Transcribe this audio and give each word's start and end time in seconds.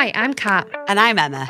Hi, 0.00 0.12
I'm 0.14 0.32
Kat. 0.32 0.66
And 0.88 0.98
I'm 0.98 1.18
Emma. 1.18 1.46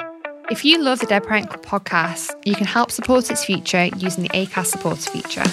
If 0.50 0.64
you 0.64 0.82
love 0.82 0.98
the 0.98 1.06
Dead 1.06 1.22
Parent 1.24 1.48
Club 1.50 1.64
podcast, 1.64 2.32
you 2.44 2.56
can 2.56 2.66
help 2.66 2.90
support 2.90 3.30
its 3.30 3.44
future 3.44 3.84
using 3.96 4.24
the 4.24 4.28
ACAST 4.30 4.66
supporter 4.66 5.08
feature. 5.08 5.44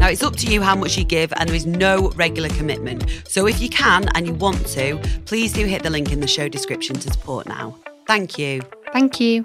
Now, 0.00 0.08
it's 0.08 0.24
up 0.24 0.34
to 0.38 0.52
you 0.52 0.62
how 0.62 0.74
much 0.74 0.98
you 0.98 1.04
give, 1.04 1.32
and 1.36 1.48
there 1.48 1.54
is 1.54 1.64
no 1.64 2.10
regular 2.16 2.48
commitment. 2.48 3.22
So, 3.28 3.46
if 3.46 3.62
you 3.62 3.68
can 3.68 4.08
and 4.16 4.26
you 4.26 4.34
want 4.34 4.66
to, 4.66 4.98
please 5.26 5.52
do 5.52 5.64
hit 5.64 5.84
the 5.84 5.90
link 5.90 6.10
in 6.10 6.18
the 6.18 6.26
show 6.26 6.48
description 6.48 6.96
to 6.96 7.12
support 7.12 7.46
now. 7.46 7.76
Thank 8.04 8.36
you. 8.36 8.62
Thank 8.92 9.20
you. 9.20 9.44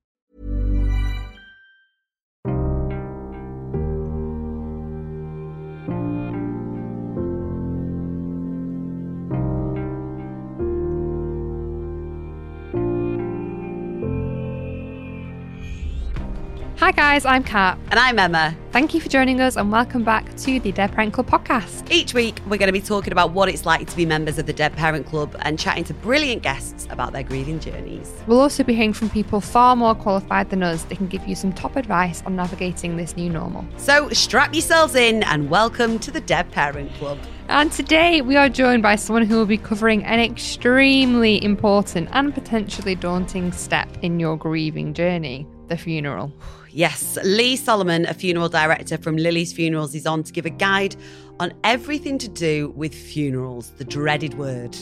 Hi, 16.81 16.89
guys, 16.89 17.25
I'm 17.25 17.43
Kat. 17.43 17.77
And 17.91 17.99
I'm 17.99 18.17
Emma. 18.17 18.57
Thank 18.71 18.95
you 18.95 19.01
for 19.01 19.07
joining 19.07 19.39
us 19.39 19.55
and 19.55 19.71
welcome 19.71 20.03
back 20.03 20.35
to 20.37 20.59
the 20.59 20.71
Dead 20.71 20.91
Parent 20.91 21.13
Club 21.13 21.27
podcast. 21.27 21.87
Each 21.91 22.15
week, 22.15 22.39
we're 22.47 22.57
going 22.57 22.69
to 22.69 22.73
be 22.73 22.81
talking 22.81 23.11
about 23.13 23.33
what 23.33 23.49
it's 23.49 23.67
like 23.67 23.87
to 23.87 23.95
be 23.95 24.03
members 24.03 24.39
of 24.39 24.47
the 24.47 24.53
Dead 24.53 24.75
Parent 24.75 25.05
Club 25.05 25.35
and 25.41 25.59
chatting 25.59 25.83
to 25.83 25.93
brilliant 25.93 26.41
guests 26.41 26.87
about 26.89 27.13
their 27.13 27.21
grieving 27.21 27.59
journeys. 27.59 28.11
We'll 28.25 28.39
also 28.39 28.63
be 28.63 28.73
hearing 28.73 28.93
from 28.93 29.11
people 29.11 29.41
far 29.41 29.75
more 29.75 29.93
qualified 29.93 30.49
than 30.49 30.63
us 30.63 30.81
that 30.85 30.97
can 30.97 31.05
give 31.05 31.27
you 31.27 31.35
some 31.35 31.53
top 31.53 31.75
advice 31.75 32.23
on 32.25 32.35
navigating 32.35 32.97
this 32.97 33.15
new 33.15 33.29
normal. 33.29 33.63
So, 33.77 34.09
strap 34.09 34.51
yourselves 34.55 34.95
in 34.95 35.21
and 35.21 35.51
welcome 35.51 35.99
to 35.99 36.09
the 36.09 36.21
Dead 36.21 36.49
Parent 36.49 36.91
Club. 36.95 37.19
And 37.47 37.71
today 37.71 38.21
we 38.21 38.37
are 38.37 38.49
joined 38.49 38.81
by 38.81 38.95
someone 38.95 39.27
who 39.27 39.35
will 39.35 39.45
be 39.45 39.59
covering 39.59 40.03
an 40.03 40.19
extremely 40.19 41.43
important 41.43 42.09
and 42.11 42.33
potentially 42.33 42.95
daunting 42.95 43.51
step 43.51 43.87
in 44.01 44.19
your 44.19 44.35
grieving 44.35 44.95
journey 44.95 45.45
the 45.71 45.77
funeral. 45.77 46.31
Yes, 46.73 47.17
Lee 47.23 47.57
Solomon, 47.57 48.05
a 48.05 48.13
funeral 48.13 48.47
director 48.47 48.97
from 48.97 49.17
Lily's 49.17 49.51
Funerals, 49.51 49.93
is 49.93 50.05
on 50.05 50.23
to 50.23 50.31
give 50.31 50.45
a 50.45 50.49
guide 50.49 50.95
on 51.39 51.53
everything 51.65 52.17
to 52.19 52.29
do 52.29 52.69
with 52.69 52.95
funerals, 52.95 53.71
the 53.71 53.83
dreaded 53.83 54.35
word. 54.35 54.77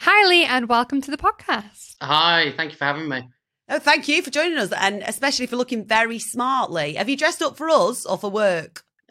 Hi, 0.00 0.26
Lee, 0.26 0.44
and 0.44 0.68
welcome 0.68 1.02
to 1.02 1.10
the 1.10 1.18
podcast. 1.18 1.96
Hi, 2.00 2.54
thank 2.56 2.72
you 2.72 2.78
for 2.78 2.84
having 2.86 3.08
me. 3.08 3.28
Oh, 3.68 3.78
thank 3.78 4.08
you 4.08 4.22
for 4.22 4.30
joining 4.30 4.58
us 4.58 4.72
and 4.72 5.02
especially 5.06 5.46
for 5.46 5.56
looking 5.56 5.84
very 5.84 6.18
smartly. 6.18 6.94
Have 6.94 7.08
you 7.08 7.16
dressed 7.16 7.42
up 7.42 7.56
for 7.56 7.68
us 7.68 8.06
or 8.06 8.16
for 8.16 8.30
work? 8.30 8.84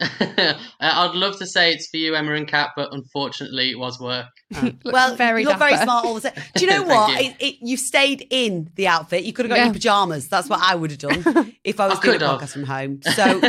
I'd 0.80 1.14
love 1.14 1.38
to 1.38 1.46
say 1.46 1.70
it's 1.72 1.88
for 1.90 1.96
you, 1.96 2.14
Emma 2.14 2.34
and 2.34 2.48
Kat, 2.48 2.70
but 2.74 2.92
unfortunately, 2.92 3.70
it 3.70 3.78
was 3.78 4.00
work. 4.00 4.26
well, 4.84 5.14
very 5.14 5.42
you 5.42 5.48
look 5.48 5.58
very 5.58 5.76
smart 5.76 6.04
all 6.04 6.14
the 6.14 6.22
time. 6.30 6.42
Do 6.56 6.64
you 6.64 6.70
know 6.70 6.82
what? 6.86 7.10
you. 7.22 7.28
It, 7.30 7.36
it, 7.40 7.56
you 7.60 7.76
stayed 7.76 8.26
in 8.30 8.70
the 8.74 8.88
outfit. 8.88 9.24
You 9.24 9.32
could 9.32 9.44
have 9.44 9.50
got 9.50 9.58
Yeah. 9.58 9.64
your 9.66 9.74
pajamas. 9.74 10.28
That's 10.28 10.48
what 10.48 10.60
I 10.60 10.74
would 10.74 10.90
have 10.90 10.98
done 10.98 11.54
if 11.64 11.78
I 11.78 11.88
was 11.88 11.98
I 11.98 12.02
doing 12.02 12.22
a 12.22 12.26
have. 12.26 12.40
podcast 12.40 12.52
from 12.52 12.64
home. 12.64 13.00
So, 13.02 13.40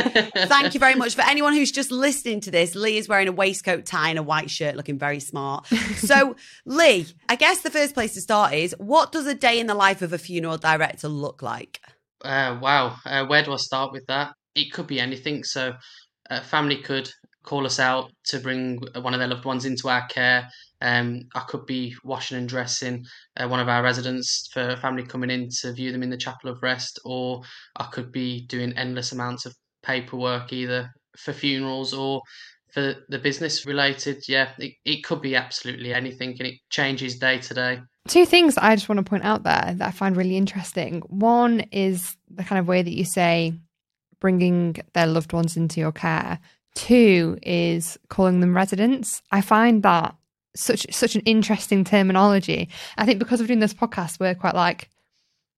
thank 0.46 0.74
you 0.74 0.80
very 0.80 0.94
much 0.94 1.14
for 1.14 1.22
anyone 1.22 1.54
who's 1.54 1.72
just 1.72 1.90
listening 1.90 2.40
to 2.42 2.50
this. 2.50 2.74
Lee 2.74 2.98
is 2.98 3.08
wearing 3.08 3.28
a 3.28 3.32
waistcoat, 3.32 3.84
tie, 3.84 4.10
and 4.10 4.18
a 4.18 4.22
white 4.22 4.50
shirt, 4.50 4.76
looking 4.76 4.98
very 4.98 5.20
smart. 5.20 5.66
So, 5.96 6.36
Lee, 6.66 7.06
I 7.28 7.36
guess 7.36 7.62
the 7.62 7.70
first 7.70 7.94
place 7.94 8.14
to 8.14 8.20
start 8.20 8.52
is 8.54 8.74
what 8.78 9.10
does 9.12 9.26
a 9.26 9.34
day 9.34 9.58
in 9.58 9.66
the 9.66 9.74
life 9.74 10.02
of 10.02 10.12
a 10.12 10.18
funeral 10.18 10.58
director 10.58 11.08
look 11.08 11.42
like? 11.42 11.80
Uh, 12.24 12.58
wow, 12.60 12.96
uh, 13.04 13.26
where 13.26 13.42
do 13.42 13.52
I 13.52 13.56
start 13.56 13.92
with 13.92 14.06
that? 14.06 14.34
It 14.54 14.72
could 14.72 14.86
be 14.86 15.00
anything. 15.00 15.42
So, 15.44 15.72
a 16.30 16.40
family 16.40 16.76
could 16.76 17.10
call 17.44 17.66
us 17.66 17.78
out 17.78 18.10
to 18.24 18.38
bring 18.38 18.80
one 19.00 19.12
of 19.12 19.20
their 19.20 19.28
loved 19.28 19.44
ones 19.44 19.66
into 19.66 19.88
our 19.88 20.06
care. 20.06 20.48
Um, 20.80 21.22
I 21.34 21.40
could 21.40 21.66
be 21.66 21.94
washing 22.02 22.38
and 22.38 22.48
dressing 22.48 23.04
uh, 23.36 23.46
one 23.48 23.60
of 23.60 23.68
our 23.68 23.82
residents 23.82 24.48
for 24.52 24.70
a 24.70 24.76
family 24.76 25.04
coming 25.04 25.30
in 25.30 25.48
to 25.60 25.72
view 25.72 25.92
them 25.92 26.02
in 26.02 26.10
the 26.10 26.16
chapel 26.16 26.50
of 26.50 26.62
rest, 26.62 26.98
or 27.04 27.42
I 27.76 27.84
could 27.84 28.10
be 28.10 28.46
doing 28.46 28.72
endless 28.76 29.12
amounts 29.12 29.46
of 29.46 29.54
paperwork 29.82 30.52
either 30.52 30.90
for 31.16 31.32
funerals 31.32 31.94
or 31.94 32.22
for 32.72 32.94
the 33.08 33.18
business 33.18 33.66
related. 33.66 34.24
Yeah, 34.26 34.50
it, 34.58 34.72
it 34.84 35.04
could 35.04 35.22
be 35.22 35.36
absolutely 35.36 35.94
anything, 35.94 36.30
and 36.38 36.48
it 36.48 36.54
changes 36.70 37.18
day 37.18 37.38
to 37.38 37.54
day. 37.54 37.80
Two 38.08 38.26
things 38.26 38.58
I 38.58 38.74
just 38.74 38.88
want 38.88 38.98
to 38.98 39.08
point 39.08 39.24
out 39.24 39.44
there 39.44 39.74
that 39.76 39.88
I 39.88 39.90
find 39.90 40.16
really 40.16 40.36
interesting. 40.36 41.00
One 41.08 41.60
is 41.72 42.16
the 42.28 42.44
kind 42.44 42.58
of 42.58 42.68
way 42.68 42.82
that 42.82 42.92
you 42.92 43.04
say 43.04 43.54
bringing 44.20 44.76
their 44.92 45.06
loved 45.06 45.32
ones 45.32 45.56
into 45.56 45.80
your 45.80 45.92
care. 45.92 46.38
Two 46.74 47.38
is 47.42 47.98
calling 48.08 48.40
them 48.40 48.54
residents. 48.56 49.22
I 49.30 49.40
find 49.40 49.82
that 49.82 50.16
such 50.56 50.86
such 50.92 51.14
an 51.14 51.22
interesting 51.22 51.84
terminology. 51.84 52.68
I 52.96 53.06
think 53.06 53.18
because 53.18 53.40
we're 53.40 53.46
doing 53.46 53.60
this 53.60 53.74
podcast, 53.74 54.20
we're 54.20 54.34
quite 54.34 54.54
like 54.54 54.88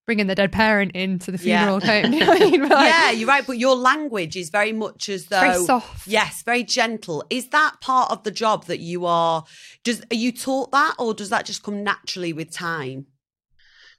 bringing 0.07 0.27
the 0.29 0.35
dead 0.37 0.53
parent 0.53 0.93
into 0.95 1.33
the 1.33 1.39
Yeah. 1.45 1.65
funeral 1.65 1.81
home. 1.81 2.13
You 2.13 2.21
know 2.21 2.27
what 2.29 2.43
I 2.43 2.45
mean? 2.51 2.63
Like, 2.69 2.71
yeah, 2.95 3.11
you're 3.11 3.29
right. 3.29 3.47
But 3.47 3.59
your 3.59 3.75
language 3.75 4.37
is 4.37 4.51
very 4.51 4.73
much 4.73 5.09
as 5.09 5.27
though 5.27 5.41
very 5.41 5.65
soft. 5.65 6.07
Yes, 6.07 6.43
very 6.45 6.63
gentle. 6.63 7.25
Is 7.29 7.49
that 7.49 7.81
part 7.81 8.11
of 8.13 8.23
the 8.23 8.31
job 8.31 8.67
that 8.67 8.79
you 8.79 9.05
are? 9.05 9.45
Does 9.85 10.03
are 10.11 10.15
you 10.17 10.33
taught 10.33 10.71
that, 10.73 10.95
or 10.99 11.13
does 11.13 11.31
that 11.31 11.45
just 11.45 11.63
come 11.63 11.83
naturally 11.83 12.33
with 12.33 12.51
time? 12.53 13.07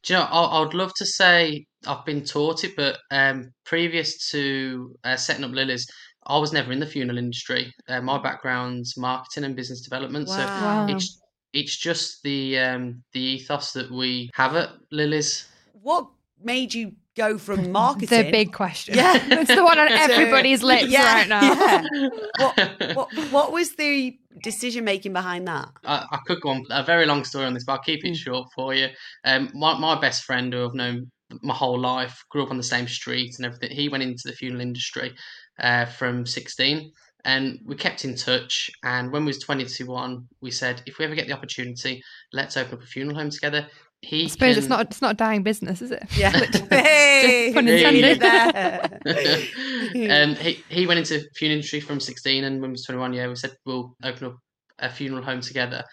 Do 0.03 0.13
you 0.13 0.19
know, 0.19 0.25
I, 0.25 0.41
I 0.43 0.59
would 0.61 0.73
love 0.73 0.93
to 0.95 1.05
say 1.05 1.66
I've 1.85 2.05
been 2.05 2.23
taught 2.23 2.63
it, 2.63 2.75
but 2.75 2.97
um, 3.11 3.51
previous 3.65 4.29
to 4.31 4.95
uh, 5.03 5.15
setting 5.15 5.43
up 5.43 5.51
Lily's, 5.51 5.85
I 6.25 6.37
was 6.39 6.51
never 6.51 6.71
in 6.71 6.79
the 6.79 6.87
funeral 6.87 7.17
industry. 7.17 7.71
Uh, 7.87 8.01
my 8.01 8.21
background's 8.21 8.97
marketing 8.97 9.43
and 9.43 9.55
business 9.55 9.81
development, 9.81 10.27
Wow. 10.27 10.87
so 10.87 10.95
it's 10.95 11.19
it's 11.53 11.77
just 11.77 12.21
the 12.23 12.57
um, 12.59 13.03
the 13.13 13.21
ethos 13.21 13.71
that 13.73 13.89
we 13.91 14.29
have 14.33 14.55
at 14.55 14.69
Lily's. 14.91 15.47
What 15.81 16.07
made 16.43 16.73
you 16.73 16.93
go 17.15 17.37
from 17.37 17.71
marketing? 17.83 18.03
It's 18.19 18.25
the 18.27 18.31
big 18.31 18.51
question. 18.53 18.95
Yeah. 18.95 19.13
it's 19.39 19.53
the 19.55 19.63
one 19.63 19.79
on 19.79 19.87
To- 19.87 19.93
everybody's 19.93 20.63
lips 20.63 20.87
Yeah, 20.89 21.13
right 21.13 21.27
now. 21.29 21.41
yeah. 21.41 22.09
What, 22.39 22.95
what 22.95 23.31
what 23.31 23.51
was 23.53 23.75
the 23.75 24.17
decision 24.43 24.83
making 24.83 25.13
behind 25.13 25.47
that? 25.47 25.69
I, 25.85 26.05
I 26.11 26.17
could 26.25 26.41
go 26.41 26.49
on 26.49 26.63
a 26.71 26.83
very 26.83 27.05
long 27.05 27.23
story 27.23 27.45
on 27.45 27.53
this, 27.53 27.63
but 27.63 27.73
I'll 27.73 27.79
keep 27.79 28.03
it 28.03 28.15
short 28.15 28.49
for 28.53 28.73
you. 28.73 28.87
Um, 29.23 29.49
my 29.53 29.77
my 29.79 29.99
best 29.99 30.23
friend, 30.25 30.51
who 30.53 30.65
I've 30.67 30.73
known 30.75 31.09
my 31.41 31.53
whole 31.53 31.79
life, 31.79 32.23
grew 32.29 32.43
up 32.43 32.51
on 32.51 32.57
the 32.57 32.63
same 32.63 32.87
street 32.87 33.35
and 33.37 33.45
everything. 33.45 33.71
He 33.71 33.89
went 33.89 34.03
into 34.03 34.23
the 34.25 34.33
funeral 34.33 34.61
industry 34.61 35.13
uh, 35.59 35.85
from 35.85 36.25
sixteen, 36.25 36.91
and 37.25 37.59
we 37.65 37.75
kept 37.75 38.05
in 38.05 38.15
touch. 38.15 38.69
And 38.83 39.11
when 39.11 39.23
we 39.23 39.29
was 39.29 39.39
twenty 39.39 39.65
two 39.65 39.87
one, 39.87 40.27
we 40.41 40.51
said 40.51 40.81
if 40.85 40.97
we 40.97 41.05
ever 41.05 41.15
get 41.15 41.27
the 41.27 41.33
opportunity, 41.33 42.01
let's 42.33 42.57
open 42.57 42.75
up 42.75 42.83
a 42.83 42.87
funeral 42.87 43.17
home 43.17 43.29
together. 43.29 43.67
He 44.01 44.25
I 44.25 44.27
suppose 44.27 44.57
it's 44.57 44.67
not 44.67 44.81
it's 44.81 45.01
not 45.01 45.11
a 45.11 45.17
dying 45.17 45.43
business, 45.43 45.81
is 45.81 45.91
it? 45.91 46.03
Yeah. 46.15 46.29
hey, 46.69 47.51
pun 47.53 47.67
you 47.67 47.73
intended. 47.73 48.19
there. 48.19 48.89
um, 50.23 50.35
he 50.35 50.63
he 50.69 50.85
went 50.85 50.99
into 50.99 51.27
funeral 51.35 51.57
industry 51.57 51.79
from 51.79 51.99
sixteen, 51.99 52.43
and 52.43 52.61
when 52.61 52.71
he 52.71 52.73
was 52.73 52.85
twenty 52.85 52.99
one, 52.99 53.13
yeah, 53.13 53.27
we 53.27 53.35
said 53.35 53.55
we'll 53.65 53.95
open 54.03 54.27
up 54.27 54.37
a 54.79 54.89
funeral 54.89 55.23
home 55.23 55.41
together. 55.41 55.83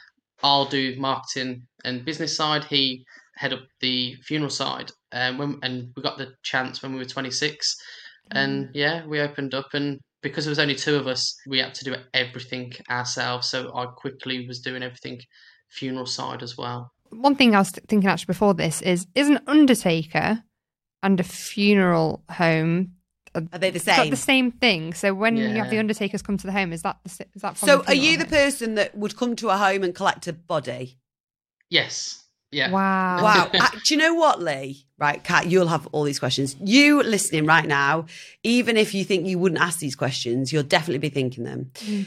I'll 0.42 0.66
do 0.66 0.94
marketing 0.98 1.66
and 1.84 2.04
business 2.04 2.36
side. 2.36 2.64
He 2.64 3.04
head 3.36 3.52
up 3.52 3.62
the 3.80 4.16
funeral 4.22 4.50
side. 4.50 4.90
Um, 5.14 5.38
when, 5.38 5.58
and 5.62 5.92
we 5.96 6.02
got 6.02 6.18
the 6.18 6.34
chance 6.42 6.82
when 6.82 6.92
we 6.92 6.98
were 6.98 7.04
twenty 7.04 7.30
six, 7.30 7.76
and 8.32 8.68
yeah, 8.74 9.06
we 9.06 9.20
opened 9.20 9.54
up. 9.54 9.68
And 9.72 10.00
because 10.22 10.44
there 10.44 10.50
was 10.50 10.58
only 10.58 10.74
two 10.74 10.96
of 10.96 11.06
us, 11.06 11.34
we 11.46 11.58
had 11.60 11.74
to 11.74 11.84
do 11.84 11.94
everything 12.12 12.72
ourselves. 12.90 13.48
So 13.48 13.74
I 13.74 13.86
quickly 13.86 14.46
was 14.46 14.60
doing 14.60 14.82
everything 14.82 15.20
funeral 15.70 16.06
side 16.06 16.42
as 16.42 16.58
well. 16.58 16.90
One 17.10 17.36
thing 17.36 17.54
I 17.54 17.58
was 17.60 17.70
thinking 17.70 18.08
actually 18.08 18.26
before 18.26 18.54
this 18.54 18.82
is 18.82 19.06
is 19.14 19.28
an 19.28 19.40
undertaker 19.46 20.42
and 21.02 21.20
a 21.20 21.22
funeral 21.22 22.24
home 22.30 22.94
Are 23.34 23.58
they 23.58 23.70
the 23.70 23.76
is 23.76 23.84
that 23.84 23.96
same? 23.96 24.10
the 24.10 24.16
same 24.16 24.50
thing? 24.50 24.94
So 24.94 25.14
when 25.14 25.36
you 25.36 25.46
have 25.58 25.70
the 25.70 25.78
undertakers 25.78 26.22
come 26.22 26.36
to 26.38 26.46
the 26.46 26.52
home, 26.52 26.72
is 26.72 26.82
that 26.82 26.96
the, 27.04 27.10
sa- 27.10 27.24
is 27.34 27.42
that 27.42 27.56
from 27.56 27.68
So, 27.68 27.78
the 27.82 27.88
are 27.90 27.94
you 27.94 28.18
the 28.18 28.26
person 28.26 28.74
that 28.74 28.96
would 28.96 29.16
come 29.16 29.36
to 29.36 29.50
a 29.50 29.56
home 29.56 29.84
and 29.84 29.94
collect 29.94 30.26
a 30.26 30.32
body? 30.32 30.98
Yes. 31.70 32.23
Yeah. 32.54 32.70
Wow. 32.70 33.22
Wow. 33.22 33.50
Uh, 33.64 33.68
do 33.84 33.94
you 33.94 33.98
know 33.98 34.14
what, 34.14 34.40
Lee? 34.40 34.86
Right, 34.98 35.22
Kat, 35.22 35.46
you'll 35.46 35.66
have 35.68 35.86
all 35.88 36.04
these 36.04 36.18
questions. 36.18 36.56
You 36.60 37.02
listening 37.02 37.46
right 37.46 37.66
now, 37.66 38.06
even 38.42 38.76
if 38.76 38.94
you 38.94 39.04
think 39.04 39.26
you 39.26 39.38
wouldn't 39.38 39.60
ask 39.60 39.80
these 39.80 39.96
questions, 39.96 40.52
you'll 40.52 40.62
definitely 40.62 40.98
be 40.98 41.08
thinking 41.08 41.44
them. 41.44 41.70
Mm. 41.74 42.06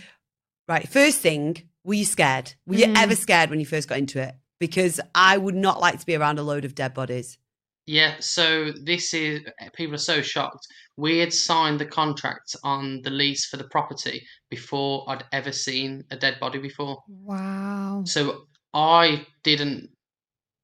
Right. 0.67 0.87
First 0.87 1.19
thing, 1.19 1.63
were 1.83 1.95
you 1.95 2.05
scared? 2.05 2.53
Were 2.65 2.75
you 2.75 2.85
Mm. 2.87 2.97
ever 2.97 3.15
scared 3.15 3.49
when 3.49 3.59
you 3.59 3.65
first 3.65 3.87
got 3.89 3.97
into 3.97 4.21
it? 4.21 4.35
Because 4.59 4.99
I 5.13 5.37
would 5.37 5.55
not 5.55 5.79
like 5.81 5.99
to 5.99 6.05
be 6.05 6.15
around 6.15 6.39
a 6.39 6.43
load 6.43 6.65
of 6.65 6.75
dead 6.75 6.93
bodies. 6.93 7.37
Yeah, 7.85 8.15
so 8.19 8.71
this 8.83 9.13
is 9.13 9.41
people 9.73 9.95
are 9.95 9.99
so 10.13 10.21
shocked. 10.21 10.67
We 10.97 11.19
had 11.19 11.31
signed 11.33 11.79
the 11.79 11.85
contract 11.85 12.55
on 12.63 13.01
the 13.03 13.09
lease 13.09 13.45
for 13.45 13.55
the 13.57 13.63
property 13.65 14.25
before 14.49 15.05
I'd 15.09 15.23
ever 15.31 15.51
seen 15.53 16.03
a 16.11 16.17
dead 16.17 16.39
body 16.39 16.59
before. 16.59 17.01
Wow. 17.07 18.03
So 18.05 18.47
I 18.73 19.25
didn't 19.43 19.89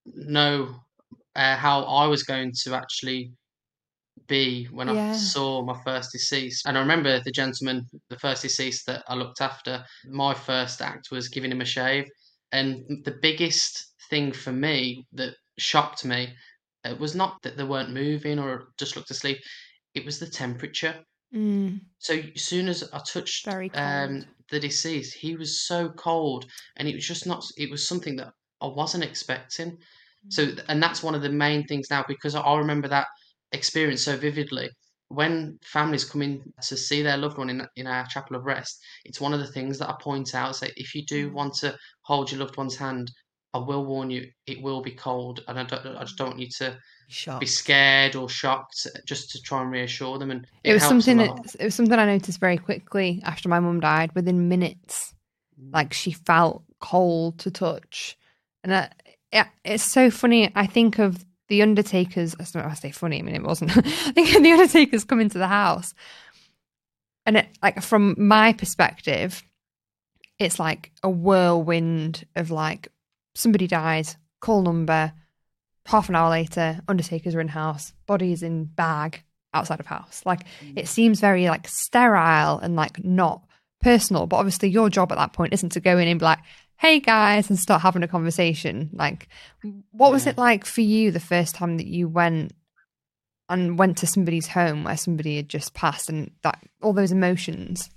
know 0.06 0.76
uh, 1.36 1.56
how 1.56 1.84
I 1.84 2.08
was 2.08 2.24
going 2.24 2.52
to 2.64 2.76
actually 2.76 3.32
be 4.28 4.66
when 4.66 4.88
Yeah. 4.88 5.12
I 5.12 5.14
saw 5.14 5.64
my 5.64 5.78
first 5.84 6.12
deceased. 6.12 6.66
And 6.66 6.78
I 6.78 6.82
remember 6.82 7.20
the 7.20 7.32
gentleman, 7.32 7.88
the 8.10 8.20
first 8.20 8.42
deceased 8.42 8.86
that 8.86 9.04
I 9.08 9.16
looked 9.16 9.42
after, 9.42 9.86
my 10.06 10.34
first 10.34 10.82
act 10.82 11.12
was 11.12 11.30
giving 11.30 11.52
him 11.52 11.62
a 11.62 11.66
shave. 11.66 12.06
And 12.52 13.04
the 13.04 13.18
biggest 13.22 13.94
thing 14.10 14.32
for 14.32 14.52
me 14.52 15.06
that 15.14 15.36
shocked 15.58 16.06
me 16.06 16.34
it 16.84 17.00
was 17.00 17.16
not 17.16 17.42
that 17.44 17.58
they 17.58 17.64
weren't 17.64 17.94
moving 17.94 18.40
or 18.40 18.68
just 18.78 18.96
looked 18.96 19.12
asleep, 19.12 19.38
it 19.94 20.06
was 20.06 20.20
the 20.20 20.28
temperature. 20.28 20.96
Mm. 21.34 21.80
So 22.00 22.16
as 22.36 22.44
soon 22.44 22.68
as 22.68 22.84
I 22.92 23.00
touched 23.00 23.48
um, 23.48 24.26
the 24.50 24.60
deceased, 24.60 25.16
he 25.16 25.36
was 25.36 25.66
so 25.66 25.90
cold, 25.90 26.46
and 26.76 26.88
it 26.88 26.96
was 26.96 27.08
just 27.08 27.26
not. 27.26 27.44
It 27.58 27.72
was 27.72 27.88
something 27.88 28.18
that 28.18 28.34
I 28.64 28.68
wasn't 28.68 29.04
expecting. 29.04 29.78
So, 30.30 30.46
Mm. 30.48 30.64
and 30.70 30.82
that's 30.82 31.04
one 31.04 31.16
of 31.16 31.22
the 31.22 31.30
main 31.30 31.66
things 31.68 31.90
now 31.90 32.04
because 32.08 32.34
I- 32.34 32.56
remember 32.56 32.88
that 32.88 33.08
experience 33.52 34.02
so 34.04 34.16
vividly. 34.16 34.70
When 35.10 35.60
families 35.64 36.06
come 36.06 36.22
in 36.22 36.42
to 36.70 36.78
see 36.78 37.02
their 37.04 37.18
loved 37.18 37.38
one 37.38 37.50
in 37.50 37.68
in 37.76 37.88
our 37.88 38.06
chapel 38.08 38.36
of 38.38 38.46
rest, 38.46 38.82
it's 39.06 39.20
one 39.22 39.34
of 39.34 39.42
the 39.42 39.52
things 39.56 39.78
that 39.78 39.90
I 39.90 39.96
point 40.00 40.34
out. 40.34 40.56
Say, 40.56 40.72
if 40.78 40.96
you 40.96 41.06
do 41.06 41.30
Mm. 41.30 41.34
want 41.34 41.54
to 41.56 41.78
hold 42.04 42.32
your 42.32 42.40
loved 42.40 42.58
one's 42.58 42.78
hand, 42.78 43.12
I 43.54 43.60
will 43.60 43.86
warn 43.86 44.10
you, 44.10 44.32
it 44.48 44.62
will 44.62 44.82
be 44.82 44.92
cold, 44.92 45.44
and 45.48 45.60
I 45.60 45.64
don't. 45.64 45.86
I 45.86 46.04
just 46.06 46.18
don't 46.18 46.30
want 46.30 46.40
you 46.40 46.50
to 46.60 46.80
Shocked. 47.10 47.42
be 47.42 47.46
scared 47.46 48.16
or 48.16 48.28
shocked, 48.30 48.88
just 49.06 49.30
to 49.32 49.42
try 49.42 49.62
and 49.62 49.70
reassure 49.70 50.18
them. 50.18 50.32
And 50.32 50.48
It, 50.64 50.74
was 50.74 50.82
something 50.84 51.18
that 51.18 51.56
it 51.60 51.66
was 51.66 51.76
something 51.76 52.00
I 52.00 52.06
noticed 52.06 52.40
very 52.40 52.58
quickly 52.58 53.22
after 53.26 53.50
my 53.50 53.60
mum 53.60 53.80
died. 53.82 54.16
Within 54.16 54.48
minutes, 54.48 55.14
Mm. 55.62 55.74
like 55.74 55.94
she 55.94 56.12
felt 56.14 56.64
cold 56.80 57.38
to 57.40 57.52
touch, 57.52 58.18
and 58.64 58.74
I, 58.74 58.90
yeah, 59.32 59.48
it's 59.66 59.84
so 59.84 60.10
funny. 60.10 60.52
I 60.56 60.66
think 60.66 61.00
of 61.00 61.26
the 61.50 61.62
Undertaker's. 61.62 62.36
I 62.36 62.44
don't 62.44 62.64
know. 62.64 62.70
I 62.70 62.74
say 62.74 62.92
funny. 62.92 63.20
I 63.20 63.22
mean, 63.22 63.36
it 63.36 63.44
wasn't. 63.44 63.76
I 63.78 63.82
think 63.82 64.36
of 64.36 64.44
the 64.44 64.52
Undertaker's 64.52 65.04
coming 65.04 65.30
to 65.30 65.38
the 65.38 65.48
house, 65.48 65.94
and 67.26 67.38
it, 67.38 67.48
like 67.62 67.82
from 67.82 68.16
my 68.18 68.54
perspective, 68.54 69.44
it's 70.40 70.60
like 70.60 70.92
a 71.02 71.10
whirlwind 71.10 72.26
of 72.36 72.52
like 72.52 72.88
somebody 73.36 73.68
dies, 73.68 74.18
call 74.40 74.62
number. 74.62 75.14
Half 75.86 76.08
an 76.08 76.16
hour 76.16 76.30
later, 76.30 76.80
Undertaker's 76.88 77.36
are 77.36 77.42
in 77.42 77.50
house, 77.50 77.92
bodies 78.06 78.42
in 78.42 78.64
bag 78.64 79.22
outside 79.54 79.82
of 79.82 79.86
house. 79.86 80.22
Like 80.26 80.46
mm. 80.62 80.78
it 80.78 80.88
seems 80.88 81.20
very 81.20 81.48
like 81.50 81.68
sterile 81.68 82.58
and 82.60 82.76
like 82.78 83.04
not 83.04 83.44
personal. 83.82 84.26
But 84.26 84.38
obviously, 84.38 84.70
your 84.70 84.90
job 84.90 85.12
at 85.12 85.18
that 85.18 85.34
point 85.34 85.54
isn't 85.54 85.74
to 85.74 85.80
go 85.80 85.98
in 85.98 86.08
and 86.08 86.20
be 86.20 86.26
like, 86.26 86.40
"Hey 86.84 87.00
guys," 87.00 87.50
and 87.50 87.58
start 87.58 87.82
having 87.82 88.04
a 88.04 88.10
conversation. 88.10 88.90
Like, 88.92 89.30
what 89.92 90.12
was 90.12 90.28
it 90.28 90.38
like 90.38 90.66
for 90.66 90.82
you 90.82 91.12
the 91.12 91.20
first 91.22 91.56
time 91.56 91.78
that 91.78 91.88
you 91.88 92.10
went 92.10 92.52
and 93.48 93.80
went 93.80 93.98
to 94.00 94.06
somebody's 94.08 94.48
home 94.48 94.84
where 94.84 94.98
somebody 94.98 95.38
had 95.38 95.48
just 95.48 95.74
passed, 95.74 96.10
and 96.10 96.32
that 96.42 96.60
all 96.82 96.92
those 96.92 97.14
emotions? 97.14 97.90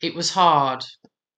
it 0.00 0.14
was 0.14 0.30
hard 0.30 0.84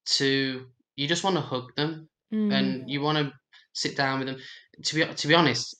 to 0.05 0.65
you 0.95 1.07
just 1.07 1.23
want 1.23 1.35
to 1.35 1.41
hug 1.41 1.73
them 1.75 2.09
Mm. 2.33 2.51
and 2.53 2.89
you 2.91 2.99
want 2.99 3.17
to 3.17 3.31
sit 3.73 3.95
down 3.95 4.19
with 4.19 4.27
them 4.27 4.37
to 4.83 4.95
be 4.95 5.05
to 5.13 5.27
be 5.27 5.33
honest 5.33 5.75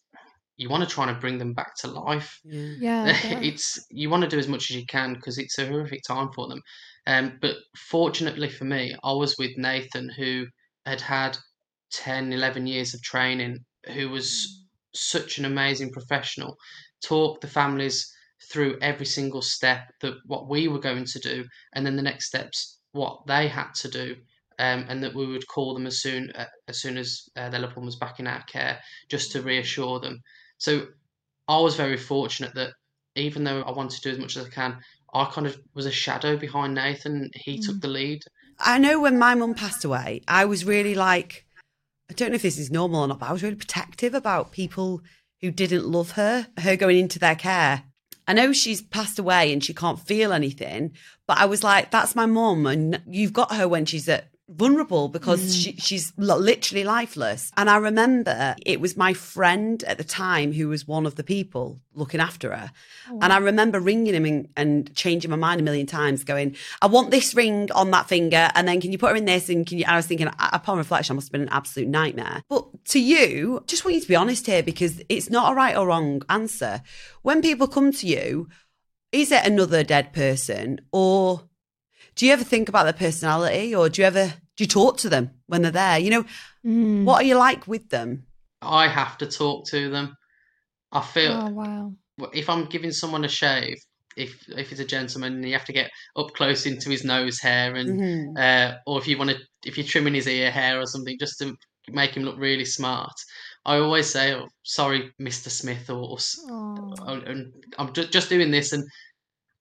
you 0.58 0.70
want 0.70 0.84
to 0.88 0.90
try 0.94 1.10
and 1.10 1.20
bring 1.22 1.38
them 1.38 1.54
back 1.54 1.76
to 1.76 1.88
life 1.88 2.40
Yeah. 2.44 2.76
yeah, 2.80 3.18
yeah. 3.24 3.40
it's 3.42 3.86
you 3.90 4.10
want 4.10 4.24
to 4.24 4.30
do 4.30 4.40
as 4.40 4.48
much 4.48 4.70
as 4.70 4.76
you 4.78 4.86
can 4.86 5.14
because 5.14 5.38
it's 5.38 5.58
a 5.58 5.66
horrific 5.68 6.02
time 6.08 6.30
for 6.34 6.48
them 6.48 6.62
um, 7.06 7.38
but 7.42 7.58
fortunately 7.76 8.50
for 8.50 8.66
me 8.66 8.96
i 9.04 9.12
was 9.14 9.36
with 9.38 9.58
nathan 9.58 10.10
who 10.10 10.48
had 10.86 11.02
had 11.02 11.38
10 11.92 12.34
11 12.34 12.68
years 12.68 12.94
of 12.94 13.02
training 13.02 13.60
who 13.94 14.10
was 14.10 14.66
such 14.94 15.38
an 15.38 15.46
amazing 15.46 15.92
professional 15.92 16.56
talked 17.04 17.42
the 17.42 17.48
families 17.48 18.12
through 18.52 18.78
every 18.82 19.06
single 19.06 19.42
step 19.42 19.88
that 20.02 20.16
what 20.26 20.48
we 20.48 20.68
were 20.68 20.80
going 20.80 21.06
to 21.06 21.20
do 21.20 21.46
and 21.74 21.86
then 21.86 21.96
the 21.96 22.02
next 22.02 22.26
steps 22.28 22.80
what 22.92 23.26
they 23.28 23.48
had 23.48 23.72
to 23.74 23.88
do 23.90 24.16
um, 24.60 24.86
and 24.90 25.04
that 25.04 25.14
we 25.14 25.28
would 25.28 25.48
call 25.48 25.74
them 25.74 25.86
as 25.86 26.02
soon 26.02 26.32
uh, 26.32 26.46
as 26.68 26.80
soon 26.82 26.98
as 26.98 27.22
uh, 27.36 27.50
their 27.50 27.60
loved 27.60 27.76
one 27.76 27.86
was 27.86 27.96
back 27.96 28.20
in 28.20 28.28
our 28.28 28.44
care 28.44 28.80
just 29.10 29.32
to 29.32 29.42
reassure 29.42 30.00
them 30.00 30.20
so 30.58 30.88
I 31.48 31.60
was 31.60 31.76
very 31.76 31.98
fortunate 31.98 32.54
that 32.56 32.72
even 33.16 33.44
though 33.44 33.62
I 33.62 33.72
wanted 33.72 34.02
to 34.02 34.10
do 34.10 34.12
as 34.12 34.20
much 34.20 34.38
as 34.38 34.46
I 34.46 34.50
can, 34.50 34.78
I 35.14 35.26
kind 35.26 35.48
of 35.48 35.58
was 35.74 35.86
a 35.86 35.92
shadow 35.92 36.38
behind 36.38 36.76
Nathan. 36.76 37.32
He 37.34 37.60
took 37.60 37.78
mm. 37.78 37.82
the 37.82 37.88
lead. 37.88 38.24
I 38.60 38.78
know 38.78 39.00
when 39.00 39.18
my 39.18 39.36
mum 39.36 39.54
passed 39.54 39.86
away, 39.86 40.22
I 40.28 40.46
was 40.46 40.66
really 40.66 40.96
like, 40.96 41.46
I 42.10 42.14
don't 42.14 42.30
know 42.30 42.36
if 42.36 42.42
this 42.42 42.58
is 42.58 42.72
normal 42.72 43.02
or 43.02 43.08
not, 43.08 43.20
but 43.20 43.30
I 43.30 43.34
was 43.34 43.44
really 43.44 43.56
protective 43.56 44.14
about 44.14 44.52
people 44.52 45.02
who 45.42 45.52
didn't 45.52 45.86
love 45.86 46.12
her, 46.12 46.48
her 46.58 46.76
going 46.76 46.98
into 46.98 47.20
their 47.20 47.36
care. 47.36 47.84
I 48.28 48.34
know 48.34 48.52
she's 48.52 48.82
passed 48.82 49.20
away 49.20 49.54
and 49.54 49.64
she 49.64 49.74
can't 49.74 50.00
feel 50.00 50.34
anything, 50.34 50.94
but 51.28 51.38
I 51.38 51.46
was 51.46 51.64
like, 51.64 51.92
that's 51.92 52.16
my 52.16 52.26
mum, 52.26 52.66
and 52.66 53.02
you've 53.08 53.34
got 53.34 53.56
her 53.56 53.68
when 53.68 53.86
she's 53.86 54.10
at 54.10 54.28
vulnerable 54.50 55.10
because 55.10 55.56
she, 55.56 55.74
she's 55.74 56.14
literally 56.18 56.84
lifeless. 56.84 57.52
And 57.58 57.70
I 57.70 57.78
remember 57.78 58.56
it 58.66 58.80
was 58.80 58.96
my 58.96 59.14
friend 59.14 59.84
at 59.84 59.98
the 59.98 60.04
time 60.04 60.54
who 60.54 60.70
was 60.70 60.88
one 60.88 61.06
of 61.06 61.16
the 61.16 61.24
people 61.24 61.82
looking 61.94 62.22
after 62.22 62.56
her. 62.56 62.72
And 63.22 63.34
I 63.34 63.38
remember 63.38 63.80
ringing 63.80 64.14
him 64.14 64.26
and, 64.26 64.48
and 64.56 64.96
changing 64.96 65.32
my 65.32 65.38
mind 65.38 65.60
a 65.60 65.64
million 65.64 65.86
times, 65.86 66.24
going, 66.24 66.56
I 66.82 66.88
want 66.88 67.12
this 67.12 67.36
ring 67.36 67.70
on 67.74 67.92
that 67.92 68.08
finger. 68.08 68.50
And 68.56 68.68
then 68.68 68.80
can 68.80 68.92
you 68.92 68.98
put 68.98 69.10
her 69.10 69.16
in 69.16 69.26
this? 69.26 69.50
And 69.50 69.68
can 69.68 69.80
you, 69.80 69.84
and 69.84 69.94
I 69.94 69.98
was 69.98 70.08
thinking, 70.08 70.28
"Uh, 70.28 70.50
upon 70.54 70.78
reflection, 70.78 71.14
I 71.14 71.16
must 71.16 71.28
have 71.28 71.34
been 71.34 71.42
an 71.42 71.50
absolute 71.50 71.90
nightmare. 71.90 72.44
But 72.50 72.86
to 72.86 73.00
you, 73.00 73.64
just 73.68 73.84
want 73.84 73.96
you 73.96 74.02
to 74.02 74.08
be 74.08 74.16
honest 74.16 74.46
here 74.46 74.64
because 74.64 75.02
it's 75.10 75.30
not 75.30 75.52
a 75.52 75.56
right 75.56 75.76
or 75.76 75.88
wrong 75.88 76.22
answer. 76.30 76.82
When 77.22 77.42
people 77.42 77.68
come 77.68 77.92
to 77.92 78.08
you, 78.08 78.48
is 79.12 79.32
it 79.32 79.46
another 79.46 79.84
dead 79.84 80.14
person 80.14 80.82
or 80.92 81.44
do 82.18 82.26
you 82.26 82.34
ever 82.34 82.44
think 82.44 82.68
about 82.70 82.84
their 82.84 82.94
personality 83.08 83.74
or 83.74 83.88
do 83.90 84.02
you 84.02 84.06
ever 84.08 84.34
do 84.56 84.64
you 84.64 84.68
talk 84.68 84.98
to 84.98 85.10
them 85.10 85.32
when 85.48 85.62
they're 85.62 85.72
there 85.72 85.98
you 86.00 86.10
know 86.12 86.26
Mm. 86.66 87.06
what 87.06 87.22
are 87.22 87.26
you 87.28 87.36
like 87.38 87.66
with 87.68 87.88
them 87.90 88.26
I 88.62 88.88
have 88.90 89.18
to 89.20 89.28
talk 89.28 89.68
to 89.68 89.90
them. 89.90 90.18
I 90.92 91.02
feel 91.02 91.32
Oh 91.32 91.50
wow. 91.52 91.94
if 92.34 92.50
I'm 92.50 92.66
giving 92.66 92.92
someone 92.92 93.24
a 93.24 93.30
shave, 93.30 93.78
if 94.18 94.32
if 94.50 94.72
it's 94.72 94.82
a 94.82 94.86
gentleman, 94.96 95.44
you 95.44 95.54
have 95.54 95.66
to 95.66 95.74
get 95.74 95.92
up 96.16 96.34
close 96.34 96.66
into 96.66 96.90
his 96.90 97.04
nose 97.04 97.40
hair, 97.40 97.76
and 97.76 97.90
Mhm. 98.00 98.38
uh, 98.38 98.78
or 98.88 99.00
if 99.00 99.08
you 99.08 99.18
want 99.18 99.30
to, 99.30 99.38
if 99.64 99.78
you're 99.78 99.86
trimming 99.94 100.16
his 100.16 100.28
ear 100.28 100.50
hair 100.52 100.82
or 100.82 100.88
something, 100.88 101.18
just 101.20 101.38
to 101.40 101.56
make 101.90 102.18
him 102.18 102.24
look 102.24 102.38
really 102.40 102.66
smart. 102.66 103.14
I 103.66 103.78
always 103.78 104.10
say, 104.10 104.34
oh, 104.34 104.48
"Sorry, 104.64 105.14
Mister 105.20 105.50
Smith," 105.52 105.90
or, 105.90 106.02
or 106.14 106.18
s- 106.18 106.40
Oh. 106.50 107.22
and 107.28 107.54
I'm 107.78 107.94
ju- 107.94 108.08
just 108.08 108.28
doing 108.30 108.50
this, 108.52 108.74
and 108.74 108.84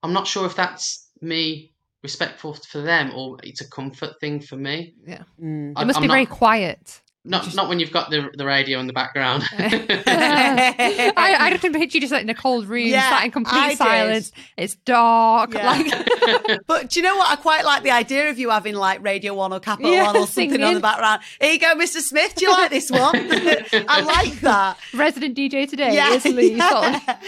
I'm 0.02 0.14
not 0.14 0.26
sure 0.26 0.46
if 0.46 0.56
that's 0.56 1.10
me 1.20 1.74
respectful 2.02 2.54
for 2.54 2.80
them 2.82 3.12
or 3.14 3.36
it's 3.42 3.60
a 3.60 3.68
comfort 3.68 4.20
thing 4.20 4.40
for 4.40 4.56
me. 4.56 4.94
Yeah. 5.06 5.22
Mm. 5.42 5.72
I- 5.76 5.82
It 5.82 5.86
must 5.86 5.96
I'm 5.98 6.02
be 6.02 6.08
not- 6.08 6.14
very 6.14 6.26
quiet. 6.26 7.00
Not 7.28 7.52
not 7.56 7.68
when 7.68 7.80
you've 7.80 7.90
got 7.90 8.08
the 8.10 8.30
the 8.34 8.46
radio 8.46 8.78
in 8.78 8.86
the 8.86 8.92
background. 8.92 9.42
I, 9.58 11.12
I 11.16 11.50
just 11.50 11.62
picture 11.62 11.96
you 11.96 12.00
just 12.00 12.12
like 12.12 12.22
in 12.22 12.30
a 12.30 12.34
cold 12.34 12.66
room, 12.66 12.86
Yeah, 12.86 13.00
sat 13.10 13.22
in 13.24 13.26
I 13.26 13.30
complete 13.30 13.68
did. 13.70 13.78
silence. 13.78 14.32
It's 14.56 14.76
dark. 14.76 15.54
Yeah. 15.54 15.66
Like 15.66 16.60
but 16.68 16.90
do 16.90 17.00
you 17.00 17.02
know 17.04 17.16
what? 17.16 17.28
I 17.30 17.34
quite 17.36 17.64
like 17.64 17.82
the 17.82 17.90
idea 17.90 18.30
of 18.30 18.38
you 18.38 18.50
having 18.50 18.76
like 18.76 19.02
Radio 19.02 19.34
One 19.34 19.52
or 19.52 19.58
Capital 19.58 19.90
Yeah, 19.92 20.04
One 20.06 20.16
or 20.18 20.26
something 20.28 20.62
on 20.62 20.74
the 20.74 20.80
background. 20.80 21.22
Here 21.40 21.52
you 21.52 21.58
go, 21.58 21.74
Mr. 21.74 22.00
Smith. 22.00 22.34
Do 22.36 22.44
you 22.44 22.52
like 22.52 22.70
this 22.70 22.90
one? 22.90 23.14
I 23.16 24.00
like 24.02 24.40
that. 24.40 24.78
resident 24.94 25.36
DJ 25.36 25.68
today 25.68 25.96
is 25.96 26.24
Lee 26.26 26.56
Solomon. 26.58 27.00
yeah. 27.06 27.18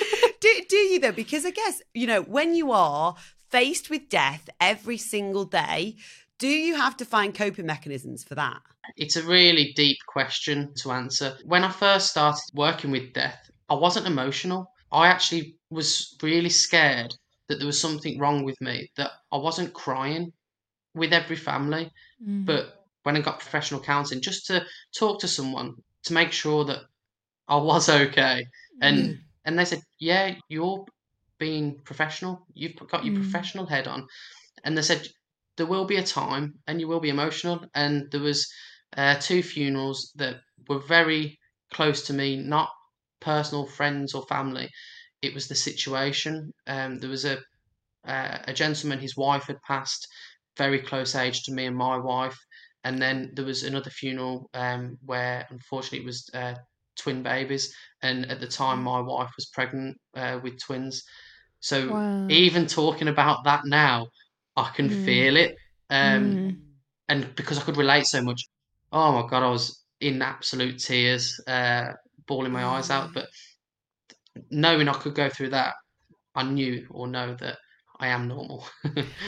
do, 0.41 0.61
do 0.69 0.77
you 0.77 1.01
though? 1.01 1.13
Because 1.13 1.45
I 1.45 1.51
guess, 1.51 1.83
you 1.95 2.07
know, 2.07 2.23
when 2.23 2.55
you 2.55 2.71
are 2.71 3.17
faced 3.51 3.91
with 3.91 4.09
death 4.09 4.49
every 4.61 4.99
single 4.99 5.45
day, 5.45 5.97
do 6.39 6.49
you 6.49 6.77
have 6.77 6.97
to 6.99 7.05
find 7.05 7.35
coping 7.35 7.67
mechanisms 7.67 8.23
for 8.25 8.35
that? 8.37 8.61
It's 8.97 9.17
a 9.17 9.23
really 9.25 9.73
deep 9.75 9.99
question 10.07 10.73
to 10.77 10.93
answer. 10.93 11.37
When 11.45 11.65
I 11.65 11.71
first 11.71 12.11
started 12.11 12.43
working 12.55 12.91
with 12.91 13.13
death, 13.13 13.51
I 13.69 13.75
wasn't 13.75 14.07
emotional. 14.07 14.71
I 14.93 15.09
actually 15.09 15.57
was 15.71 16.17
really 16.23 16.49
scared 16.49 17.13
that 17.49 17.59
there 17.59 17.67
was 17.67 17.81
something 17.81 18.19
wrong 18.19 18.45
with 18.45 18.59
me, 18.61 18.91
that 18.97 19.11
I 19.33 19.37
wasn't 19.37 19.73
crying 19.75 20.33
with 20.95 21.13
every 21.13 21.37
family. 21.37 21.91
Mm. 22.27 22.47
But 22.47 22.85
when 23.03 23.17
I 23.17 23.21
got 23.21 23.41
professional 23.41 23.81
counselling, 23.81 24.23
just 24.23 24.47
to 24.47 24.65
talk 24.97 25.21
to 25.21 25.29
someone 25.29 25.75
to 26.05 26.13
make 26.13 26.33
sure 26.33 26.65
that 26.65 26.81
I 27.49 27.57
was 27.57 27.89
okay. 27.89 28.47
And 28.81 28.99
Mm. 28.99 29.19
and 29.45 29.59
they 29.59 29.65
said, 29.65 29.83
yeah, 29.99 30.35
you're 30.49 30.85
being 31.39 31.81
professional. 31.85 32.47
You've 32.55 32.77
got 32.77 33.05
your 33.05 33.15
Mm. 33.15 33.23
professional 33.23 33.67
head 33.67 33.87
on. 33.89 34.07
And 34.65 34.77
they 34.77 34.83
said 34.83 35.09
there 35.57 35.67
will 35.67 35.85
be 35.87 35.97
a 35.97 36.05
time, 36.05 36.61
and 36.67 36.81
you 36.81 36.89
will 36.89 37.01
be 37.01 37.11
emotional. 37.11 37.65
And 37.75 38.11
there 38.11 38.21
was 38.21 38.47
uh, 38.97 39.17
two 39.21 39.43
funerals 39.43 40.13
that 40.17 40.37
were 40.69 40.81
very 40.81 41.39
close 41.73 42.07
to 42.07 42.13
me, 42.13 42.37
not 42.37 42.71
personal 43.21 43.67
friends 43.67 44.15
or 44.15 44.27
family. 44.27 44.69
It 45.23 45.35
was 45.35 45.49
the 45.49 45.55
situation. 45.55 46.53
Um, 46.67 46.99
there 46.99 47.11
was 47.11 47.25
a 47.25 47.39
uh, 48.07 48.39
a 48.45 48.53
gentleman, 48.53 48.99
his 48.99 49.17
wife 49.17 49.45
had 49.47 49.61
passed, 49.67 50.07
very 50.57 50.81
close 50.81 51.15
age 51.15 51.43
to 51.45 51.53
me 51.53 51.67
and 51.67 51.77
my 51.77 51.97
wife. 51.97 52.39
And 52.85 53.01
then 53.03 53.31
there 53.35 53.45
was 53.45 53.63
another 53.65 53.91
funeral 53.91 54.49
um, 54.55 54.97
where, 55.05 55.47
unfortunately, 55.51 56.01
it 56.01 56.07
was 56.07 56.29
uh, 56.35 56.55
twin 56.99 57.23
babies. 57.23 57.75
And 58.03 58.27
at 58.31 58.41
the 58.41 58.47
time, 58.47 58.83
my 58.83 59.01
wife 59.01 59.31
was 59.37 59.51
pregnant 59.53 59.99
uh, 60.15 60.41
with 60.43 60.59
twins. 60.61 61.03
So 61.61 61.93
Wow. 61.93 62.27
even 62.29 62.67
talking 62.67 63.09
about 63.09 63.45
that 63.45 63.63
now, 63.65 64.09
I 64.57 64.71
can 64.75 64.89
Mm. 64.89 65.05
feel 65.05 65.37
it. 65.37 65.57
Um, 65.91 66.23
Mm. 66.25 66.55
And 67.11 67.35
because 67.37 67.59
I 67.59 67.63
could 67.63 67.79
relate 67.79 68.07
so 68.07 68.21
much, 68.23 68.43
oh 68.93 69.13
my 69.13 69.29
God, 69.29 69.43
I 69.43 69.49
was 69.51 69.83
in 70.01 70.21
absolute 70.21 70.79
tears, 70.79 71.41
uh, 71.47 71.93
bawling 72.27 72.53
my 72.53 72.65
eyes 72.65 72.91
out. 72.91 73.15
But 73.15 73.29
knowing 74.51 74.89
I 74.89 74.93
could 74.93 75.15
go 75.15 75.29
through 75.29 75.51
that, 75.51 75.75
I 76.35 76.43
knew 76.45 76.87
or 76.91 77.07
know 77.07 77.35
that 77.35 77.59
I 77.99 78.09
am 78.09 78.29
normal. 78.29 78.67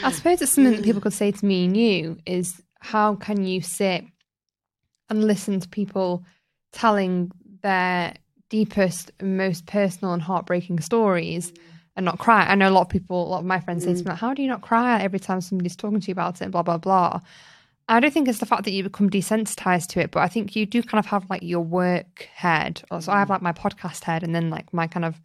I 0.03 0.11
suppose 0.11 0.41
it's 0.41 0.51
something 0.51 0.75
that 0.75 0.83
people 0.85 1.01
could 1.05 1.13
say 1.13 1.31
to 1.31 1.45
me 1.45 1.65
and 1.65 1.75
you 1.75 2.17
is 2.25 2.61
how 2.79 3.15
can 3.15 3.43
you 3.43 3.61
sit 3.61 4.05
and 5.09 5.23
listen 5.23 5.59
to 5.59 5.67
people 5.69 6.23
telling 6.71 7.31
their 7.63 8.13
deepest 8.49 9.11
and 9.19 9.37
most 9.37 9.65
personal 9.65 10.13
and 10.13 10.21
heartbreaking 10.21 10.79
stories 10.79 11.51
and 11.95 12.05
not 12.05 12.19
cry? 12.19 12.45
I 12.45 12.55
know 12.55 12.69
a 12.69 12.71
lot 12.71 12.81
of 12.81 12.89
people, 12.89 13.27
a 13.27 13.29
lot 13.29 13.39
of 13.39 13.45
my 13.45 13.59
friends 13.59 13.83
say 13.83 13.93
to 13.93 13.99
mm. 13.99 14.05
me, 14.05 14.09
like, 14.11 14.19
how 14.19 14.33
do 14.33 14.41
you 14.41 14.47
not 14.47 14.61
cry 14.61 15.01
every 15.01 15.19
time 15.19 15.41
somebody's 15.41 15.75
talking 15.75 15.99
to 15.99 16.07
you 16.07 16.13
about 16.13 16.35
it 16.35 16.41
and 16.41 16.51
blah, 16.51 16.63
blah, 16.63 16.77
blah. 16.77 17.19
I 17.87 17.99
don't 17.99 18.13
think 18.13 18.27
it's 18.27 18.39
the 18.39 18.45
fact 18.45 18.63
that 18.63 18.71
you 18.71 18.83
become 18.83 19.09
desensitized 19.09 19.87
to 19.87 19.99
it, 19.99 20.11
but 20.11 20.21
I 20.21 20.27
think 20.27 20.55
you 20.55 20.65
do 20.65 20.81
kind 20.81 20.99
of 20.99 21.05
have 21.07 21.29
like 21.29 21.43
your 21.43 21.61
work 21.61 22.29
head. 22.33 22.81
So 22.99 23.11
I 23.11 23.19
have 23.19 23.27
mm. 23.27 23.31
like 23.31 23.41
my 23.41 23.53
podcast 23.53 24.03
head 24.03 24.23
and 24.23 24.33
then 24.33 24.49
like 24.49 24.73
my 24.73 24.87
kind 24.87 25.05
of 25.05 25.19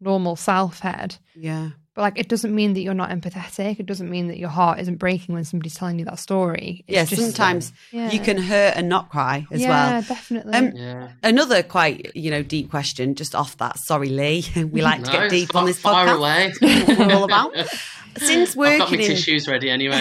normal 0.00 0.36
self 0.36 0.80
head. 0.80 1.16
Yeah. 1.34 1.70
But 1.98 2.02
like, 2.02 2.18
it 2.20 2.28
doesn't 2.28 2.54
mean 2.54 2.74
that 2.74 2.82
you're 2.82 2.94
not 2.94 3.10
empathetic. 3.10 3.80
It 3.80 3.86
doesn't 3.86 4.08
mean 4.08 4.28
that 4.28 4.38
your 4.38 4.50
heart 4.50 4.78
isn't 4.78 4.98
breaking 4.98 5.34
when 5.34 5.42
somebody's 5.44 5.74
telling 5.74 5.98
you 5.98 6.04
that 6.04 6.20
story. 6.20 6.84
It's 6.86 6.94
yeah, 6.94 7.04
just- 7.04 7.20
sometimes 7.20 7.72
Yeah. 7.90 8.12
you 8.12 8.20
can 8.20 8.36
hurt 8.38 8.74
and 8.76 8.88
not 8.88 9.10
cry 9.10 9.48
as 9.50 9.58
well. 9.58 9.68
yeah, 9.68 9.90
well. 9.94 10.02
definitely. 10.02 10.52
Um, 10.52 10.72
yeah. 10.76 11.08
Another 11.24 11.64
quite, 11.64 12.14
you 12.14 12.30
know, 12.30 12.44
deep 12.44 12.70
question 12.70 13.16
just 13.16 13.34
off 13.34 13.56
that. 13.56 13.80
Sorry, 13.80 14.10
Lee. 14.10 14.44
We 14.70 14.80
like 14.80 15.02
to 15.02 15.10
get 15.10 15.28
deep 15.28 15.56
on 15.56 15.66
this 15.66 15.80
fire 15.80 16.06
podcast. 16.06 16.18
away. 16.18 16.52
That's 16.60 16.88
what 17.00 17.08
we're 17.08 17.14
all 17.16 17.24
about. 17.24 17.52
Since 18.18 18.50
I've 18.50 18.54
got 18.56 18.78
my 18.78 18.78
working 18.84 19.00
in 19.00 19.06
tissues 19.08 19.48
ready 19.48 19.68
anyway. 19.68 19.98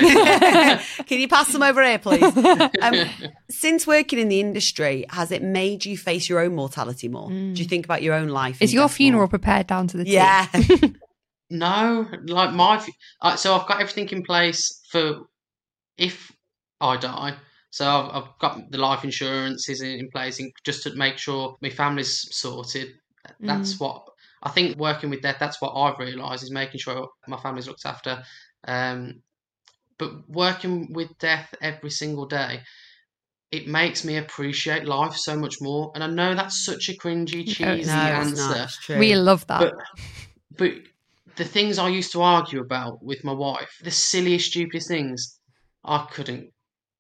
Can 1.08 1.20
you 1.20 1.28
pass 1.28 1.52
them 1.52 1.64
over 1.64 1.84
here, 1.84 1.98
please? 2.00 2.24
Um, 2.24 3.10
since 3.50 3.86
working 3.86 4.18
in 4.18 4.28
the 4.28 4.40
industry, 4.40 5.06
has 5.10 5.32
it 5.32 5.44
made 5.44 5.86
you 5.86 5.98
face 5.98 6.28
your 6.30 6.40
own 6.40 6.56
mortality 6.56 7.10
more? 7.10 7.30
Do 7.30 7.54
you 7.54 7.66
think 7.66 7.86
about 7.86 8.02
your 8.04 8.16
own 8.16 8.30
life? 8.30 8.60
Is 8.62 8.74
your 8.74 8.84
death 8.86 8.92
more? 8.92 8.96
funeral 8.96 9.28
prepared 9.28 9.68
down 9.68 9.88
to 9.88 9.98
the 9.98 10.04
T? 10.06 10.14
Yeah. 10.14 10.48
No, 11.50 12.08
like 12.26 12.54
my, 12.54 12.86
uh, 13.22 13.36
so 13.36 13.56
I've 13.56 13.68
got 13.68 13.82
everything 13.82 14.10
in 14.10 14.24
place 14.24 14.82
for 14.90 15.22
if 15.98 16.32
I 16.82 16.98
die. 16.98 17.36
So 17.70 17.88
I've, 17.88 18.24
I've 18.24 18.40
got 18.40 18.72
the 18.72 18.78
life 18.78 19.04
insurance 19.04 19.70
is 19.70 19.82
in, 19.82 20.00
in 20.00 20.10
place 20.10 20.40
in, 20.40 20.52
just 20.64 20.84
to 20.84 20.96
make 20.96 21.18
sure 21.18 21.56
my 21.62 21.70
family's 21.70 22.28
sorted. 22.36 22.94
That's 23.40 23.80
what 23.80 24.08
I 24.44 24.50
think. 24.50 24.78
Working 24.78 25.10
with 25.10 25.22
death, 25.22 25.38
that's 25.40 25.62
what 25.62 25.74
I've 25.74 26.00
realised 26.00 26.44
is 26.44 26.52
making 26.52 26.80
sure 26.80 27.10
my 27.28 27.38
family's 27.38 27.68
looked 27.68 27.86
after. 27.86 28.24
Um, 28.68 29.22
but 29.98 30.30
working 30.30 30.94
with 30.94 31.18
death 31.18 31.54
every 31.62 31.90
single 31.90 32.26
day, 32.26 32.62
it 33.52 33.68
makes 33.68 34.04
me 34.04 34.18
appreciate 34.18 34.86
life 34.86 35.16
so 35.16 35.38
much 35.38 35.56
more. 35.62 35.92
And 35.96 36.04
I 36.04 36.08
know 36.08 36.36
that's 36.36 36.66
such 36.66 36.90
a 36.90 36.94
cringy, 36.94 37.48
cheesy 37.48 37.86
No, 37.86 37.94
answer 37.94 38.42
not. 38.42 38.58
It's 38.58 38.78
true. 38.80 39.00
We 39.00 39.16
love 39.16 39.46
that. 39.48 39.60
but 39.60 39.74
but 40.58 40.72
the 41.38 41.46
things 41.46 41.78
I 41.80 41.90
used 41.90 42.12
to 42.14 42.22
argue 42.22 42.62
about 42.62 43.04
with 43.04 43.24
my 43.24 43.34
wife, 43.34 43.72
the 43.84 43.92
silliest, 43.92 44.48
stupidest 44.52 44.88
things, 44.90 45.40
I 45.84 46.08
couldn't 46.12 46.52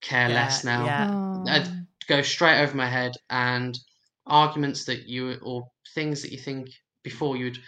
care 0.01 0.29
Yeah, 0.29 0.29
less 0.29 0.63
now. 0.63 0.85
yeah. 0.85 1.07
I'd 1.49 1.69
go 2.07 2.21
straight 2.21 2.61
over 2.61 2.75
my 2.75 2.87
head, 2.89 3.13
and 3.29 3.77
arguments 4.25 4.85
that 4.85 5.07
you 5.07 5.39
or 5.43 5.63
things 5.95 6.21
that 6.21 6.31
you 6.31 6.37
think 6.39 6.69
before 7.03 7.37
you'd 7.37 7.59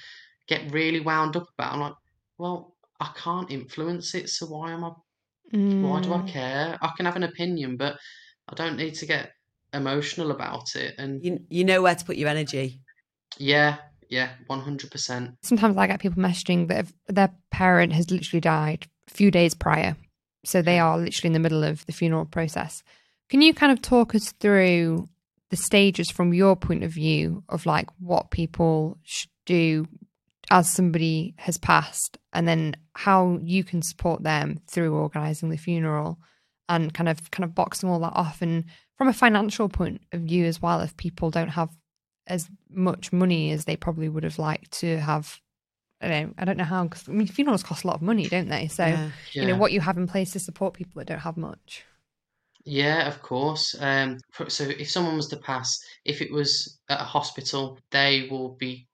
get 0.47 0.71
really 0.71 0.99
wound 1.01 1.35
up 1.37 1.47
about. 1.57 1.73
I'm 1.73 1.79
like, 1.81 1.93
well, 2.37 2.77
I 2.99 3.11
can't 3.15 3.51
influence 3.51 4.15
it, 4.15 4.29
so 4.29 4.47
why 4.47 4.71
am 4.71 4.83
I? 4.85 4.91
Why 5.79 5.99
do 5.99 6.13
I 6.13 6.21
Mm. 6.21 6.27
care? 6.27 6.77
I 6.81 6.91
can 6.97 7.05
have 7.05 7.15
an 7.17 7.23
opinion, 7.23 7.77
but 7.77 7.97
I 8.49 8.55
don't 8.55 8.77
need 8.77 8.95
to 8.95 9.05
get 9.05 9.31
emotional 9.73 10.31
about 10.31 10.75
it. 10.75 10.95
And 10.97 11.21
You, 11.21 11.45
you 11.49 11.63
know 11.65 11.81
where 11.81 11.95
to 11.95 12.05
put 12.05 12.17
your 12.17 12.29
energy. 12.29 12.81
yeah, 13.37 13.88
yeah, 14.09 14.29
one 14.47 14.59
hundred 14.59 14.91
percent. 14.91 15.35
Sometimes 15.43 15.77
I 15.77 15.87
get 15.87 15.99
people 15.99 16.21
messaging 16.21 16.67
that 16.67 16.79
if 16.79 16.93
their 17.07 17.29
parent 17.51 17.93
has 17.93 18.11
literally 18.11 18.41
died 18.41 18.87
a 19.07 19.11
few 19.11 19.31
days 19.31 19.53
prior. 19.53 19.95
So 20.45 20.61
they 20.61 20.79
are 20.79 20.97
literally 20.97 21.27
in 21.27 21.33
the 21.33 21.39
middle 21.39 21.63
of 21.63 21.85
the 21.85 21.91
funeral 21.91 22.25
process. 22.25 22.83
Can 23.29 23.41
you 23.41 23.53
kind 23.53 23.71
of 23.71 23.81
talk 23.81 24.15
us 24.15 24.31
through 24.39 25.07
the 25.49 25.57
stages 25.57 26.09
from 26.09 26.33
your 26.33 26.55
point 26.55 26.83
of 26.83 26.91
view 26.91 27.43
of 27.49 27.65
like 27.65 27.89
what 27.99 28.31
people 28.31 28.97
should 29.03 29.29
do 29.45 29.87
as 30.51 30.69
somebody 30.69 31.35
has 31.37 31.57
passed 31.57 32.17
and 32.33 32.47
then 32.47 32.75
how 32.95 33.39
you 33.43 33.63
can 33.63 33.81
support 33.81 34.23
them 34.23 34.59
through 34.67 34.95
organizing 34.95 35.49
the 35.49 35.57
funeral 35.57 36.19
and 36.67 36.93
kind 36.93 37.09
of 37.09 37.29
kind 37.31 37.43
of 37.43 37.53
boxing 37.55 37.89
all 37.89 37.99
that 37.99 38.13
off 38.15 38.41
and 38.41 38.65
from 38.97 39.07
a 39.07 39.13
financial 39.13 39.69
point 39.69 40.01
of 40.11 40.21
view 40.21 40.45
as 40.45 40.61
well 40.61 40.81
if 40.81 40.95
people 40.97 41.29
don't 41.29 41.49
have 41.49 41.69
as 42.29 42.49
much 42.69 43.11
money 43.11 43.51
as 43.51 43.65
they 43.65 43.75
probably 43.75 44.09
would 44.09 44.23
have 44.23 44.39
liked 44.39 44.71
to 44.79 44.99
have 44.99 45.41
I 46.01 46.07
don't 46.07 46.27
know, 46.27 46.33
I 46.37 46.45
don't 46.45 46.57
know 46.57 46.63
how 46.63 46.83
because 46.83 47.09
I 47.09 47.11
mean 47.11 47.27
funerals 47.27 47.63
cost 47.63 47.83
a 47.83 47.87
lot 47.87 47.97
of 47.97 48.01
money, 48.01 48.29
don't 48.29 48.47
they? 48.47 48.67
So 48.67 48.85
Yeah. 48.85 49.09
you 49.33 49.45
know 49.47 49.57
what 49.57 49.73
you 49.73 49.81
have 49.81 49.97
in 49.97 50.07
place 50.07 50.31
to 50.31 50.39
support 50.39 50.73
people 50.73 50.99
that 50.99 51.07
don't 51.07 51.19
have 51.19 51.35
much. 51.37 51.83
Yeah, 52.65 53.07
of 53.07 53.21
course. 53.21 53.75
Um, 53.79 54.17
so 54.47 54.65
if 54.65 54.89
someone 54.91 55.15
was 55.15 55.27
to 55.29 55.37
pass, 55.37 55.79
if 56.05 56.21
it 56.21 56.31
was 56.31 56.79
at 56.89 57.01
a 57.01 57.05
hospital, 57.05 57.79
they 57.91 58.27
will 58.29 58.55
be 58.59 58.87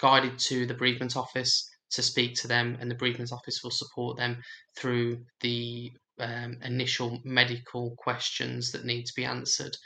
guided 0.00 0.38
to 0.38 0.66
the 0.66 0.74
bereavement 0.74 1.16
office 1.16 1.68
to 1.90 2.02
speak 2.02 2.34
to 2.36 2.48
them, 2.48 2.76
and 2.80 2.90
the 2.90 2.94
bereavement 2.94 3.32
office 3.32 3.62
will 3.62 3.70
support 3.70 4.16
them 4.16 4.40
through 4.76 5.18
the 5.40 5.92
um, 6.18 6.56
initial 6.62 7.20
medical 7.24 7.94
questions 7.98 8.70
that 8.72 8.84
need 8.84 9.04
to 9.06 9.12
be 9.16 9.24
answered. 9.24 9.76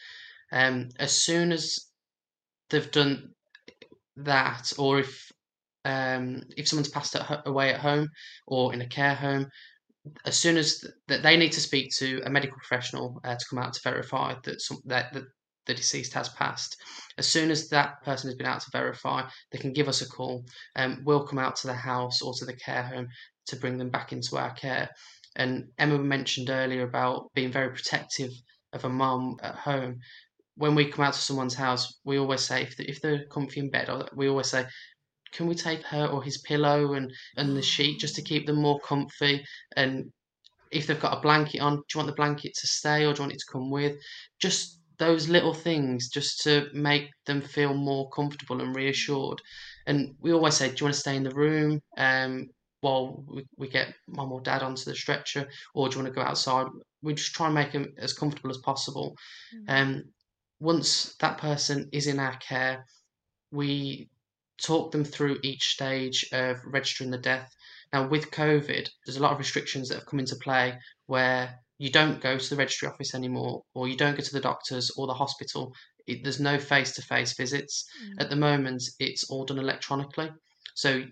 Um, 0.52 0.90
as 0.98 1.12
soon 1.12 1.50
as 1.50 1.78
they've 2.70 2.90
done 2.90 3.30
that, 4.16 4.72
or 4.78 5.00
if 5.00 5.30
um, 5.84 6.42
if 6.56 6.68
someone's 6.68 6.88
passed 6.88 7.16
away 7.44 7.72
at 7.72 7.80
home 7.80 8.08
or 8.46 8.72
in 8.72 8.80
a 8.80 8.86
care 8.86 9.14
home, 9.14 9.46
as 10.24 10.36
soon 10.36 10.56
as 10.56 10.78
th- 10.80 10.94
that 11.08 11.22
they 11.22 11.36
need 11.36 11.52
to 11.52 11.60
speak 11.60 11.94
to 11.96 12.22
a 12.24 12.30
medical 12.30 12.56
professional 12.56 13.20
uh, 13.24 13.34
to 13.34 13.46
come 13.48 13.58
out 13.58 13.74
to 13.74 13.80
verify 13.82 14.34
that 14.44 14.60
some, 14.60 14.78
that 14.86 15.12
the, 15.12 15.26
the 15.66 15.74
deceased 15.74 16.12
has 16.14 16.28
passed. 16.30 16.76
As 17.18 17.26
soon 17.26 17.50
as 17.50 17.68
that 17.68 18.02
person 18.02 18.28
has 18.28 18.36
been 18.36 18.46
out 18.46 18.60
to 18.60 18.70
verify, 18.70 19.28
they 19.52 19.58
can 19.58 19.72
give 19.72 19.88
us 19.88 20.02
a 20.02 20.08
call. 20.08 20.44
Um, 20.76 21.02
we'll 21.04 21.26
come 21.26 21.38
out 21.38 21.56
to 21.56 21.66
the 21.66 21.74
house 21.74 22.22
or 22.22 22.32
to 22.34 22.44
the 22.44 22.56
care 22.56 22.82
home 22.82 23.08
to 23.46 23.56
bring 23.56 23.78
them 23.78 23.90
back 23.90 24.12
into 24.12 24.36
our 24.36 24.52
care. 24.54 24.88
And 25.36 25.68
Emma 25.78 25.98
mentioned 25.98 26.50
earlier 26.50 26.82
about 26.82 27.30
being 27.34 27.52
very 27.52 27.70
protective 27.70 28.30
of 28.72 28.84
a 28.84 28.88
mum 28.88 29.36
at 29.42 29.54
home. 29.54 30.00
When 30.56 30.74
we 30.74 30.90
come 30.90 31.04
out 31.04 31.14
to 31.14 31.20
someone's 31.20 31.54
house, 31.54 31.98
we 32.04 32.18
always 32.18 32.42
say 32.42 32.62
if, 32.62 32.78
if 32.78 33.00
they're 33.00 33.26
comfy 33.26 33.60
in 33.60 33.70
bed, 33.70 33.90
we 34.14 34.28
always 34.28 34.48
say, 34.48 34.66
can 35.32 35.46
we 35.46 35.54
take 35.54 35.82
her 35.82 36.06
or 36.06 36.22
his 36.22 36.38
pillow 36.42 36.94
and, 36.94 37.12
and 37.36 37.56
the 37.56 37.62
sheet 37.62 37.98
just 37.98 38.14
to 38.16 38.22
keep 38.22 38.46
them 38.46 38.56
more 38.56 38.78
comfy? 38.80 39.44
And 39.76 40.12
if 40.70 40.86
they've 40.86 41.00
got 41.00 41.18
a 41.18 41.20
blanket 41.20 41.60
on, 41.60 41.76
do 41.76 41.82
you 41.94 41.98
want 41.98 42.08
the 42.08 42.14
blanket 42.14 42.54
to 42.54 42.66
stay 42.66 43.04
or 43.04 43.12
do 43.12 43.18
you 43.18 43.22
want 43.24 43.32
it 43.32 43.40
to 43.40 43.52
come 43.52 43.70
with? 43.70 43.96
Just 44.40 44.80
those 44.98 45.28
little 45.28 45.54
things 45.54 46.08
just 46.08 46.42
to 46.42 46.68
make 46.72 47.10
them 47.26 47.40
feel 47.40 47.74
more 47.74 48.08
comfortable 48.10 48.60
and 48.60 48.76
reassured. 48.76 49.40
And 49.86 50.14
we 50.20 50.32
always 50.32 50.54
say, 50.54 50.68
do 50.68 50.76
you 50.78 50.84
want 50.84 50.94
to 50.94 51.00
stay 51.00 51.16
in 51.16 51.24
the 51.24 51.34
room 51.34 51.80
um, 51.98 52.46
while 52.80 53.24
we, 53.26 53.44
we 53.56 53.68
get 53.68 53.92
mum 54.08 54.30
or 54.32 54.40
dad 54.40 54.62
onto 54.62 54.84
the 54.84 54.94
stretcher 54.94 55.48
or 55.74 55.88
do 55.88 55.96
you 55.96 56.02
want 56.04 56.14
to 56.14 56.20
go 56.20 56.26
outside? 56.26 56.66
We 57.02 57.14
just 57.14 57.34
try 57.34 57.46
and 57.46 57.54
make 57.54 57.72
them 57.72 57.92
as 57.98 58.12
comfortable 58.12 58.50
as 58.50 58.58
possible. 58.58 59.16
Um, 59.68 60.04
once 60.64 61.14
that 61.20 61.38
person 61.38 61.88
is 61.92 62.06
in 62.06 62.18
our 62.18 62.36
care, 62.36 62.84
we 63.50 64.08
talk 64.62 64.92
them 64.92 65.04
through 65.04 65.38
each 65.42 65.74
stage 65.74 66.26
of 66.32 66.56
registering 66.64 67.10
the 67.10 67.18
death. 67.18 67.50
Now, 67.92 68.08
with 68.08 68.30
COVID, 68.30 68.88
there's 69.04 69.16
a 69.16 69.22
lot 69.22 69.32
of 69.32 69.38
restrictions 69.38 69.88
that 69.88 69.96
have 69.96 70.06
come 70.06 70.20
into 70.20 70.36
play 70.36 70.78
where 71.06 71.60
you 71.78 71.90
don't 71.90 72.20
go 72.20 72.38
to 72.38 72.50
the 72.50 72.56
registry 72.56 72.88
office 72.88 73.14
anymore, 73.14 73.62
or 73.74 73.88
you 73.88 73.96
don't 73.96 74.16
go 74.16 74.22
to 74.22 74.32
the 74.32 74.40
doctors 74.40 74.90
or 74.96 75.06
the 75.06 75.14
hospital 75.14 75.72
it, 76.06 76.22
there's 76.22 76.40
no 76.40 76.58
face-to-face 76.58 77.34
visits 77.36 77.84
mm. 78.02 78.14
at 78.20 78.30
the 78.30 78.36
moment. 78.36 78.82
It's 78.98 79.24
all 79.30 79.44
done 79.44 79.58
electronically. 79.58 80.30
So 80.74 81.02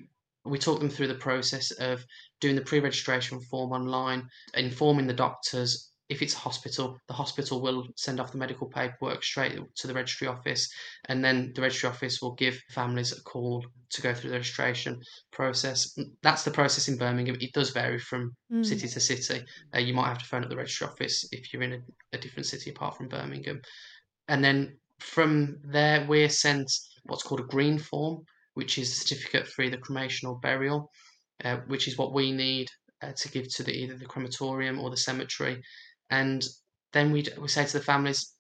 we 0.45 0.59
talk 0.59 0.81
them 0.81 0.91
through 0.91 1.09
the 1.09 1.15
process 1.15 1.71
of 1.73 2.05
doing 2.41 2.57
the 2.57 2.63
pre-registration 2.63 3.41
form 3.41 3.73
online, 3.73 4.29
informing 4.55 5.07
the 5.07 5.15
doctors. 5.15 5.92
If 6.09 6.21
it's 6.21 6.35
a 6.35 6.39
hospital, 6.39 6.99
the 7.09 7.15
hospital 7.15 7.63
will 7.63 7.87
send 7.97 8.21
off 8.21 8.33
the 8.33 8.39
medical 8.39 8.67
paperwork 8.67 9.23
straight 9.25 9.59
to 9.77 9.87
the 9.87 9.95
registry 9.95 10.29
office, 10.29 10.71
and 11.09 11.25
then 11.25 11.53
the 11.55 11.63
registry 11.63 11.89
office 11.89 12.21
will 12.21 12.35
give 12.35 12.61
families 12.71 13.13
a 13.13 13.23
call 13.23 13.65
to 13.91 14.03
go 14.03 14.13
through 14.13 14.31
the 14.31 14.37
registration 14.37 15.01
process. 15.31 15.97
That's 16.23 16.45
the 16.45 16.51
process 16.51 16.89
in 16.89 16.99
Birmingham. 16.99 17.37
It 17.41 17.53
does 17.53 17.71
vary 17.71 17.99
from 17.99 18.35
Mm. 18.53 18.67
city 18.67 18.87
to 18.89 19.01
city. 19.01 19.43
Uh, 19.75 19.79
you 19.79 19.95
might 19.95 20.09
have 20.09 20.19
to 20.19 20.25
phone 20.27 20.45
up 20.45 20.51
the 20.51 20.57
registry 20.57 20.87
office 20.87 21.27
if 21.33 21.53
you're 21.53 21.63
in 21.63 21.73
a, 21.73 21.79
a 22.13 22.19
different 22.19 22.47
city 22.47 22.71
apart 22.71 22.97
from 22.97 23.09
Birmingham. 23.09 23.61
And 24.29 24.45
then 24.45 24.79
from 25.01 25.59
there, 25.65 26.07
we're 26.07 26.29
sent 26.29 26.71
what's 27.05 27.23
called 27.23 27.41
a 27.41 27.45
green 27.45 27.79
form, 27.79 28.25
which 28.55 28.77
is 28.77 28.91
a 28.91 28.95
certificate 28.95 29.47
for 29.49 29.63
either 29.63 29.79
cremation 29.79 30.29
or 30.29 30.39
burial, 30.41 30.91
uh, 31.45 31.57
which 31.67 31.89
is 31.89 31.97
what 31.97 32.13
we 32.13 32.31
need 32.31 32.69
uh, 33.03 33.13
to 33.13 33.29
give 33.31 33.53
to 33.55 33.63
the, 33.63 33.73
either 33.73 33.97
the 33.97 34.05
crematorium 34.05 34.79
or 34.79 34.91
the 34.91 34.97
cemetery. 34.97 35.63
And 36.13 36.47
then 36.93 37.11
we, 37.11 37.27
we 37.41 37.49
say 37.49 37.65
to 37.65 37.79
the 37.79 37.85
families, 37.85 38.35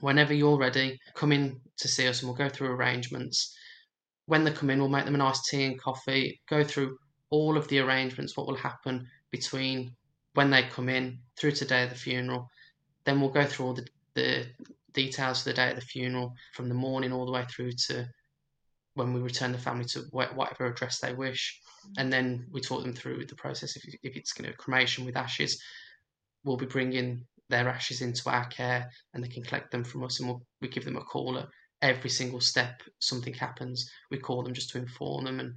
whenever 0.00 0.34
you're 0.34 0.58
ready, 0.58 1.00
come 1.14 1.32
in 1.32 1.58
to 1.78 1.88
see 1.88 2.06
us 2.06 2.20
and 2.20 2.28
we'll 2.28 2.36
go 2.36 2.50
through 2.50 2.68
arrangements. 2.68 3.56
When 4.26 4.44
they 4.44 4.52
come 4.52 4.68
in, 4.68 4.78
we'll 4.78 4.90
make 4.90 5.06
them 5.06 5.14
a 5.14 5.18
nice 5.18 5.48
tea 5.48 5.64
and 5.64 5.80
coffee, 5.80 6.40
go 6.48 6.62
through 6.62 6.98
all 7.30 7.56
of 7.56 7.66
the 7.68 7.78
arrangements, 7.78 8.36
what 8.36 8.46
will 8.46 8.56
happen 8.56 9.08
between 9.30 9.96
when 10.34 10.50
they 10.50 10.64
come 10.64 10.90
in 10.90 11.18
through 11.38 11.52
to 11.52 11.64
day 11.64 11.84
of 11.84 11.90
the 11.90 11.96
funeral. 11.96 12.48
Then 13.04 13.18
we'll 13.18 13.30
go 13.30 13.46
through 13.46 13.66
all 13.66 13.74
the, 13.74 13.88
the 14.14 14.46
details 14.92 15.38
of 15.38 15.44
the 15.46 15.54
day 15.54 15.70
of 15.70 15.76
the 15.76 15.80
funeral 15.80 16.34
from 16.52 16.68
the 16.68 16.74
morning 16.74 17.12
all 17.12 17.24
the 17.24 17.32
way 17.32 17.46
through 17.48 17.72
to 17.86 18.06
when 18.92 19.14
we 19.14 19.20
return 19.20 19.52
the 19.52 19.58
family 19.58 19.86
to 19.86 20.00
whatever 20.10 20.66
address 20.66 20.98
they 20.98 21.14
wish. 21.14 21.58
And 21.96 22.12
then 22.12 22.46
we 22.52 22.60
talk 22.60 22.82
them 22.82 22.92
through 22.92 23.24
the 23.24 23.36
process. 23.36 23.74
If, 23.74 23.84
if 24.02 24.16
it's 24.16 24.34
going 24.34 24.50
to 24.50 24.56
cremation 24.58 25.06
with 25.06 25.16
ashes, 25.16 25.62
we'll 26.44 26.56
be 26.56 26.66
bringing 26.66 27.24
their 27.48 27.68
ashes 27.68 28.00
into 28.00 28.30
our 28.30 28.46
care 28.46 28.88
and 29.12 29.22
they 29.22 29.28
can 29.28 29.42
collect 29.42 29.70
them 29.70 29.84
from 29.84 30.04
us 30.04 30.20
and 30.20 30.28
we'll, 30.28 30.42
we 30.60 30.68
give 30.68 30.84
them 30.84 30.96
a 30.96 31.00
call 31.00 31.38
at 31.38 31.48
every 31.82 32.10
single 32.10 32.40
step 32.40 32.82
something 33.00 33.34
happens. 33.34 33.90
We 34.10 34.18
call 34.18 34.42
them 34.42 34.54
just 34.54 34.70
to 34.70 34.78
inform 34.78 35.24
them 35.24 35.40
and 35.40 35.56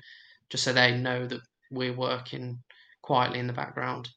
just 0.49 0.63
so 0.63 0.73
they 0.73 0.97
know 0.97 1.27
that 1.27 1.41
we're 1.71 1.95
working 1.95 2.59
quietly 3.01 3.39
in 3.39 3.47
the 3.47 3.53
background. 3.53 4.09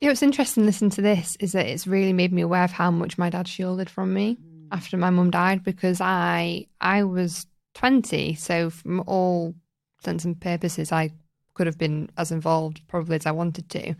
You 0.00 0.08
know, 0.08 0.12
what's 0.12 0.22
interesting 0.22 0.66
listening 0.66 0.90
to 0.92 1.02
this 1.02 1.36
is 1.40 1.52
that 1.52 1.66
it's 1.66 1.86
really 1.86 2.12
made 2.12 2.32
me 2.32 2.42
aware 2.42 2.64
of 2.64 2.72
how 2.72 2.90
much 2.90 3.16
my 3.16 3.30
dad 3.30 3.48
shielded 3.48 3.88
from 3.88 4.12
me 4.12 4.36
mm. 4.36 4.66
after 4.70 4.96
my 4.96 5.10
mum 5.10 5.30
died 5.30 5.62
because 5.62 6.00
I 6.00 6.66
I 6.80 7.04
was 7.04 7.46
20, 7.74 8.34
so 8.34 8.70
from 8.70 9.02
all 9.06 9.54
sense 10.02 10.24
and 10.24 10.38
purposes, 10.38 10.92
I 10.92 11.10
could 11.54 11.66
have 11.66 11.78
been 11.78 12.10
as 12.18 12.32
involved 12.32 12.82
probably 12.88 13.16
as 13.16 13.26
I 13.26 13.30
wanted 13.30 13.70
to, 13.70 13.94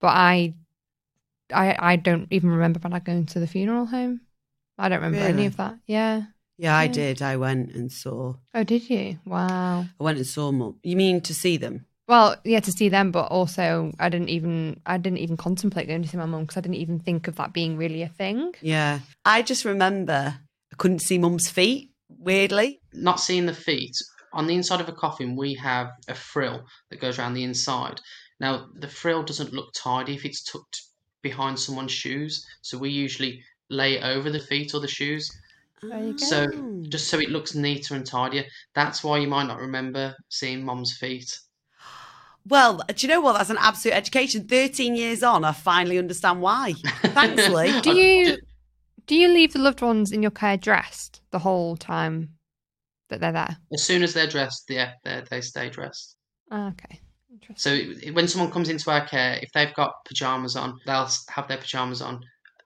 but 0.00 0.08
I 0.08 0.54
I 1.52 1.76
I 1.78 1.96
don't 1.96 2.28
even 2.30 2.50
remember 2.50 2.80
my 2.82 2.90
dad 2.90 3.04
going 3.04 3.26
to 3.26 3.40
the 3.40 3.46
funeral 3.46 3.86
home. 3.86 4.20
I 4.78 4.88
don't 4.88 5.02
remember 5.02 5.26
any 5.26 5.46
of 5.46 5.56
that. 5.56 5.78
Yeah. 5.86 6.22
Yeah, 6.56 6.76
I 6.76 6.86
did. 6.86 7.20
I 7.20 7.36
went 7.36 7.74
and 7.74 7.90
saw. 7.90 8.34
Oh, 8.54 8.62
did 8.62 8.88
you? 8.88 9.18
Wow. 9.24 9.86
I 9.98 10.02
went 10.02 10.18
and 10.18 10.26
saw 10.26 10.52
mum. 10.52 10.78
You 10.82 10.96
mean 10.96 11.20
to 11.22 11.34
see 11.34 11.56
them? 11.56 11.86
Well, 12.06 12.36
yeah, 12.44 12.60
to 12.60 12.70
see 12.70 12.88
them, 12.88 13.10
but 13.10 13.26
also 13.26 13.92
I 13.98 14.08
didn't 14.08 14.28
even 14.28 14.80
I 14.86 14.98
didn't 14.98 15.18
even 15.18 15.36
contemplate 15.36 15.88
going 15.88 16.02
to 16.02 16.08
see 16.08 16.16
my 16.16 16.26
mum 16.26 16.42
because 16.42 16.56
I 16.56 16.60
didn't 16.60 16.76
even 16.76 17.00
think 17.00 17.28
of 17.28 17.36
that 17.36 17.52
being 17.52 17.76
really 17.76 18.02
a 18.02 18.08
thing. 18.08 18.54
Yeah. 18.60 19.00
I 19.24 19.42
just 19.42 19.64
remember 19.64 20.38
I 20.72 20.76
couldn't 20.76 21.02
see 21.02 21.18
mum's 21.18 21.48
feet. 21.48 21.90
Weirdly. 22.08 22.80
Not 22.92 23.20
seeing 23.20 23.46
the 23.46 23.54
feet, 23.54 23.96
on 24.34 24.46
the 24.46 24.54
inside 24.54 24.80
of 24.80 24.88
a 24.88 24.92
coffin, 24.92 25.36
we 25.36 25.54
have 25.54 25.90
a 26.08 26.14
frill 26.14 26.66
that 26.90 27.00
goes 27.00 27.18
around 27.18 27.34
the 27.34 27.44
inside. 27.44 28.00
Now, 28.40 28.66
the 28.74 28.88
frill 28.88 29.22
doesn't 29.22 29.52
look 29.52 29.72
tidy 29.74 30.14
if 30.14 30.24
it's 30.24 30.42
tucked 30.42 30.82
behind 31.24 31.58
someone's 31.58 31.90
shoes, 31.90 32.46
so 32.62 32.78
we 32.78 32.90
usually 32.90 33.42
lay 33.70 33.94
it 33.98 34.04
over 34.04 34.30
the 34.30 34.38
feet 34.38 34.74
or 34.74 34.80
the 34.80 34.86
shoes. 34.86 35.28
There 35.82 35.98
you 35.98 36.12
go. 36.12 36.18
So 36.18 36.46
Oh. 36.54 36.84
just 36.88 37.08
so 37.08 37.18
it 37.18 37.30
looks 37.30 37.56
neater 37.56 37.96
and 37.96 38.06
tidier. 38.06 38.44
That's 38.74 39.02
why 39.02 39.18
you 39.18 39.26
might 39.26 39.48
not 39.48 39.58
remember 39.58 40.14
seeing 40.28 40.64
mom's 40.64 40.96
feet. 40.96 41.36
Well, 42.46 42.82
do 42.94 43.06
you 43.06 43.10
know 43.10 43.22
what? 43.22 43.38
That's 43.38 43.48
an 43.48 43.56
absolute 43.58 43.94
education. 43.96 44.46
13 44.46 44.94
years 44.96 45.22
on, 45.22 45.44
I 45.46 45.52
finally 45.52 45.96
understand 45.96 46.42
why. 46.42 46.74
Thanks, 47.02 47.48
Lee. 47.56 47.80
Do 47.80 47.90
you 47.94 48.36
do 49.06 49.14
you 49.16 49.28
leave 49.28 49.54
the 49.54 49.58
loved 49.60 49.80
ones 49.80 50.12
in 50.12 50.20
your 50.20 50.30
care 50.30 50.58
dressed 50.58 51.22
the 51.30 51.38
whole 51.38 51.74
time 51.74 52.34
that 53.08 53.20
they're 53.20 53.32
there? 53.32 53.56
As 53.72 53.82
soon 53.82 54.02
as 54.02 54.12
they're 54.12 54.26
dressed, 54.26 54.64
yeah, 54.68 54.92
they 55.04 55.22
they 55.30 55.40
stay 55.40 55.70
dressed. 55.70 56.16
Ah, 56.50 56.68
Okay, 56.68 57.00
interesting. 57.00 57.03
So 57.56 57.78
when 58.12 58.28
someone 58.28 58.50
comes 58.50 58.68
into 58.68 58.90
our 58.90 59.06
care, 59.06 59.38
if 59.42 59.50
they've 59.52 59.74
got 59.74 60.04
pajamas 60.04 60.56
on, 60.56 60.78
they'll 60.86 61.08
have 61.28 61.48
their 61.48 61.58
pajamas 61.58 62.02
on. 62.02 62.20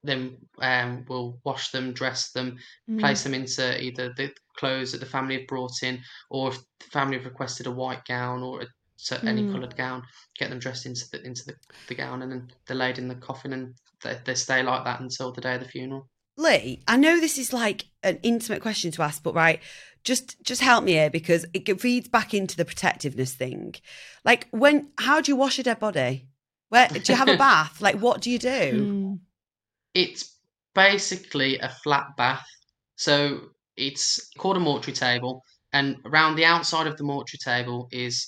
Then 0.05 0.37
um, 0.61 1.05
we'll 1.09 1.39
wash 1.45 1.71
them, 1.71 1.93
dress 1.93 2.31
them, 2.31 2.59
Mm. 2.89 3.01
place 3.01 3.23
them 3.23 3.35
into 3.35 3.83
either 3.83 4.13
the 4.17 4.33
clothes 4.57 4.93
that 4.93 4.99
the 4.99 5.07
family 5.07 5.39
have 5.39 5.47
brought 5.47 5.83
in, 5.83 6.01
or 6.31 6.51
if 6.51 6.59
the 6.81 6.87
family 6.87 7.17
have 7.17 7.27
requested 7.27 7.67
a 7.67 7.71
white 7.71 8.05
gown 8.07 8.43
or 8.43 8.63
a, 8.63 8.67
so 8.97 9.21
any 9.25 9.43
Mm. 9.43 9.53
coloured 9.53 9.77
gown, 9.77 10.03
get 10.39 10.51
them 10.51 10.59
dressed 10.59 10.87
into 10.87 11.05
the 11.13 11.25
into 11.25 11.45
the, 11.47 11.55
the 11.89 11.95
gown, 11.95 12.23
and 12.23 12.33
then 12.33 12.51
they're 12.67 12.77
laid 12.77 12.99
in 12.99 13.09
the 13.09 13.15
coffin, 13.17 13.53
and 13.53 13.75
they, 14.03 14.19
they 14.25 14.35
stay 14.35 14.63
like 14.63 14.85
that 14.85 15.01
until 15.01 15.33
the 15.33 15.41
day 15.41 15.55
of 15.57 15.63
the 15.63 15.69
funeral. 15.69 16.09
Lee, 16.37 16.83
I 16.87 16.97
know 16.97 17.19
this 17.21 17.37
is 17.37 17.53
like 17.53 17.87
an 18.05 18.21
intimate 18.23 18.63
question 18.63 18.93
to 18.93 19.03
ask, 19.03 19.23
but 19.25 19.35
right, 19.35 19.61
just 20.09 20.43
just 20.43 20.63
help 20.63 20.85
me 20.85 20.93
here 20.93 21.11
because 21.11 21.45
it 21.53 21.79
feeds 21.79 22.09
back 22.09 22.33
into 22.33 22.57
the 22.57 22.65
protectiveness 22.65 23.35
thing. 23.35 23.75
Like 24.25 24.49
when 24.51 24.89
how 24.97 25.21
do 25.21 25.31
you 25.31 25.37
wash 25.37 25.59
a 25.59 25.63
dead 25.63 25.79
body? 25.79 26.29
Where 26.71 26.89
do 26.89 27.13
you 27.13 27.15
have 27.15 27.29
a 27.29 27.37
bath? 27.47 27.83
Like 27.83 27.97
what 27.97 28.23
do 28.23 28.31
you 28.31 28.39
do? 28.39 28.49
Mm. 28.49 29.19
It's 29.93 30.35
basically 30.75 31.59
a 31.59 31.69
flat 31.69 32.17
bath. 32.17 32.47
So 32.97 33.51
it's 33.77 34.31
called 34.39 34.57
a 34.57 34.61
mortuary 34.61 34.97
table, 34.97 35.45
and 35.75 35.97
around 36.07 36.37
the 36.37 36.47
outside 36.47 36.87
of 36.87 36.97
the 36.97 37.05
mortuary 37.05 37.41
table 37.45 37.89
is 37.93 38.27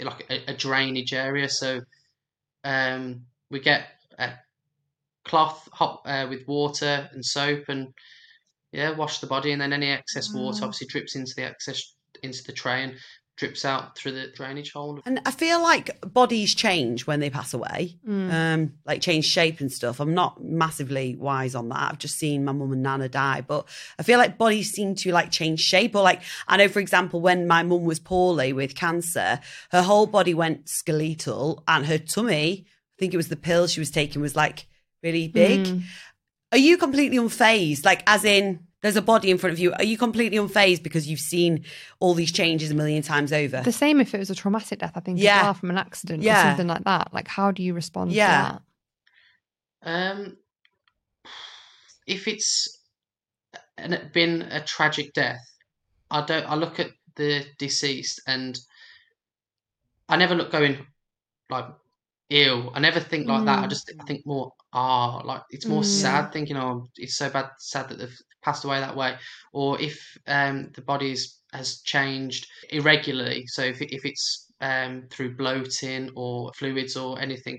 like 0.00 0.24
a, 0.30 0.52
a 0.52 0.56
drainage 0.56 1.12
area. 1.12 1.48
So 1.48 1.82
um, 2.64 3.26
we 3.50 3.60
get 3.60 3.86
a 4.18 4.30
cloth 5.26 5.68
hot 5.72 6.00
uh, 6.06 6.26
with 6.30 6.48
water 6.48 7.10
and 7.12 7.22
soap, 7.22 7.64
and 7.68 7.92
yeah, 8.72 8.90
wash 8.90 9.20
the 9.20 9.26
body, 9.26 9.52
and 9.52 9.60
then 9.60 9.72
any 9.72 9.90
excess 9.90 10.32
water 10.32 10.64
obviously 10.64 10.86
drips 10.88 11.14
into 11.14 11.32
the 11.36 11.44
excess 11.44 11.94
into 12.22 12.42
the 12.44 12.52
tray 12.52 12.82
and 12.82 12.94
drips 13.38 13.64
out 13.64 13.96
through 13.96 14.12
the 14.12 14.26
drainage 14.36 14.72
hole. 14.72 15.00
And 15.06 15.18
I 15.24 15.30
feel 15.30 15.62
like 15.62 15.98
bodies 16.12 16.54
change 16.54 17.06
when 17.06 17.18
they 17.18 17.30
pass 17.30 17.54
away, 17.54 17.96
Mm. 18.06 18.32
um, 18.32 18.72
like 18.84 19.00
change 19.00 19.24
shape 19.24 19.60
and 19.60 19.72
stuff. 19.72 20.00
I'm 20.00 20.12
not 20.12 20.44
massively 20.44 21.16
wise 21.16 21.54
on 21.54 21.70
that. 21.70 21.90
I've 21.92 21.98
just 21.98 22.18
seen 22.18 22.44
my 22.44 22.52
mum 22.52 22.70
and 22.72 22.82
nana 22.82 23.08
die, 23.08 23.40
but 23.40 23.66
I 23.98 24.02
feel 24.02 24.18
like 24.18 24.36
bodies 24.36 24.70
seem 24.70 24.94
to 24.96 25.12
like 25.12 25.30
change 25.30 25.60
shape. 25.60 25.96
Or 25.96 26.02
like 26.02 26.20
I 26.46 26.58
know, 26.58 26.68
for 26.68 26.78
example, 26.80 27.22
when 27.22 27.46
my 27.46 27.62
mum 27.62 27.84
was 27.84 27.98
poorly 27.98 28.52
with 28.52 28.74
cancer, 28.74 29.40
her 29.70 29.82
whole 29.82 30.06
body 30.06 30.34
went 30.34 30.68
skeletal, 30.68 31.64
and 31.66 31.86
her 31.86 31.98
tummy, 31.98 32.66
I 32.66 32.96
think 32.98 33.14
it 33.14 33.16
was 33.16 33.28
the 33.28 33.36
pill 33.36 33.66
she 33.66 33.80
was 33.80 33.90
taking, 33.90 34.20
was 34.20 34.36
like 34.36 34.66
really 35.02 35.26
big. 35.26 35.64
Mm. 35.64 35.82
Are 36.52 36.58
you 36.58 36.76
completely 36.76 37.16
unfazed? 37.18 37.84
Like, 37.84 38.02
as 38.06 38.24
in, 38.24 38.66
there's 38.82 38.96
a 38.96 39.02
body 39.02 39.30
in 39.30 39.38
front 39.38 39.52
of 39.54 39.58
you. 39.58 39.72
Are 39.72 39.84
you 39.84 39.96
completely 39.96 40.38
unfazed 40.38 40.82
because 40.82 41.08
you've 41.08 41.20
seen 41.20 41.64
all 41.98 42.14
these 42.14 42.30
changes 42.32 42.70
a 42.70 42.74
million 42.74 43.02
times 43.02 43.32
over? 43.32 43.62
The 43.62 43.72
same 43.72 44.00
if 44.00 44.14
it 44.14 44.18
was 44.18 44.28
a 44.30 44.34
traumatic 44.34 44.80
death, 44.80 44.92
I 44.94 45.00
think, 45.00 45.18
Yeah. 45.18 45.38
as 45.38 45.42
well, 45.44 45.54
from 45.54 45.70
an 45.70 45.78
accident 45.78 46.22
Yeah. 46.22 46.38
or 46.40 46.50
something 46.50 46.66
like 46.66 46.84
that. 46.84 47.12
Like, 47.14 47.28
how 47.28 47.50
do 47.52 47.62
you 47.62 47.72
respond 47.74 48.12
Yeah. 48.12 48.26
to 48.26 48.62
that? 49.84 50.10
Um, 50.14 50.36
if 52.06 52.28
it's 52.28 52.78
an, 53.78 54.10
been 54.12 54.42
a 54.42 54.62
tragic 54.62 55.12
death, 55.14 55.40
I 56.10 56.22
don't. 56.26 56.44
I 56.44 56.54
look 56.56 56.78
at 56.78 56.90
the 57.16 57.46
deceased 57.58 58.20
and 58.26 58.58
I 60.08 60.16
never 60.16 60.34
look 60.34 60.50
going 60.50 60.86
like 61.48 61.66
ill. 62.30 62.72
I 62.74 62.80
never 62.80 63.00
think 63.00 63.26
like 63.26 63.44
that. 63.46 63.60
I 63.60 63.66
Mm. 63.66 63.70
just 63.70 63.90
I 63.98 64.04
think 64.04 64.26
more 64.26 64.52
ah 64.72 65.18
like 65.24 65.42
it's 65.50 65.68
more 65.68 65.82
Mm. 65.82 65.84
sad 65.84 66.32
thinking 66.32 66.56
oh 66.56 66.88
it's 66.96 67.16
so 67.16 67.28
bad 67.30 67.50
sad 67.58 67.88
that 67.88 67.98
they've 67.98 68.18
passed 68.42 68.64
away 68.64 68.80
that 68.80 68.96
way 68.96 69.16
or 69.52 69.80
if 69.80 70.16
um 70.26 70.70
the 70.74 70.82
body's 70.82 71.38
has 71.52 71.80
changed 71.82 72.46
irregularly 72.70 73.44
so 73.46 73.62
if, 73.62 73.80
if 73.82 74.04
it's 74.04 74.52
um 74.60 75.06
through 75.10 75.36
bloating 75.36 76.10
or 76.16 76.50
fluids 76.54 76.96
or 76.96 77.20
anything 77.20 77.58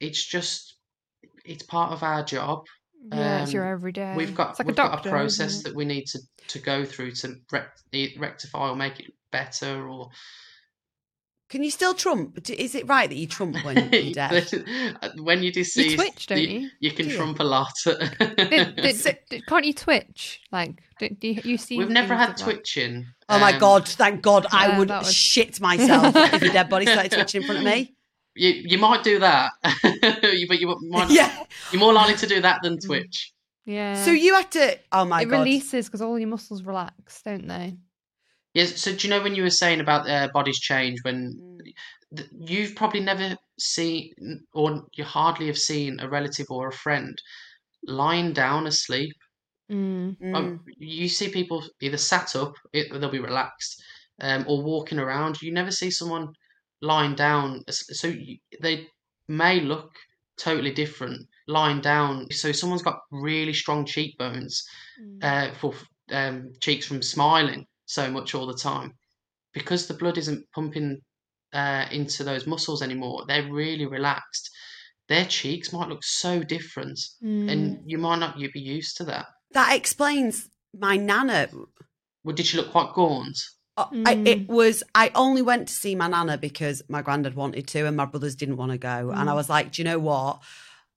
it's 0.00 0.24
just 0.26 0.76
it's 1.44 1.62
part 1.64 1.92
of 1.92 2.02
our 2.02 2.24
job 2.24 2.60
Yeah, 3.10 3.42
it's 3.42 3.52
your 3.52 3.64
Um, 3.64 3.70
everyday. 3.72 4.16
we've 4.16 4.34
got 4.34 4.58
like 4.58 4.66
we've 4.66 4.74
a 4.76 4.82
got 4.82 5.06
a 5.06 5.08
process 5.08 5.62
that 5.62 5.74
we 5.74 5.84
need 5.84 6.04
to 6.06 6.18
to 6.48 6.58
go 6.58 6.84
through 6.84 7.12
to 7.12 7.36
rec- 7.52 7.76
e- 7.92 8.16
rectify 8.18 8.68
or 8.70 8.76
make 8.76 9.00
it 9.00 9.06
better 9.30 9.88
or 9.88 10.08
Can 11.54 11.62
you 11.62 11.70
still 11.70 11.94
trump? 11.94 12.50
Is 12.50 12.74
it 12.74 12.88
right 12.88 13.08
that 13.08 13.14
you 13.14 13.28
trump 13.28 13.64
when 13.64 13.76
you're 13.92 14.12
deaf? 14.12 14.52
when 15.18 15.40
you 15.44 15.52
deceased, 15.52 15.94
twitch, 15.94 16.26
don't 16.26 16.40
you? 16.40 16.68
You 16.80 16.90
can 16.90 17.06
Do 17.06 17.12
you? 17.12 17.16
trump 17.16 17.38
a 17.38 17.44
lot. 17.44 17.72
Did- 17.84 18.74
did- 18.74 19.18
did- 19.30 19.46
can't 19.46 19.64
you 19.64 19.72
twitch? 19.72 20.40
Like, 20.50 20.82
do, 20.98 21.10
do 21.10 21.28
you, 21.28 21.40
you 21.44 21.56
see? 21.56 21.78
We've 21.78 21.88
never 21.88 22.16
had 22.16 22.30
of 22.30 22.36
that? 22.38 22.42
twitching. 22.42 23.06
Oh 23.28 23.38
my 23.38 23.52
Um, 23.52 23.60
god! 23.60 23.86
Thank 23.86 24.20
God, 24.22 24.46
I 24.50 24.66
Yeah, 24.66 24.78
would 24.80 24.88
was- 24.88 25.12
shit 25.14 25.60
myself 25.60 26.16
if 26.34 26.42
a 26.42 26.48
dead 26.50 26.68
body 26.68 26.86
started 26.86 27.12
twitching 27.12 27.42
in 27.42 27.46
front 27.46 27.60
of 27.60 27.64
me. 27.64 27.94
You 28.34 28.50
you 28.50 28.78
might 28.78 29.04
do 29.04 29.20
that, 29.20 29.52
but 29.62 30.58
you 30.60 30.76
might 30.90 31.10
Yeah. 31.10 31.30
you're 31.70 31.78
more 31.78 31.92
likely 31.92 32.16
to 32.16 32.26
do 32.26 32.40
that 32.40 32.62
than 32.64 32.80
Twitch. 32.80 33.32
Yeah. 33.64 33.94
So 34.04 34.10
you 34.10 34.34
have 34.34 34.50
to. 34.50 34.76
Oh 34.90 35.04
my 35.04 35.22
it 35.22 35.26
god! 35.26 35.34
It 35.34 35.38
releases 35.38 35.86
because 35.86 36.02
all 36.02 36.18
your 36.18 36.28
muscles 36.28 36.64
relax, 36.64 37.22
don't 37.22 37.46
they? 37.46 37.76
Yes. 38.54 38.80
So 38.80 38.94
do 38.94 39.06
you 39.06 39.10
know 39.10 39.22
when 39.22 39.34
you 39.34 39.42
were 39.42 39.50
saying 39.50 39.80
about 39.80 40.08
uh, 40.08 40.28
bodies 40.32 40.60
change 40.60 40.98
when 41.02 41.34
Mm. 41.38 41.74
th- 42.16 42.30
you've 42.32 42.76
probably 42.76 43.00
never 43.00 43.36
seen 43.58 44.12
or 44.54 44.86
you 44.94 45.04
hardly 45.04 45.46
have 45.48 45.58
seen 45.58 46.00
a 46.00 46.08
relative 46.08 46.46
or 46.50 46.68
a 46.68 46.72
friend 46.72 47.16
lying 47.86 48.32
down 48.32 48.66
asleep. 48.66 49.14
Mm. 49.70 50.16
Mm. 50.20 50.34
Um, 50.36 50.64
you 50.78 51.08
see 51.08 51.28
people 51.30 51.62
either 51.80 51.96
sat 51.96 52.34
up, 52.36 52.54
it, 52.72 52.92
they'll 52.92 53.10
be 53.10 53.18
relaxed, 53.20 53.82
um, 54.20 54.44
or 54.48 54.62
walking 54.62 54.98
around. 54.98 55.40
You 55.40 55.52
never 55.52 55.70
see 55.70 55.90
someone 55.90 56.28
lying 56.82 57.14
down. 57.14 57.62
So 57.70 58.08
you, 58.08 58.38
they 58.60 58.88
may 59.28 59.60
look 59.60 59.90
totally 60.38 60.72
different 60.72 61.26
lying 61.46 61.80
down. 61.80 62.30
So 62.32 62.52
someone's 62.52 62.82
got 62.82 62.98
really 63.10 63.54
strong 63.54 63.86
cheekbones 63.86 64.62
Mm. 65.00 65.18
uh, 65.22 65.54
for 65.54 65.74
um, 66.10 66.52
cheeks 66.60 66.86
from 66.86 67.02
smiling 67.02 67.66
so 67.86 68.10
much 68.10 68.34
all 68.34 68.46
the 68.46 68.54
time 68.54 68.92
because 69.52 69.86
the 69.86 69.94
blood 69.94 70.18
isn't 70.18 70.44
pumping 70.54 70.98
uh, 71.52 71.86
into 71.92 72.24
those 72.24 72.46
muscles 72.46 72.82
anymore. 72.82 73.24
They're 73.28 73.50
really 73.52 73.86
relaxed. 73.86 74.50
Their 75.08 75.24
cheeks 75.26 75.72
might 75.72 75.88
look 75.88 76.02
so 76.02 76.42
different, 76.42 76.98
Mm. 77.22 77.50
and 77.50 77.82
you 77.86 77.98
might 77.98 78.18
not 78.18 78.38
you 78.38 78.50
be 78.50 78.60
used 78.60 78.96
to 78.98 79.04
that. 79.04 79.26
that 79.52 79.76
explains 79.76 80.48
my 80.76 80.96
nana. 80.96 81.48
Well, 82.24 82.34
did 82.34 82.46
she 82.46 82.56
look 82.56 82.72
quite 82.72 82.92
gaunt? 82.94 83.36
Uh, 83.76 83.86
I, 84.06 84.14
Mm. 84.14 84.26
it 84.26 84.48
was 84.48 84.82
I 84.94 85.10
only 85.14 85.42
went 85.42 85.68
to 85.68 85.74
see 85.74 85.94
my 85.94 86.08
nana 86.08 86.38
because 86.38 86.82
my 86.88 87.02
granddad 87.02 87.34
wanted 87.34 87.66
to 87.68 87.86
and 87.86 87.96
my 87.96 88.04
brothers 88.06 88.34
didn't 88.34 88.56
want 88.56 88.72
to 88.72 88.78
go. 88.78 89.10
And 89.10 89.28
I 89.28 89.32
Mm. 89.32 89.36
was 89.36 89.48
like, 89.48 89.72
do 89.72 89.82
you 89.82 89.84
know 89.84 89.98
what? 89.98 90.42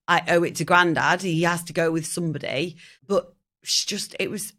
I 0.08 0.24
owe 0.30 0.44
it 0.44 0.56
to 0.56 0.64
granddad. 0.66 1.22
He 1.22 1.44
has 1.44 1.64
to 1.66 1.74
go 1.74 1.92
with 1.92 2.06
somebody. 2.08 2.78
But 3.06 3.34
she 3.64 3.86
just 3.88 4.16
it 4.20 4.32
was 4.32 4.54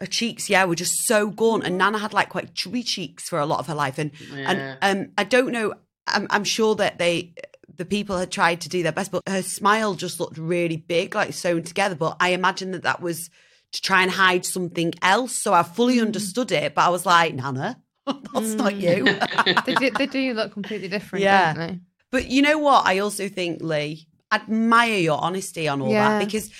her 0.00 0.06
cheeks, 0.06 0.48
yeah, 0.48 0.64
were 0.64 0.74
just 0.74 1.06
so 1.06 1.28
gaunt. 1.30 1.64
And 1.64 1.76
Nana 1.78 1.98
had 1.98 2.12
like 2.14 2.30
quite 2.30 2.54
chubby 2.54 2.82
cheeks 2.82 3.28
for 3.28 3.38
a 3.38 3.46
lot 3.46 3.58
of 3.60 3.66
her 3.66 3.74
life. 3.74 3.98
And 3.98 4.10
Yeah. 4.34 4.76
and 4.82 5.06
um, 5.06 5.12
I 5.18 5.24
don't 5.24 5.52
know. 5.52 5.74
I'm, 6.06 6.26
I'm 6.30 6.44
sure 6.44 6.74
that 6.76 6.98
they 6.98 7.34
the 7.76 7.84
people 7.84 8.18
had 8.18 8.30
tried 8.30 8.60
to 8.62 8.68
do 8.68 8.82
their 8.82 8.92
best, 8.92 9.10
but 9.12 9.22
her 9.28 9.42
smile 9.42 9.94
just 9.94 10.20
looked 10.20 10.36
really 10.38 10.76
big, 10.76 11.14
like 11.14 11.32
sewn 11.32 11.62
together. 11.62 11.94
But 11.94 12.16
I 12.20 12.30
imagine 12.30 12.72
that 12.72 12.82
that 12.82 13.00
was 13.00 13.30
to 13.72 13.80
try 13.80 14.02
and 14.02 14.10
hide 14.10 14.44
something 14.44 14.92
else. 15.02 15.32
So 15.36 15.54
I 15.54 15.62
fully 15.62 15.98
Mm. 15.98 16.06
understood 16.06 16.50
it, 16.50 16.74
but 16.74 16.82
I 16.82 16.88
was 16.88 17.06
like, 17.06 17.34
Nana, 17.34 17.80
that's 18.06 18.54
not 18.54 18.74
you. 18.76 19.18
they, 19.64 19.74
do, 19.74 19.90
they 19.90 20.06
do 20.06 20.34
look 20.34 20.52
completely 20.52 20.88
different, 20.88 21.22
Yeah. 21.22 21.54
don't 21.54 21.68
they? 21.68 21.80
But 22.10 22.26
you 22.28 22.42
know 22.42 22.58
what? 22.58 22.86
I 22.86 22.98
also 22.98 23.28
think, 23.28 23.62
Lee, 23.62 24.08
admire 24.32 24.98
your 24.98 25.22
honesty 25.22 25.68
on 25.68 25.80
all 25.80 25.90
Yeah. 25.92 26.18
that 26.18 26.18
because 26.18 26.50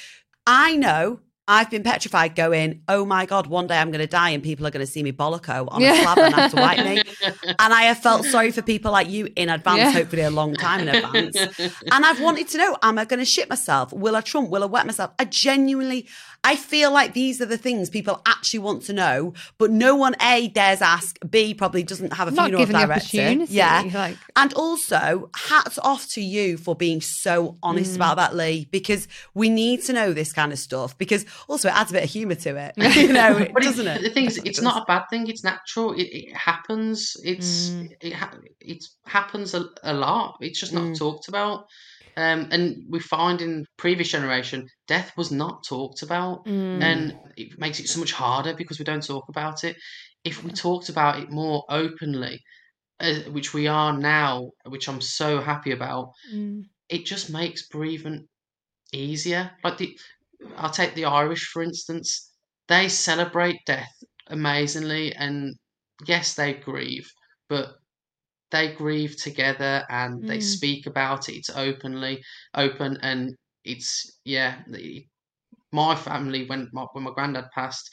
I 0.46 0.76
know 0.76 1.20
I've 1.50 1.68
been 1.68 1.82
petrified 1.82 2.36
going, 2.36 2.82
oh 2.86 3.04
my 3.04 3.26
God, 3.26 3.48
one 3.48 3.66
day 3.66 3.76
I'm 3.76 3.90
going 3.90 4.00
to 4.00 4.06
die 4.06 4.30
and 4.30 4.40
people 4.40 4.64
are 4.68 4.70
going 4.70 4.86
to 4.86 4.90
see 4.90 5.02
me 5.02 5.10
bolloco 5.10 5.66
on 5.68 5.82
a 5.82 5.96
slab 6.00 6.18
and 6.18 6.32
have 6.34 6.50
to 6.52 6.56
wipe 6.56 6.78
me. 6.84 7.02
And 7.58 7.74
I 7.74 7.82
have 7.82 7.98
felt 7.98 8.24
sorry 8.24 8.52
for 8.52 8.62
people 8.62 8.92
like 8.92 9.08
you 9.10 9.28
in 9.34 9.48
advance, 9.48 9.78
Yeah. 9.80 9.90
hopefully 9.90 10.22
a 10.22 10.30
long 10.30 10.54
time 10.54 10.86
in 10.86 10.88
advance. 10.94 11.36
And 11.36 12.06
I've 12.06 12.20
wanted 12.20 12.46
to 12.50 12.58
know, 12.58 12.76
am 12.82 12.98
I 12.98 13.04
going 13.04 13.18
to 13.18 13.24
shit 13.24 13.48
myself? 13.50 13.92
Will 13.92 14.14
I 14.14 14.20
trump? 14.20 14.48
Will 14.50 14.62
I 14.62 14.66
wet 14.66 14.86
myself? 14.86 15.10
I 15.18 15.24
genuinely, 15.24 16.06
I 16.42 16.56
feel 16.56 16.90
like 16.90 17.12
these 17.12 17.40
are 17.42 17.46
the 17.46 17.58
things 17.58 17.90
people 17.90 18.22
actually 18.26 18.60
want 18.60 18.82
to 18.84 18.92
know, 18.94 19.34
but 19.58 19.70
no 19.70 19.94
one 19.94 20.16
A 20.22 20.48
dares 20.48 20.80
ask, 20.80 21.18
B 21.30 21.52
probably 21.52 21.82
doesn't 21.82 22.14
have 22.14 22.28
a 22.28 22.30
Not 22.30 22.44
funeral 22.46 22.62
given 22.62 22.80
the 22.80 22.86
director. 22.86 23.18
opportunity. 23.18 23.52
Yeah. 23.54 23.90
Like, 23.92 24.16
And 24.36 24.52
also, 24.54 25.28
hats 25.36 25.78
off 25.80 26.08
to 26.12 26.22
you 26.22 26.56
for 26.56 26.74
being 26.74 27.00
so 27.02 27.58
honest 27.62 27.94
about 27.96 28.16
that, 28.16 28.34
Lee, 28.34 28.66
because 28.70 29.06
we 29.34 29.50
need 29.50 29.82
to 29.84 29.92
know 29.92 30.12
this 30.14 30.32
kind 30.32 30.50
of 30.52 30.58
stuff. 30.58 30.96
Because 30.96 31.26
also, 31.46 31.68
it 31.68 31.74
adds 31.74 31.90
a 31.90 31.94
bit 31.94 32.04
of 32.04 32.10
humour 32.10 32.36
to 32.36 32.56
it, 32.56 32.74
you 32.96 33.12
know, 33.12 33.36
it- 33.36 33.52
But 33.52 33.62
doesn't 33.62 33.86
it? 33.86 34.00
The 34.02 34.08
thing 34.10 34.24
is, 34.26 34.38
it's 34.44 34.62
not 34.62 34.82
a 34.82 34.84
bad 34.86 35.04
thing. 35.10 35.28
It's 35.28 35.44
natural. 35.44 35.92
It, 35.92 36.08
it 36.10 36.34
happens. 36.36 37.16
It's 37.22 37.70
Mm. 37.70 37.92
it 38.00 38.12
ha- 38.14 38.32
it 38.60 38.82
happens 39.04 39.52
a, 39.54 39.66
a 39.82 39.92
lot. 39.92 40.36
It's 40.40 40.58
just 40.58 40.72
not 40.72 40.84
Mm. 40.84 40.98
talked 40.98 41.28
about. 41.28 41.66
Um, 42.16 42.48
and 42.50 42.84
we 42.88 43.00
find 43.00 43.40
in 43.40 43.66
previous 43.76 44.08
generation, 44.08 44.68
death 44.86 45.12
was 45.16 45.30
not 45.30 45.64
talked 45.64 46.02
about, 46.02 46.44
mm. 46.46 46.82
and 46.82 47.18
it 47.36 47.58
makes 47.58 47.80
it 47.80 47.88
so 47.88 48.00
much 48.00 48.12
harder 48.12 48.54
because 48.54 48.78
we 48.78 48.84
don't 48.84 49.06
talk 49.06 49.24
about 49.28 49.64
it. 49.64 49.76
If 50.24 50.44
we 50.44 50.50
talked 50.50 50.88
about 50.88 51.20
it 51.20 51.30
more 51.30 51.64
openly, 51.68 52.40
uh, 53.00 53.20
which 53.30 53.54
we 53.54 53.66
are 53.66 53.96
now, 53.96 54.50
which 54.66 54.88
I'm 54.88 55.00
so 55.00 55.40
happy 55.40 55.72
about, 55.72 56.12
Mm. 56.32 56.64
it 56.88 57.06
just 57.06 57.30
makes 57.30 57.68
bereavement 57.68 58.28
easier. 58.92 59.50
Like 59.64 59.78
the, 59.78 59.98
I'll 60.56 60.70
take 60.70 60.94
the 60.94 61.06
Irish 61.06 61.46
for 61.46 61.62
instance. 61.62 62.32
They 62.68 62.88
celebrate 62.88 63.58
death 63.66 63.92
amazingly, 64.28 65.12
and 65.14 65.54
yes, 66.06 66.34
they 66.34 66.54
grieve, 66.54 67.10
but 67.48 67.76
they 68.50 68.74
grieve 68.74 69.16
together 69.16 69.84
and 69.90 70.26
they 70.26 70.38
Mm. 70.38 70.42
speak 70.42 70.86
about 70.86 71.28
it. 71.28 71.36
It's 71.36 71.50
openly 71.50 72.22
open, 72.54 72.98
and 73.02 73.36
it's 73.64 74.20
yeah. 74.24 74.62
My 75.72 75.94
family 75.96 76.46
when 76.48 76.68
my, 76.72 76.84
when 76.92 77.04
my 77.04 77.12
granddad 77.12 77.50
passed, 77.54 77.88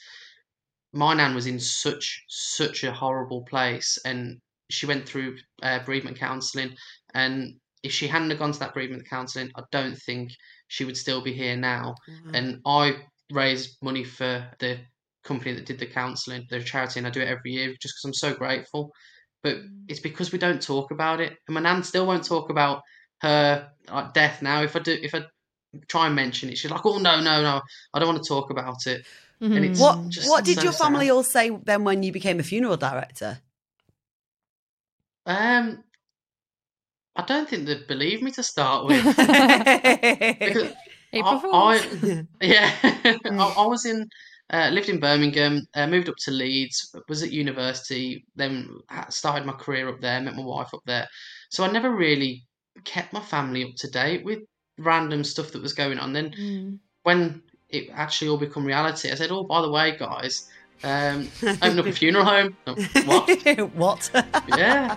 my 0.92 1.14
nan 1.14 1.34
was 1.34 1.46
in 1.46 1.60
such 1.60 2.24
such 2.28 2.84
a 2.84 2.92
horrible 2.92 3.44
place, 3.44 3.98
and 4.04 4.40
she 4.70 4.86
went 4.86 5.08
through 5.08 5.38
uh, 5.62 5.80
bereavement 5.84 6.18
counselling, 6.18 6.76
and 7.14 7.60
if 7.82 7.92
she 7.92 8.08
hadn't 8.08 8.30
have 8.30 8.38
gone 8.38 8.52
to 8.52 8.58
that 8.58 8.74
bereavement 8.74 9.08
counselling, 9.08 9.50
I 9.56 9.62
don't 9.70 9.96
think 9.96 10.30
she 10.68 10.84
would 10.84 10.96
still 10.96 11.22
be 11.22 11.32
here 11.32 11.56
now. 11.56 11.94
Mm. 12.08 12.30
And 12.34 12.60
I 12.66 13.06
raise 13.32 13.76
money 13.82 14.04
for 14.04 14.50
the 14.58 14.80
company 15.24 15.54
that 15.54 15.66
did 15.66 15.78
the 15.78 15.86
counselling, 15.86 16.46
the 16.50 16.62
charity, 16.62 16.98
and 17.00 17.06
I 17.06 17.10
do 17.10 17.20
it 17.20 17.28
every 17.28 17.52
year 17.52 17.68
just 17.80 17.94
because 17.94 18.04
I'm 18.04 18.14
so 18.14 18.34
grateful. 18.34 18.90
But 19.42 19.56
mm. 19.56 19.84
it's 19.88 20.00
because 20.00 20.32
we 20.32 20.38
don't 20.38 20.60
talk 20.60 20.90
about 20.90 21.20
it, 21.20 21.36
and 21.46 21.54
my 21.54 21.60
nan 21.60 21.82
still 21.82 22.06
won't 22.06 22.24
talk 22.24 22.50
about 22.50 22.82
her 23.22 23.70
like, 23.90 24.12
death 24.14 24.42
now. 24.42 24.62
If 24.62 24.76
I 24.76 24.80
do, 24.80 24.96
if 25.00 25.14
I 25.14 25.24
try 25.86 26.06
and 26.06 26.16
mention 26.16 26.48
it, 26.48 26.58
she's 26.58 26.70
like, 26.70 26.84
"Oh 26.84 26.98
no, 26.98 27.20
no, 27.20 27.42
no, 27.42 27.60
I 27.94 27.98
don't 27.98 28.08
want 28.08 28.22
to 28.22 28.28
talk 28.28 28.50
about 28.50 28.86
it." 28.86 29.06
And 29.40 29.52
mm-hmm. 29.52 29.64
it's 29.64 29.80
What 29.80 30.08
just 30.08 30.28
What 30.28 30.44
did 30.44 30.56
so 30.56 30.62
your 30.64 30.72
family 30.72 31.06
sad. 31.06 31.12
all 31.12 31.22
say 31.22 31.50
then 31.50 31.84
when 31.84 32.02
you 32.02 32.12
became 32.12 32.40
a 32.40 32.42
funeral 32.42 32.76
director? 32.76 33.40
Um, 35.26 35.84
I 37.14 37.22
don't 37.22 37.48
think 37.48 37.66
they 37.66 37.76
believe 37.86 38.22
me 38.22 38.30
to 38.32 38.42
start 38.42 38.86
with. 38.86 39.04
because 39.16 40.72
April 41.12 41.54
I, 41.54 41.76
I- 41.76 42.26
yeah, 42.40 42.72
I, 42.82 43.18
mm. 43.24 43.56
I 43.56 43.66
was 43.66 43.84
in, 43.84 44.08
uh, 44.50 44.70
lived 44.72 44.88
in 44.88 45.00
Birmingham, 45.00 45.66
uh, 45.74 45.86
moved 45.86 46.08
up 46.08 46.16
to 46.24 46.30
Leeds, 46.30 46.94
was 47.08 47.22
at 47.22 47.32
university, 47.32 48.24
then 48.36 48.68
started 49.10 49.46
my 49.46 49.52
career 49.52 49.88
up 49.88 50.00
there, 50.00 50.20
met 50.20 50.36
my 50.36 50.44
wife 50.44 50.72
up 50.72 50.82
there. 50.86 51.06
So 51.50 51.64
I 51.64 51.70
never 51.70 51.90
really 51.90 52.44
kept 52.84 53.12
my 53.12 53.20
family 53.20 53.64
up 53.64 53.74
to 53.76 53.90
date 53.90 54.24
with 54.24 54.40
random 54.78 55.24
stuff 55.24 55.52
that 55.52 55.62
was 55.62 55.72
going 55.72 55.98
on. 55.98 56.12
Then 56.12 56.30
Mm. 56.30 56.78
when 57.02 57.42
it 57.68 57.90
actually 57.92 58.28
all 58.28 58.38
become 58.38 58.64
reality, 58.64 59.10
I 59.10 59.14
said, 59.14 59.30
"Oh, 59.30 59.44
by 59.44 59.60
the 59.60 59.70
way, 59.70 59.96
guys, 59.98 60.48
um, 60.84 61.28
open 61.62 61.78
up 61.78 61.86
a 61.86 61.92
funeral 62.00 62.24
home." 62.24 62.56
What? 63.06 63.74
what? 63.74 64.10
yeah. 64.56 64.96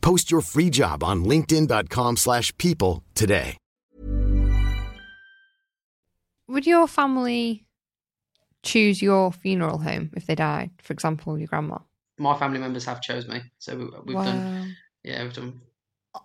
Post 0.00 0.30
your 0.30 0.40
free 0.40 0.70
job 0.70 1.04
on 1.04 1.24
linkedin.com/people 1.24 2.16
slash 2.16 2.56
people 2.58 3.04
today. 3.14 3.56
Would 6.48 6.66
your 6.66 6.88
family 6.88 7.66
choose 8.62 9.02
your 9.02 9.32
funeral 9.32 9.78
home 9.78 10.10
if 10.16 10.26
they 10.26 10.34
died? 10.34 10.70
For 10.82 10.94
example, 10.94 11.38
your 11.38 11.46
grandma. 11.46 11.78
My 12.18 12.38
family 12.38 12.58
members 12.58 12.86
have 12.86 13.02
chose 13.02 13.28
me, 13.28 13.42
so 13.58 13.76
we, 13.76 13.84
we've 14.06 14.16
wow. 14.16 14.24
done. 14.24 14.76
Yeah, 15.04 15.22
we've 15.22 15.32
done. 15.34 15.60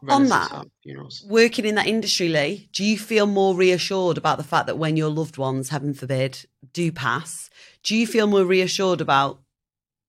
On 0.09 0.27
that, 0.29 0.65
funerals. 0.81 1.23
Working 1.27 1.65
in 1.65 1.75
that 1.75 1.88
industry, 1.88 2.29
Lee, 2.29 2.69
do 2.71 2.83
you 2.83 2.97
feel 2.97 3.27
more 3.27 3.53
reassured 3.53 4.17
about 4.17 4.38
the 4.38 4.43
fact 4.43 4.65
that 4.67 4.77
when 4.77 4.97
your 4.97 5.09
loved 5.09 5.38
ones, 5.38 5.69
heaven 5.69 5.93
forbid, 5.93 6.45
do 6.71 6.91
pass, 6.91 7.49
do 7.83 7.95
you 7.95 8.07
feel 8.07 8.25
more 8.25 8.45
reassured 8.45 9.01
about 9.01 9.39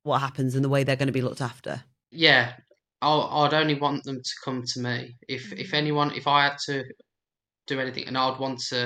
what 0.04 0.20
happens 0.20 0.54
and 0.54 0.64
the 0.64 0.68
way 0.68 0.84
they're 0.84 0.96
going 0.96 1.08
to 1.08 1.12
be 1.12 1.20
looked 1.20 1.42
after? 1.42 1.82
Yeah, 2.10 2.52
I'll, 3.04 3.44
I'd 3.44 3.54
only 3.54 3.74
want 3.74 4.04
them 4.04 4.18
to 4.28 4.34
come 4.44 4.62
to 4.72 4.80
me 4.80 5.16
if 5.28 5.52
if 5.52 5.70
Mm. 5.70 5.78
anyone 5.80 6.10
if 6.20 6.26
I 6.26 6.38
had 6.46 6.56
to 6.66 6.84
do 7.66 7.80
anything, 7.80 8.06
and 8.08 8.16
I'd 8.18 8.38
want 8.44 8.58
to 8.70 8.80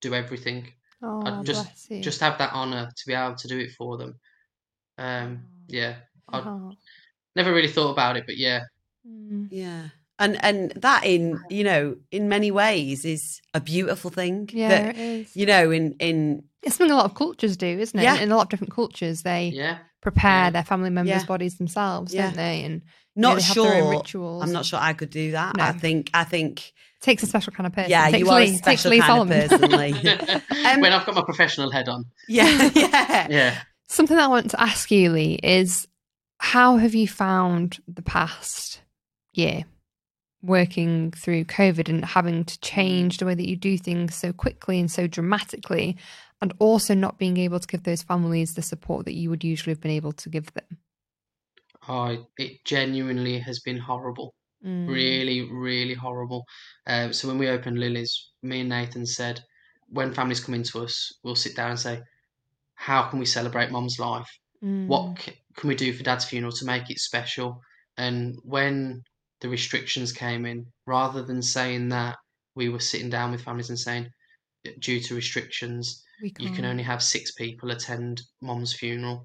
do 0.00 0.14
everything. 0.14 0.60
Oh, 1.02 1.22
I'd 1.24 1.44
just 1.46 1.90
just 2.08 2.20
have 2.20 2.38
that 2.38 2.52
honor 2.52 2.84
to 2.98 3.02
be 3.06 3.14
able 3.14 3.36
to 3.36 3.48
do 3.48 3.58
it 3.58 3.70
for 3.78 3.98
them. 3.98 4.12
Um, 4.98 5.44
yeah, 5.68 5.96
I 6.32 6.38
Oh. 6.40 6.72
never 7.36 7.52
really 7.52 7.68
thought 7.68 7.92
about 7.92 8.16
it, 8.16 8.24
but 8.26 8.36
yeah, 8.36 8.60
Mm. 9.06 9.48
Yeah. 9.50 9.88
And 10.18 10.42
and 10.44 10.72
that 10.72 11.04
in, 11.04 11.38
you 11.48 11.62
know, 11.62 11.96
in 12.10 12.28
many 12.28 12.50
ways 12.50 13.04
is 13.04 13.40
a 13.54 13.60
beautiful 13.60 14.10
thing. 14.10 14.50
Yeah, 14.52 14.68
that, 14.68 14.96
it 14.96 14.98
is. 14.98 15.36
you 15.36 15.46
know, 15.46 15.70
in 15.70 15.94
in 16.00 16.42
It's 16.62 16.76
something 16.76 16.92
a 16.92 16.96
lot 16.96 17.04
of 17.04 17.14
cultures 17.14 17.56
do, 17.56 17.66
isn't 17.78 17.98
it? 17.98 18.02
Yeah. 18.02 18.16
In 18.16 18.32
a 18.32 18.36
lot 18.36 18.42
of 18.42 18.48
different 18.48 18.74
cultures, 18.74 19.22
they 19.22 19.52
yeah, 19.54 19.78
prepare 20.00 20.46
Yeah. 20.46 20.50
their 20.50 20.64
family 20.64 20.90
members' 20.90 21.22
Yeah. 21.22 21.26
bodies 21.26 21.56
themselves, 21.58 22.12
Yeah. 22.12 22.26
don't 22.26 22.36
they? 22.36 22.64
And 22.64 22.82
not 23.18 23.36
they 23.36 23.42
sure 23.42 23.70
their 23.70 23.84
rituals. 23.90 24.42
I'm 24.42 24.52
not 24.52 24.64
sure 24.64 24.78
I 24.80 24.92
could 24.94 25.10
do 25.10 25.32
that. 25.32 25.56
No. 25.56 25.64
I 25.64 25.72
think 25.72 26.10
I 26.14 26.24
think 26.24 26.60
It 26.68 27.02
takes 27.02 27.22
a 27.22 27.26
special 27.26 27.52
kind 27.52 27.66
of 27.66 27.72
person. 27.74 27.90
yeah, 27.90 28.08
It 28.08 28.12
takes 28.12 28.24
you 28.26 28.30
are 28.30 28.40
Lee, 28.40 28.54
a 28.54 28.58
special 28.58 28.90
Lee 28.90 29.00
kind 29.00 29.08
Solomon. 29.08 29.42
of 29.42 29.50
person, 29.50 29.70
Lee. 29.78 30.64
Um, 30.72 30.80
when 30.80 30.92
I've 30.92 31.04
got 31.06 31.14
my 31.14 31.22
professional 31.22 31.70
head 31.70 31.88
on, 31.88 32.04
yeah, 32.28 32.70
yeah. 32.74 33.26
yeah. 33.30 33.58
Something 33.88 34.16
that 34.16 34.24
I 34.24 34.28
want 34.28 34.50
to 34.50 34.60
ask 34.60 34.90
you, 34.90 35.10
Lee, 35.10 35.38
is 35.42 35.86
how 36.38 36.76
have 36.76 36.94
you 36.94 37.08
found 37.08 37.78
the 37.88 38.02
past 38.02 38.80
year 39.32 39.64
working 40.42 41.10
through 41.12 41.44
COVID 41.44 41.88
and 41.88 42.04
having 42.04 42.44
to 42.44 42.60
change 42.60 43.18
the 43.18 43.26
way 43.26 43.34
that 43.34 43.48
you 43.48 43.56
do 43.56 43.76
things 43.78 44.14
so 44.14 44.32
quickly 44.32 44.78
and 44.78 44.90
so 44.90 45.06
dramatically, 45.06 45.96
and 46.40 46.52
also 46.60 46.94
not 46.94 47.18
being 47.18 47.36
able 47.38 47.58
to 47.58 47.66
give 47.66 47.82
those 47.82 48.02
families 48.02 48.54
the 48.54 48.62
support 48.62 49.04
that 49.06 49.14
you 49.14 49.30
would 49.30 49.42
usually 49.42 49.72
have 49.72 49.80
been 49.80 49.90
able 49.90 50.12
to 50.12 50.28
give 50.28 50.52
them? 50.54 50.64
I 51.88 52.18
it 52.38 52.64
genuinely 52.64 53.38
has 53.40 53.60
been 53.60 53.78
horrible. 53.78 54.34
Mm. 54.64 54.88
really, 54.88 55.42
really 55.52 55.94
horrible. 55.94 56.44
Um, 56.86 57.12
so 57.12 57.28
when 57.28 57.38
we 57.38 57.48
opened 57.48 57.78
Lily's, 57.78 58.32
me 58.42 58.60
and 58.60 58.68
Nathan 58.68 59.06
said, 59.06 59.40
when 59.88 60.12
families 60.12 60.40
come 60.40 60.56
into 60.56 60.80
us, 60.80 61.12
we'll 61.22 61.36
sit 61.36 61.54
down 61.54 61.70
and 61.70 61.78
say, 61.78 62.02
how 62.74 63.08
can 63.08 63.18
we 63.18 63.26
celebrate 63.26 63.70
Mom's 63.70 63.98
life? 63.98 64.28
Mm. 64.62 64.86
What 64.88 65.20
c- 65.20 65.34
can 65.56 65.68
we 65.68 65.74
do 65.76 65.92
for 65.92 66.02
Dad's 66.02 66.24
funeral 66.24 66.52
to 66.52 66.64
make 66.64 66.90
it 66.90 66.98
special? 66.98 67.60
And 67.98 68.36
when 68.42 69.02
the 69.40 69.48
restrictions 69.48 70.12
came 70.12 70.44
in, 70.46 70.66
rather 70.86 71.22
than 71.22 71.42
saying 71.42 71.88
that, 71.90 72.16
we 72.54 72.68
were 72.68 72.80
sitting 72.80 73.10
down 73.10 73.30
with 73.30 73.44
families 73.44 73.70
and 73.70 73.78
saying, 73.78 74.08
due 74.80 75.00
to 75.00 75.14
restrictions, 75.14 76.02
you 76.20 76.50
can 76.56 76.64
only 76.64 76.82
have 76.82 77.02
six 77.02 77.32
people 77.32 77.70
attend 77.70 78.22
Mom's 78.42 78.74
funeral 78.74 79.24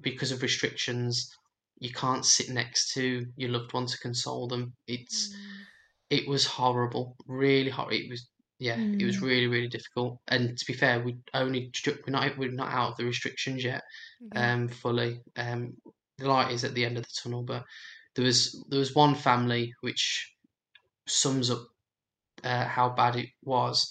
because 0.00 0.32
of 0.32 0.42
restrictions. 0.42 1.28
You 1.78 1.92
can't 1.92 2.24
sit 2.24 2.50
next 2.50 2.92
to 2.94 3.26
your 3.36 3.50
loved 3.50 3.72
one 3.72 3.86
to 3.86 3.98
console 3.98 4.48
them. 4.48 4.74
It's 4.86 5.30
it 6.10 6.28
was 6.28 6.46
horrible, 6.46 7.16
really 7.26 7.70
horrible. 7.70 7.96
It 7.96 8.10
was 8.10 8.30
yeah, 8.58 8.84
it 8.98 9.04
was 9.04 9.20
Mm. 9.20 9.22
really 9.22 9.46
really 9.48 9.68
difficult. 9.68 10.20
And 10.28 10.56
to 10.56 10.64
be 10.66 10.74
fair, 10.74 11.02
we 11.02 11.18
only 11.34 11.72
we're 11.86 11.94
not 12.08 12.38
we're 12.38 12.50
not 12.52 12.72
out 12.72 12.92
of 12.92 12.96
the 12.96 13.04
restrictions 13.04 13.64
yet, 13.64 13.82
Yeah. 14.20 14.50
um, 14.54 14.68
fully. 14.68 15.20
Um, 15.36 15.76
the 16.18 16.28
light 16.28 16.52
is 16.52 16.64
at 16.64 16.74
the 16.74 16.84
end 16.84 16.96
of 16.98 17.04
the 17.04 17.14
tunnel, 17.22 17.42
but 17.44 17.64
there 18.14 18.24
was 18.24 18.64
there 18.70 18.78
was 18.78 18.94
one 18.94 19.14
family 19.14 19.72
which 19.80 20.32
sums 21.08 21.50
up 21.50 21.66
uh, 22.44 22.66
how 22.66 22.90
bad 22.90 23.16
it 23.16 23.30
was. 23.42 23.90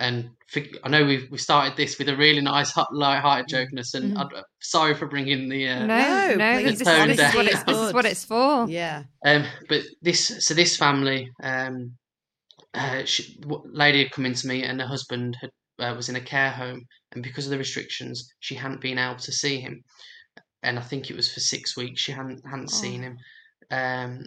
And 0.00 0.30
fig- 0.48 0.78
I 0.82 0.88
know 0.88 1.04
we 1.04 1.28
we 1.30 1.36
started 1.36 1.76
this 1.76 1.98
with 1.98 2.08
a 2.08 2.16
really 2.16 2.40
nice 2.40 2.72
light-hearted 2.90 3.48
jokeness, 3.48 3.92
and 3.94 4.14
Mhm. 4.16 4.20
I'm 4.34 4.42
sorry 4.60 4.94
for 4.94 5.06
bringing 5.06 5.48
the 5.50 5.68
uh, 5.68 5.80
no, 5.86 5.86
No, 5.86 6.34
no, 6.36 6.58
please, 6.62 6.78
this, 6.78 6.80
is, 6.80 6.86
tone 6.86 7.08
this, 7.08 7.20
is 7.20 7.34
what 7.34 7.46
it's, 7.46 7.62
this 7.64 7.78
is 7.78 7.92
what 7.92 8.04
it's 8.06 8.24
for. 8.24 8.66
Yeah. 8.68 9.02
Um, 9.26 9.44
but 9.68 9.82
this, 10.00 10.44
so 10.46 10.54
this 10.54 10.76
family, 10.78 11.30
um, 11.42 11.92
uh, 12.72 13.04
she, 13.04 13.36
w- 13.40 13.62
lady 13.66 14.02
had 14.04 14.12
come 14.12 14.24
into 14.24 14.46
me, 14.48 14.62
and 14.64 14.80
her 14.80 14.86
husband 14.86 15.36
had 15.40 15.50
uh, 15.80 15.94
was 15.94 16.08
in 16.08 16.16
a 16.16 16.20
care 16.20 16.50
home, 16.50 16.82
and 17.12 17.22
because 17.22 17.44
of 17.46 17.50
the 17.50 17.58
restrictions, 17.58 18.32
she 18.40 18.54
hadn't 18.54 18.80
been 18.80 18.98
able 18.98 19.16
to 19.18 19.32
see 19.32 19.60
him, 19.60 19.82
and 20.62 20.78
I 20.78 20.82
think 20.82 21.10
it 21.10 21.16
was 21.16 21.30
for 21.32 21.40
six 21.40 21.76
weeks 21.76 22.00
she 22.00 22.12
hadn't 22.12 22.40
hadn't 22.50 22.70
seen 22.70 23.00
Oh. 23.02 23.04
him. 23.04 23.16
Um, 23.70 24.24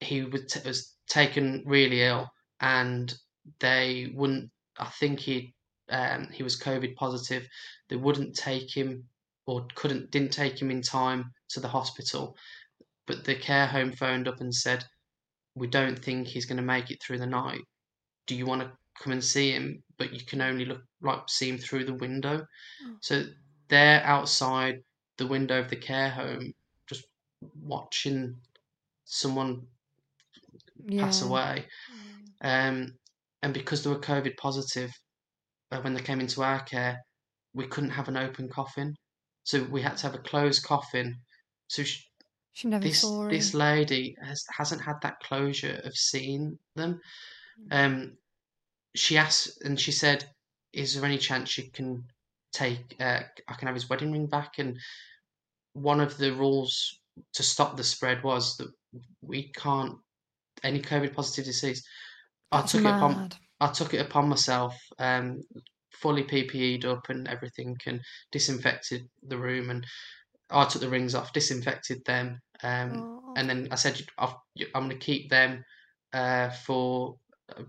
he 0.00 0.22
was, 0.22 0.46
t- 0.46 0.60
was 0.64 0.94
taken 1.08 1.64
really 1.66 2.02
ill, 2.02 2.28
and 2.60 3.12
they 3.58 4.12
wouldn't. 4.14 4.50
I 4.80 4.86
think 4.86 5.20
he 5.20 5.54
um, 5.90 6.28
he 6.32 6.42
was 6.42 6.58
COVID 6.60 6.96
positive. 6.96 7.48
They 7.88 7.96
wouldn't 7.96 8.36
take 8.36 8.76
him, 8.76 9.08
or 9.46 9.66
couldn't 9.76 10.10
didn't 10.10 10.32
take 10.32 10.60
him 10.60 10.70
in 10.70 10.82
time 10.82 11.32
to 11.50 11.60
the 11.60 11.68
hospital 11.68 12.36
but 13.06 13.24
the 13.24 13.34
care 13.34 13.66
home 13.66 13.92
phoned 13.92 14.28
up 14.28 14.40
and 14.40 14.54
said, 14.54 14.84
"We 15.54 15.66
don't 15.68 15.98
think 15.98 16.28
he's 16.28 16.46
going 16.46 16.58
to 16.58 16.62
make 16.62 16.90
it 16.90 17.02
through 17.02 17.18
the 17.18 17.26
night. 17.26 17.62
Do 18.26 18.36
you 18.36 18.46
want 18.46 18.62
to 18.62 18.78
come 19.02 19.12
and 19.12 19.24
see 19.24 19.52
him? 19.52 19.84
But 19.98 20.12
you 20.12 20.24
can 20.24 20.40
only 20.40 20.64
look 20.64 20.82
like 21.02 21.28
see 21.28 21.48
him 21.50 21.58
through 21.58 21.84
the 21.86 21.94
window." 21.94 22.46
So 23.00 23.24
they're 23.68 24.04
outside 24.04 24.84
the 25.18 25.26
window 25.28 25.60
of 25.60 25.70
the 25.70 25.76
care 25.76 26.10
home, 26.10 26.54
just 26.88 27.06
watching 27.40 28.42
someone 29.04 29.68
pass 30.96 31.22
away. 31.22 31.66
Um, 32.42 32.99
and 33.42 33.54
because 33.54 33.82
they 33.84 33.90
were 33.90 34.00
COVID 34.00 34.36
positive, 34.36 34.90
uh, 35.70 35.80
when 35.82 35.94
they 35.94 36.02
came 36.02 36.20
into 36.20 36.42
our 36.42 36.62
care, 36.64 37.00
we 37.54 37.66
couldn't 37.66 37.90
have 37.90 38.08
an 38.08 38.16
open 38.16 38.48
coffin, 38.48 38.94
so 39.44 39.64
we 39.64 39.82
had 39.82 39.96
to 39.98 40.04
have 40.08 40.14
a 40.14 40.22
closed 40.22 40.64
coffin. 40.64 41.20
So 41.68 41.84
sh 41.84 42.02
She 42.52 42.68
never 42.68 42.88
this 42.88 42.90
saw 42.90 43.26
him. 43.26 43.30
this 43.30 43.54
lady 43.54 44.16
has 44.22 44.44
hasn't 44.56 44.82
had 44.82 44.96
that 45.02 45.20
closure 45.20 45.80
of 45.84 45.96
seeing 45.96 46.58
them. 46.76 47.00
Um, 47.70 48.18
she 48.96 49.16
asked 49.18 49.62
and 49.64 49.80
she 49.80 49.92
said, 49.92 50.30
"Is 50.72 50.94
there 50.94 51.04
any 51.04 51.18
chance 51.18 51.58
you 51.58 51.70
can 51.72 52.06
take? 52.52 52.96
Uh, 53.00 53.22
I 53.48 53.54
can 53.54 53.66
have 53.68 53.76
his 53.76 53.88
wedding 53.88 54.12
ring 54.12 54.28
back?" 54.28 54.58
And 54.58 54.78
one 55.72 56.00
of 56.00 56.18
the 56.18 56.32
rules 56.34 57.00
to 57.34 57.42
stop 57.42 57.76
the 57.76 57.84
spread 57.84 58.22
was 58.24 58.56
that 58.56 58.72
we 59.20 59.52
can't 59.52 59.98
any 60.64 60.80
COVID 60.82 61.14
positive 61.14 61.46
disease. 61.46 61.84
I 62.52 62.60
That's 62.60 62.72
took 62.72 62.82
it 62.82 62.86
upon. 62.88 63.28
I 63.60 63.66
took 63.68 63.94
it 63.94 64.06
upon 64.06 64.28
myself, 64.28 64.74
um, 64.98 65.42
fully 65.92 66.24
PPE'd 66.24 66.84
up 66.84 67.08
and 67.08 67.28
everything, 67.28 67.76
and 67.86 68.00
disinfected 68.32 69.02
the 69.22 69.36
room. 69.38 69.70
And 69.70 69.86
I 70.50 70.64
took 70.64 70.80
the 70.80 70.88
rings 70.88 71.14
off, 71.14 71.32
disinfected 71.32 72.02
them, 72.06 72.40
um, 72.62 72.92
Oh. 72.96 73.34
and 73.36 73.48
then 73.48 73.68
I 73.70 73.76
said, 73.76 74.00
I've, 74.18 74.34
"I'm 74.74 74.88
going 74.88 74.98
to 74.98 75.06
keep 75.06 75.30
them 75.30 75.64
uh, 76.12 76.50
for 76.50 77.16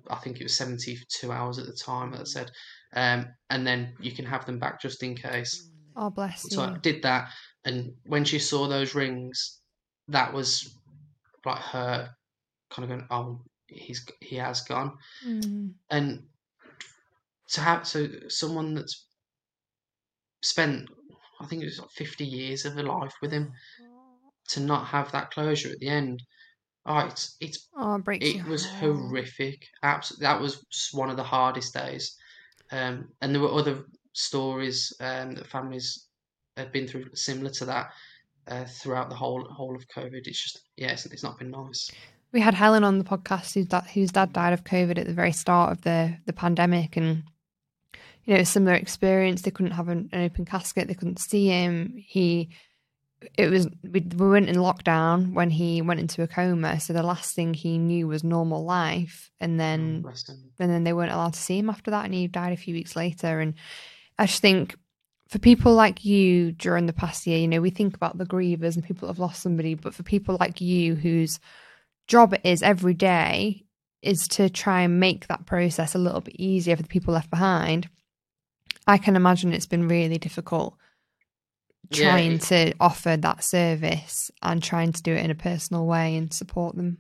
I 0.10 0.15
think 0.17 0.39
it 0.39 0.44
was 0.44 0.56
72 0.56 1.32
hours 1.32 1.60
at 1.60 1.65
the 1.65 1.74
time." 1.74 2.13
I 2.13 2.24
said, 2.24 2.52
um, 2.94 3.28
and 3.50 3.65
then 3.65 3.96
you 4.00 4.12
can 4.13 4.26
have 4.26 4.46
them 4.46 4.60
back 4.60 4.82
just 4.82 5.04
in 5.04 5.15
case. 5.15 5.70
Oh, 5.96 6.10
bless 6.10 6.50
So 6.50 6.63
I 6.63 6.78
did 6.78 7.04
that, 7.04 7.32
and 7.65 7.91
when 8.06 8.24
she 8.26 8.39
saw 8.39 8.67
those 8.67 8.96
rings, 8.96 9.62
that 10.08 10.34
was 10.34 10.78
like 11.46 11.60
her 11.60 12.10
kind 12.72 12.84
of 12.86 12.89
going, 12.89 13.08
"Oh, 13.12 13.44
he's 13.72 14.06
he 14.22 14.36
has 14.38 14.62
gone." 14.62 14.98
Mm. 15.26 15.76
and 15.90 16.28
to 17.50 17.62
have 17.62 17.88
so 17.88 18.08
someone 18.30 18.74
that's 18.74 19.06
spent 20.44 20.90
I 21.40 21.46
think 21.48 21.62
it 21.62 21.66
was 21.66 21.80
like 21.80 21.90
50 21.92 22.26
years 22.26 22.66
of 22.66 22.78
a 22.78 22.84
life 22.84 23.14
with 23.22 23.32
him 23.32 23.52
to 24.50 24.60
not 24.60 24.88
have 24.88 25.12
that 25.12 25.32
closure 25.32 25.72
at 25.72 25.80
the 25.80 25.90
end 25.90 26.22
Oh, 26.86 27.00
it's 27.00 27.38
it's 27.42 27.70
Oh, 27.76 27.96
it 27.96 28.04
breaks 28.04 28.26
it 28.26 28.46
was 28.46 28.66
heart. 28.66 28.80
horrific. 28.80 29.68
Absolutely, 29.84 30.24
that 30.26 30.42
was 30.42 30.66
one 30.94 31.10
of 31.12 31.18
the 31.18 31.24
hardest 31.24 31.74
days. 31.74 32.18
Um, 32.72 33.14
and 33.22 33.34
there 33.36 33.42
were 33.42 33.54
other 33.54 33.86
stories 34.14 34.94
um, 35.00 35.36
that 35.36 35.48
families 35.48 36.08
have 36.58 36.72
been 36.72 36.88
through 36.88 37.16
similar 37.16 37.52
to 37.52 37.66
that 37.66 37.92
uh, 38.48 38.66
throughout 38.66 39.10
the 39.10 39.16
whole 39.16 39.46
whole 39.52 39.76
of 39.76 39.88
COVID. 39.96 40.22
It's 40.26 40.44
just 40.44 40.62
yeah, 40.78 40.94
it's, 40.94 41.06
it's 41.08 41.24
not 41.24 41.40
been 41.40 41.52
nice. 41.52 41.90
We 42.34 42.39
had 42.39 42.54
Helen 42.54 42.84
on 42.84 42.98
the 42.98 43.04
podcast 43.04 43.54
whose 43.54 43.67
dad, 43.67 43.84
whose 43.94 44.12
dad 44.12 44.34
died 44.34 44.54
of 44.54 44.63
COVID 44.63 44.98
at 44.98 45.08
the 45.08 45.13
very 45.13 45.32
start 45.32 45.72
of 45.72 45.82
the 45.82 46.17
the 46.26 46.34
pandemic, 46.34 46.98
and 46.98 47.24
you 48.26 48.34
know, 48.34 48.39
a 48.39 48.46
similar 48.46 48.76
experience. 48.76 49.41
They 49.41 49.52
couldn't 49.52 49.74
have 49.74 49.89
an, 49.89 50.10
an 50.12 50.24
open 50.24 50.46
casket. 50.46 50.88
They 50.88 50.94
couldn't 50.94 51.20
see 51.20 51.48
him. 51.48 51.96
He, 51.98 52.50
it 53.38 53.50
was 53.50 53.67
we, 53.84 54.00
we 54.00 54.30
went 54.30 54.50
in 54.50 54.56
lockdown 54.56 55.34
when 55.34 55.50
he 55.50 55.82
went 55.82 56.00
into 56.00 56.24
a 56.24 56.28
coma. 56.28 56.80
So 56.80 56.94
the 56.94 57.04
last 57.04 57.36
thing 57.36 57.54
he 57.54 57.78
knew 57.78 58.08
was 58.08 58.24
normal 58.24 58.63
life, 58.63 59.32
and 59.39 59.60
then 59.60 60.04
oh, 60.06 60.10
Bless 60.10 60.30
and 60.30 60.72
then 60.72 60.84
they 60.84 60.94
weren't 60.94 61.12
allowed 61.12 61.34
to 61.34 61.39
see 61.39 61.60
him 61.60 61.70
after 61.70 61.91
that, 61.91 62.06
and 62.06 62.13
he 62.13 62.28
died 62.28 62.54
a 62.54 62.58
few 62.58 62.74
weeks 62.74 62.96
later. 62.96 63.39
And 63.39 63.56
I 64.17 64.26
just 64.26 64.41
think 64.41 64.76
for 65.32 65.39
people 65.39 65.74
like 65.74 66.04
you 66.04 66.52
during 66.52 66.88
the 66.88 66.94
past 66.94 67.26
year, 67.26 67.39
you 67.39 67.48
know, 67.48 67.62
we 67.62 67.70
think 67.70 67.96
about 67.96 68.17
the 68.17 68.26
grievers 68.26 68.76
and 68.76 68.84
people 68.84 69.08
that 69.08 69.13
have 69.13 69.20
lost 69.20 69.41
somebody, 69.41 69.76
but 69.76 69.94
for 69.94 70.04
people 70.04 70.36
like 70.39 70.60
you 70.60 70.94
whose 70.96 71.39
job 72.12 72.34
it 72.34 72.41
is 72.43 72.62
every 72.62 72.93
day 72.93 73.63
is 74.02 74.28
to 74.28 74.50
try 74.50 74.82
and 74.82 75.00
make 75.00 75.28
that 75.28 75.45
process 75.45 75.95
a 75.95 76.00
little 76.00 76.21
bit 76.21 76.36
easier 76.38 76.76
for 76.76 76.84
the 76.84 76.88
people 76.89 77.13
left 77.13 77.30
behind. 77.30 77.88
I 78.86 78.97
can 78.97 79.15
imagine 79.15 79.54
it's 79.54 79.65
been 79.76 79.88
really 79.88 80.17
difficult 80.17 80.76
trying 81.93 82.34
it- 82.34 82.41
to 82.43 82.74
offer 82.80 83.15
that 83.17 83.43
service 83.43 84.30
and 84.41 84.62
trying 84.62 84.91
to 84.93 85.02
do 85.02 85.13
it 85.13 85.24
in 85.24 85.32
a 85.32 85.36
personal 85.36 85.86
way 85.86 86.15
and 86.15 86.34
support 86.34 86.76
them. 86.76 86.97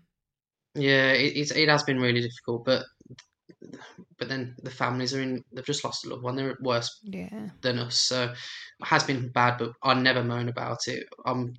Yeah, 0.75 1.11
it, 1.11 1.51
it 1.51 1.69
has 1.69 1.83
been 1.83 1.99
really 1.99 2.21
difficult, 2.21 2.63
but 2.65 2.83
but 4.17 4.29
then 4.29 4.55
the 4.63 4.71
families 4.71 5.13
are 5.13 5.21
in. 5.21 5.43
They've 5.51 5.65
just 5.65 5.83
lost 5.83 6.05
a 6.05 6.09
loved 6.09 6.23
one. 6.23 6.35
They're 6.35 6.57
worse 6.61 6.99
Yeah. 7.03 7.49
than 7.61 7.79
us. 7.79 7.97
So 7.97 8.23
it 8.31 8.85
has 8.85 9.03
been 9.03 9.29
bad, 9.29 9.57
but 9.57 9.73
I 9.83 9.93
never 9.93 10.23
moan 10.23 10.47
about 10.49 10.79
it. 10.87 11.03
Um, 11.25 11.53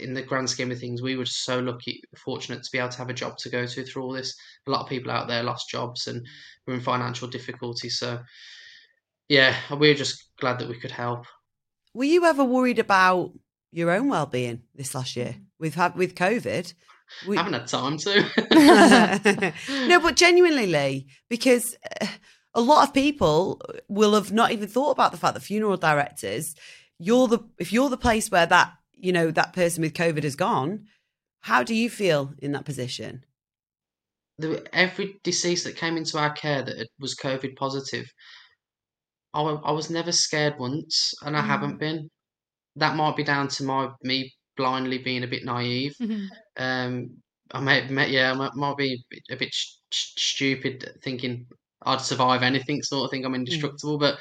in 0.00 0.14
the 0.14 0.22
grand 0.22 0.48
scheme 0.50 0.70
of 0.70 0.78
things, 0.78 1.02
we 1.02 1.16
were 1.16 1.26
so 1.26 1.58
lucky, 1.58 2.02
fortunate 2.16 2.62
to 2.62 2.70
be 2.70 2.78
able 2.78 2.88
to 2.90 2.98
have 2.98 3.10
a 3.10 3.14
job 3.14 3.36
to 3.38 3.48
go 3.48 3.66
to 3.66 3.84
through 3.84 4.02
all 4.02 4.12
this. 4.12 4.36
A 4.66 4.70
lot 4.70 4.82
of 4.82 4.88
people 4.88 5.10
out 5.10 5.28
there 5.28 5.42
lost 5.42 5.68
jobs 5.68 6.06
and 6.06 6.26
were 6.66 6.74
in 6.74 6.80
financial 6.80 7.28
difficulty. 7.28 7.88
So 7.88 8.20
yeah, 9.28 9.56
we 9.70 9.76
we're 9.76 9.94
just 9.94 10.28
glad 10.40 10.58
that 10.58 10.68
we 10.68 10.78
could 10.78 10.90
help. 10.90 11.26
Were 11.94 12.04
you 12.04 12.24
ever 12.24 12.44
worried 12.44 12.78
about 12.78 13.32
your 13.72 13.90
own 13.90 14.08
well-being 14.08 14.62
this 14.74 14.94
last 14.94 15.16
year 15.16 15.36
with 15.58 15.74
ha- 15.74 15.92
with 15.94 16.14
COVID? 16.14 16.72
We- 17.26 17.36
I 17.36 17.42
haven't 17.42 17.60
had 17.60 17.68
time 17.68 17.96
to. 17.98 19.52
no, 19.88 20.00
but 20.00 20.16
genuinely, 20.16 20.66
Lee, 20.66 21.06
because 21.28 21.76
uh, 22.00 22.06
a 22.54 22.60
lot 22.60 22.86
of 22.86 22.94
people 22.94 23.60
will 23.88 24.14
have 24.14 24.32
not 24.32 24.50
even 24.50 24.68
thought 24.68 24.90
about 24.90 25.12
the 25.12 25.18
fact 25.18 25.34
that 25.34 25.40
funeral 25.40 25.76
directors, 25.76 26.54
you're 26.98 27.28
the 27.28 27.40
if 27.58 27.72
you're 27.72 27.90
the 27.90 27.96
place 27.96 28.30
where 28.30 28.46
that 28.46 28.72
you 28.96 29.12
know 29.12 29.30
that 29.30 29.52
person 29.52 29.82
with 29.82 29.94
COVID 29.94 30.22
has 30.22 30.36
gone. 30.36 30.86
How 31.40 31.62
do 31.62 31.74
you 31.74 31.88
feel 31.88 32.34
in 32.38 32.52
that 32.52 32.64
position? 32.64 33.24
the, 34.38 34.66
every 34.72 35.14
deceased 35.22 35.64
that 35.64 35.76
came 35.76 35.96
into 35.96 36.18
our 36.18 36.32
care 36.32 36.62
that 36.62 36.88
was 36.98 37.14
COVID 37.14 37.56
positive, 37.56 38.06
I, 39.34 39.42
I 39.42 39.72
was 39.72 39.90
never 39.90 40.12
scared 40.12 40.58
once, 40.58 41.12
and 41.22 41.36
I 41.36 41.42
haven't 41.42 41.78
been. 41.78 42.08
That 42.76 42.96
might 42.96 43.16
be 43.16 43.24
down 43.24 43.48
to 43.48 43.64
my 43.64 43.90
me 44.02 44.32
blindly 44.56 44.98
being 44.98 45.24
a 45.24 45.28
bit 45.28 45.44
naive. 45.44 45.94
Um, 46.58 47.18
I 47.52 47.60
may, 47.60 47.86
may 47.88 48.08
yeah, 48.08 48.30
I 48.30 48.34
might, 48.34 48.54
might 48.54 48.78
be 48.78 48.94
a 48.94 49.04
bit, 49.10 49.22
a 49.30 49.36
bit 49.36 49.52
sh- 49.52 49.74
sh- 49.92 50.14
stupid 50.16 50.90
thinking 51.04 51.46
I'd 51.82 52.00
survive 52.00 52.42
anything, 52.42 52.82
sort 52.82 53.04
of 53.04 53.10
thing. 53.10 53.26
I'm 53.26 53.34
indestructible, 53.34 53.98
but 53.98 54.18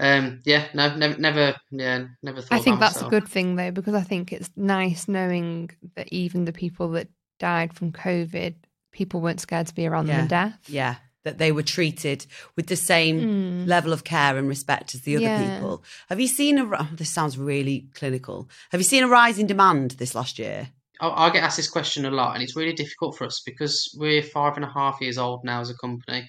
um, 0.00 0.40
yeah, 0.44 0.66
no, 0.74 0.94
never, 0.96 1.18
never, 1.20 1.56
yeah, 1.70 2.06
never 2.22 2.40
thought. 2.40 2.58
I 2.58 2.62
think 2.62 2.76
about 2.78 2.94
that's 2.94 3.02
a 3.06 3.08
good 3.08 3.28
thing 3.28 3.56
though, 3.56 3.70
because 3.70 3.94
I 3.94 4.00
think 4.02 4.32
it's 4.32 4.50
nice 4.56 5.06
knowing 5.06 5.70
that 5.94 6.08
even 6.12 6.46
the 6.46 6.52
people 6.52 6.88
that 6.92 7.08
died 7.38 7.74
from 7.74 7.92
COVID, 7.92 8.54
people 8.92 9.20
weren't 9.20 9.40
scared 9.40 9.66
to 9.68 9.74
be 9.74 9.86
around 9.86 10.06
them 10.06 10.16
Yeah. 10.16 10.22
in 10.22 10.28
death. 10.28 10.58
Yeah, 10.68 10.94
that 11.24 11.38
they 11.38 11.52
were 11.52 11.62
treated 11.62 12.26
with 12.56 12.66
the 12.66 12.76
same 12.76 13.66
level 13.66 13.92
of 13.92 14.04
care 14.04 14.36
and 14.38 14.48
respect 14.48 14.94
as 14.94 15.02
the 15.02 15.16
other 15.16 15.24
Yeah. 15.24 15.54
people. 15.54 15.84
Have 16.08 16.18
you 16.18 16.26
seen 16.28 16.58
a? 16.58 16.64
oh, 16.66 16.88
This 16.92 17.10
sounds 17.10 17.36
really 17.38 17.86
clinical. 17.94 18.48
Have 18.72 18.80
you 18.80 18.84
seen 18.84 19.04
a 19.04 19.08
rise 19.08 19.38
in 19.38 19.46
demand 19.46 19.92
this 19.92 20.14
last 20.14 20.38
year? 20.38 20.70
I, 21.00 21.26
I 21.26 21.30
get 21.30 21.42
asked 21.44 21.56
this 21.56 21.68
question 21.70 22.04
a 22.04 22.10
lot, 22.10 22.34
and 22.34 22.42
it's 22.42 22.56
really 22.56 22.72
difficult 22.74 23.16
for 23.16 23.24
us 23.26 23.42
because 23.44 23.94
we're 23.98 24.22
five 24.22 24.56
and 24.56 24.64
a 24.64 24.70
half 24.72 25.00
years 25.00 25.18
old 25.18 25.44
now 25.44 25.60
as 25.60 25.70
a 25.70 25.74
company. 25.76 26.26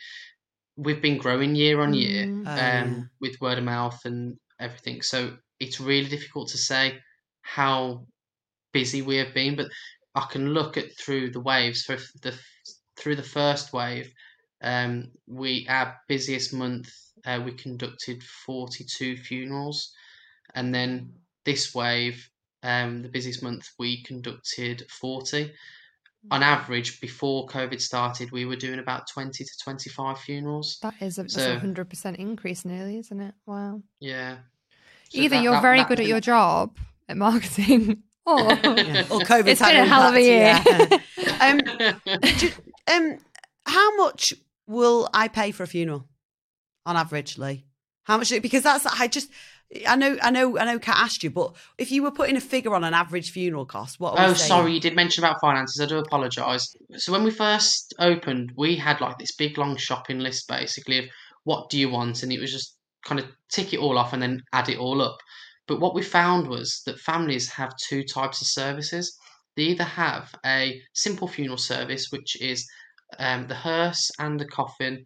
We've 0.84 1.02
been 1.02 1.18
growing 1.18 1.56
year 1.56 1.82
on 1.82 1.94
year 1.94 2.26
Mm. 2.26 2.48
Oh, 2.48 2.52
um, 2.52 2.58
yeah. 2.60 3.04
with 3.22 3.40
word 3.42 3.58
of 3.58 3.64
mouth 3.64 4.00
and 4.06 4.38
everything. 4.60 5.02
So 5.02 5.38
it's 5.60 5.80
really 5.80 6.10
difficult 6.10 6.50
to 6.50 6.58
say 6.58 7.00
how 7.42 8.08
busy 8.74 9.02
we 9.02 9.18
have 9.18 9.34
been, 9.34 9.56
but 9.56 9.70
I 10.16 10.28
can 10.32 10.54
look 10.54 10.78
at 10.78 10.98
through 11.00 11.32
the 11.32 11.42
waves. 11.42 11.84
For 11.84 11.98
the 12.22 12.34
through 12.98 13.16
the 13.18 13.24
first 13.24 13.74
wave, 13.74 14.12
um, 14.62 15.12
we 15.28 15.68
our 15.70 15.98
busiest 16.08 16.54
month 16.54 16.90
uh, 17.26 17.42
we 17.46 17.54
conducted 17.54 18.24
forty 18.24 18.84
two 18.86 19.18
funerals, 19.18 19.94
and 20.56 20.74
then 20.74 21.14
this 21.46 21.74
wave, 21.76 22.30
um, 22.64 23.02
the 23.04 23.10
busiest 23.10 23.44
month 23.44 23.70
we 23.80 24.04
conducted 24.04 24.86
forty. 24.90 25.54
On 26.30 26.44
average, 26.44 27.02
before 27.02 27.48
COVID 27.48 27.82
started, 27.82 28.32
we 28.32 28.46
were 28.46 28.56
doing 28.56 28.78
about 28.80 29.08
twenty 29.08 29.44
to 29.44 29.52
twenty 29.64 29.90
five 29.90 30.20
funerals. 30.20 30.78
That 30.84 30.94
is 31.02 31.18
a, 31.18 31.28
So- 31.28 31.58
hundred 31.58 31.90
percent 31.90 32.18
increase 32.18 32.64
nearly, 32.64 33.00
isn't 33.00 33.20
it? 33.20 33.34
Wow. 33.48 33.82
Yeah. 34.00 34.38
So 35.10 35.20
Either 35.20 35.38
that- 35.38 35.44
you're 35.44 35.54
that- 35.54 35.62
very 35.64 35.80
that 35.80 35.88
good 35.88 36.00
at 36.00 36.06
your 36.06 36.20
job 36.22 36.78
at 37.10 37.18
marketing, 37.18 38.04
or 38.26 38.40
Yeah. 38.40 39.08
Or 39.10 39.22
COVID. 39.22 39.48
It's 39.48 39.62
been 39.62 39.76
a 39.78 39.86
hell 39.86 40.04
of 40.04 40.16
a 40.16 40.22
year. 40.22 40.62
um, 41.42 41.60
ju- 42.38 42.52
um, 42.94 43.18
how 43.66 43.96
much 43.98 44.34
will 44.68 45.10
I 45.14 45.28
pay 45.28 45.50
for 45.52 45.64
a 45.64 45.68
funeral 45.68 46.08
on 46.86 46.96
average, 46.98 47.40
Lee? 47.40 47.66
How 48.04 48.18
much? 48.18 48.30
Because 48.42 48.62
that's 48.64 48.86
I 48.86 49.08
just. 49.08 49.30
I 49.88 49.96
know, 49.96 50.18
I 50.22 50.32
know, 50.32 50.58
I 50.58 50.66
know. 50.66 50.80
Kat 50.80 50.98
asked 50.98 51.24
you, 51.24 51.30
but 51.30 51.56
if 51.78 51.92
you 51.92 52.04
were 52.04 52.12
putting 52.12 52.36
a 52.36 52.42
figure 52.42 52.76
on 52.76 52.84
an 52.84 52.94
average 52.94 53.32
funeral 53.32 53.66
cost, 53.66 54.00
what? 54.00 54.16
Oh, 54.18 54.34
sorry, 54.34 54.74
you 54.74 54.82
did 54.82 54.96
mention 54.96 55.24
about 55.24 55.40
finances. 55.40 55.80
I 55.82 55.86
do 55.86 55.98
apologise. 55.98 56.76
So 56.98 57.12
when 57.14 57.24
we 57.24 57.32
first 57.32 57.94
opened, 57.98 58.52
we 58.58 58.76
had 58.76 59.00
like 59.00 59.18
this 59.18 59.36
big 59.36 59.58
long 59.58 59.78
shopping 59.78 60.20
list 60.20 60.48
basically 60.48 60.98
of 61.00 61.06
what 61.46 61.70
do 61.70 61.80
you 61.80 61.90
want, 61.90 62.22
and 62.24 62.32
it 62.34 62.40
was 62.40 62.52
just 62.52 62.76
kind 63.06 63.20
of 63.20 63.28
tick 63.50 63.74
it 63.74 63.80
all 63.80 63.98
off 63.98 64.14
and 64.14 64.22
then 64.22 64.42
add 64.52 64.68
it 64.68 64.78
all 64.78 65.02
up. 65.02 65.18
But 65.68 65.80
what 65.80 65.96
we 65.96 66.02
found 66.02 66.48
was 66.48 66.82
that 66.86 67.00
families 67.00 67.50
have 67.52 67.72
two 67.88 68.04
types 68.04 68.42
of 68.42 68.48
services. 68.48 69.18
They 69.56 69.64
either 69.64 69.84
have 69.84 70.34
a 70.46 70.82
simple 70.94 71.28
funeral 71.28 71.58
service, 71.58 72.08
which 72.10 72.42
is 72.42 72.68
um, 73.20 73.48
the 73.48 73.56
hearse 73.56 74.12
and 74.20 74.40
the 74.40 74.46
coffin 74.46 75.04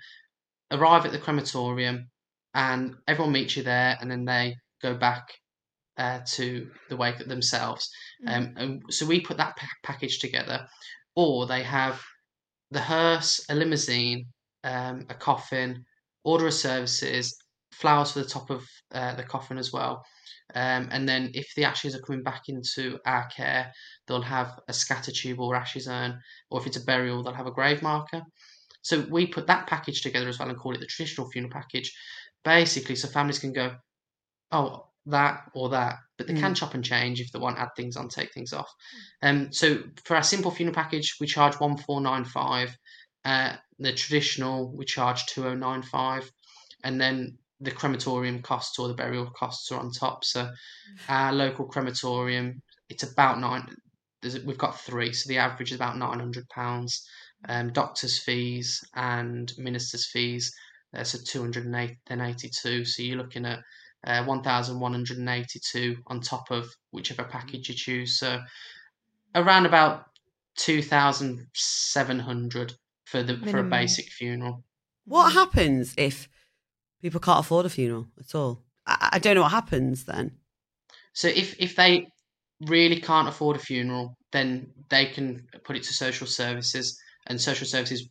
arrive 0.71 1.06
at 1.06 1.12
the 1.12 1.19
crematorium, 1.19 2.10
and 2.56 2.96
everyone 3.08 3.34
meets 3.34 3.56
you 3.56 3.63
there, 3.63 3.98
and 4.02 4.10
then 4.10 4.26
they 4.26 4.56
go 4.82 4.96
back 4.96 5.28
uh, 5.98 6.20
to 6.26 6.68
the 6.89 6.98
wake 6.98 7.20
themselves. 7.20 7.89
Um, 8.28 8.54
and 8.58 8.84
so 8.89 9.06
we 9.06 9.20
put 9.20 9.38
that 9.38 9.56
pa- 9.56 9.68
package 9.84 10.20
together, 10.20 10.65
or 11.15 11.46
they 11.46 11.63
have 11.63 12.02
the 12.72 12.82
hearse, 12.82 13.46
a 13.50 13.56
limousine, 13.56 14.26
um, 14.63 15.06
a 15.10 15.13
coffin, 15.13 15.86
order 16.24 16.48
of 16.48 16.54
services, 16.54 17.38
flowers 17.72 18.12
for 18.12 18.20
the 18.20 18.26
top 18.26 18.50
of 18.50 18.65
uh, 18.94 19.15
the 19.15 19.24
coffin 19.24 19.58
as 19.58 19.72
well. 19.72 20.04
Um, 20.54 20.88
and 20.91 21.08
then 21.08 21.32
if 21.34 21.48
the 21.56 21.65
ashes 21.65 21.96
are 21.96 22.02
coming 22.02 22.24
back 22.24 22.44
into 22.48 23.00
our 23.06 23.28
care, 23.28 23.72
they'll 24.08 24.22
have 24.22 24.60
a 24.68 24.74
scatter 24.74 25.12
tube 25.12 25.39
or 25.39 25.56
ashes 25.56 25.88
urn, 25.88 26.20
or 26.50 26.60
if 26.60 26.68
it's 26.68 26.78
a 26.78 26.86
burial, 26.86 27.24
they'll 27.24 27.34
have 27.34 27.48
a 27.48 27.52
grave 27.52 27.82
marker. 27.82 28.22
So 28.82 29.06
we 29.10 29.26
put 29.26 29.48
that 29.48 29.65
package 29.65 30.02
together 30.02 30.30
as 30.30 30.38
well 30.38 30.50
and 30.50 30.58
call 30.60 30.76
it 30.76 30.80
the 30.80 30.86
traditional 30.86 31.30
funeral 31.32 31.52
package, 31.52 31.91
basically, 32.45 32.95
so 32.95 33.10
families 33.10 33.39
can 33.39 33.51
go, 33.51 33.75
oh, 34.51 34.88
that 35.08 35.51
or 35.53 35.69
that, 35.69 35.97
but 36.17 36.27
they 36.27 36.34
can 36.34 36.55
chop 36.55 36.73
and 36.73 36.84
change 36.84 37.19
if 37.19 37.31
they 37.31 37.39
want 37.39 37.60
add 37.60 37.69
things 37.75 37.97
on, 37.97 38.08
take 38.08 38.34
things 38.34 38.53
off. 38.53 38.71
Um, 39.21 39.51
so 39.51 39.79
for 40.05 40.15
our 40.15 40.23
simple 40.23 40.51
funeral 40.51 40.73
package, 40.73 41.17
we 41.19 41.27
charge 41.27 41.55
one 41.55 41.77
four 41.77 41.99
nine 42.01 42.25
five. 42.25 42.75
Uh, 43.23 43.53
the 43.79 43.91
traditional, 43.91 44.72
we 44.78 44.86
charge 44.86 45.26
two 45.26 45.45
oh 45.45 45.53
nine 45.53 45.84
five, 45.84 46.32
and 46.84 46.99
then 47.01 47.38
the 47.59 47.72
crematorium 47.72 48.41
costs 48.41 48.80
or 48.80 48.88
the 48.88 48.93
burial 48.93 49.30
costs 49.38 49.72
are 49.72 49.80
on 49.80 49.91
top. 49.91 50.24
So 50.24 50.49
our 51.09 51.34
local 51.34 51.65
crematorium, 51.65 52.61
it's 52.89 53.03
about 53.03 53.39
nine. 53.39 53.67
There's, 54.22 54.39
we've 54.43 54.57
got 54.57 54.80
three, 54.80 55.13
so 55.13 55.28
the 55.28 55.38
average 55.38 55.72
is 55.72 55.76
about 55.76 55.97
nine 55.97 56.20
hundred 56.20 56.47
pounds. 56.49 57.05
Um, 57.47 57.72
doctors' 57.74 58.17
fees 58.17 58.84
and 58.95 59.53
ministers' 59.57 60.07
fees, 60.07 60.51
so 61.04 61.18
two 61.24 61.41
hundred 61.41 61.66
and 61.66 62.22
eighty-two. 62.22 62.86
So 62.86 63.04
you're 63.04 63.18
looking 63.18 63.46
at 63.46 63.60
uh, 64.06 64.24
1,182 64.24 65.98
on 66.08 66.22
top 66.22 66.52
of 66.52 66.70
whichever 66.91 67.24
package 67.24 67.70
you 67.70 67.76
choose. 67.76 68.20
So 68.20 68.39
around 69.34 69.66
about 69.66 70.06
two 70.56 70.82
thousand 70.82 71.48
seven 71.54 72.20
hundred 72.20 72.74
for 73.06 73.24
the 73.24 73.38
for 73.38 73.60
a 73.60 73.64
basic 73.64 74.10
funeral. 74.10 74.64
What 75.06 75.34
happens 75.34 75.93
if 75.98 76.28
people 77.02 77.20
can't 77.20 77.39
afford 77.39 77.66
a 77.66 77.70
funeral 77.70 78.08
at 78.20 78.34
all? 78.34 78.64
I, 78.88 79.10
I 79.14 79.20
don't 79.20 79.36
know 79.36 79.41
what 79.41 79.52
happens 79.52 80.06
then. 80.06 80.32
So 81.14 81.28
if 81.28 81.56
if 81.60 81.76
they 81.76 82.08
really 82.62 83.00
can't 83.00 83.28
afford 83.28 83.58
a 83.58 83.60
funeral, 83.60 84.18
then 84.32 84.72
they 84.89 85.08
can 85.08 85.48
put 85.64 85.76
it 85.76 85.84
to 85.84 85.93
social 85.93 86.28
services, 86.28 87.00
and 87.28 87.39
social 87.39 87.68
services 87.68 88.10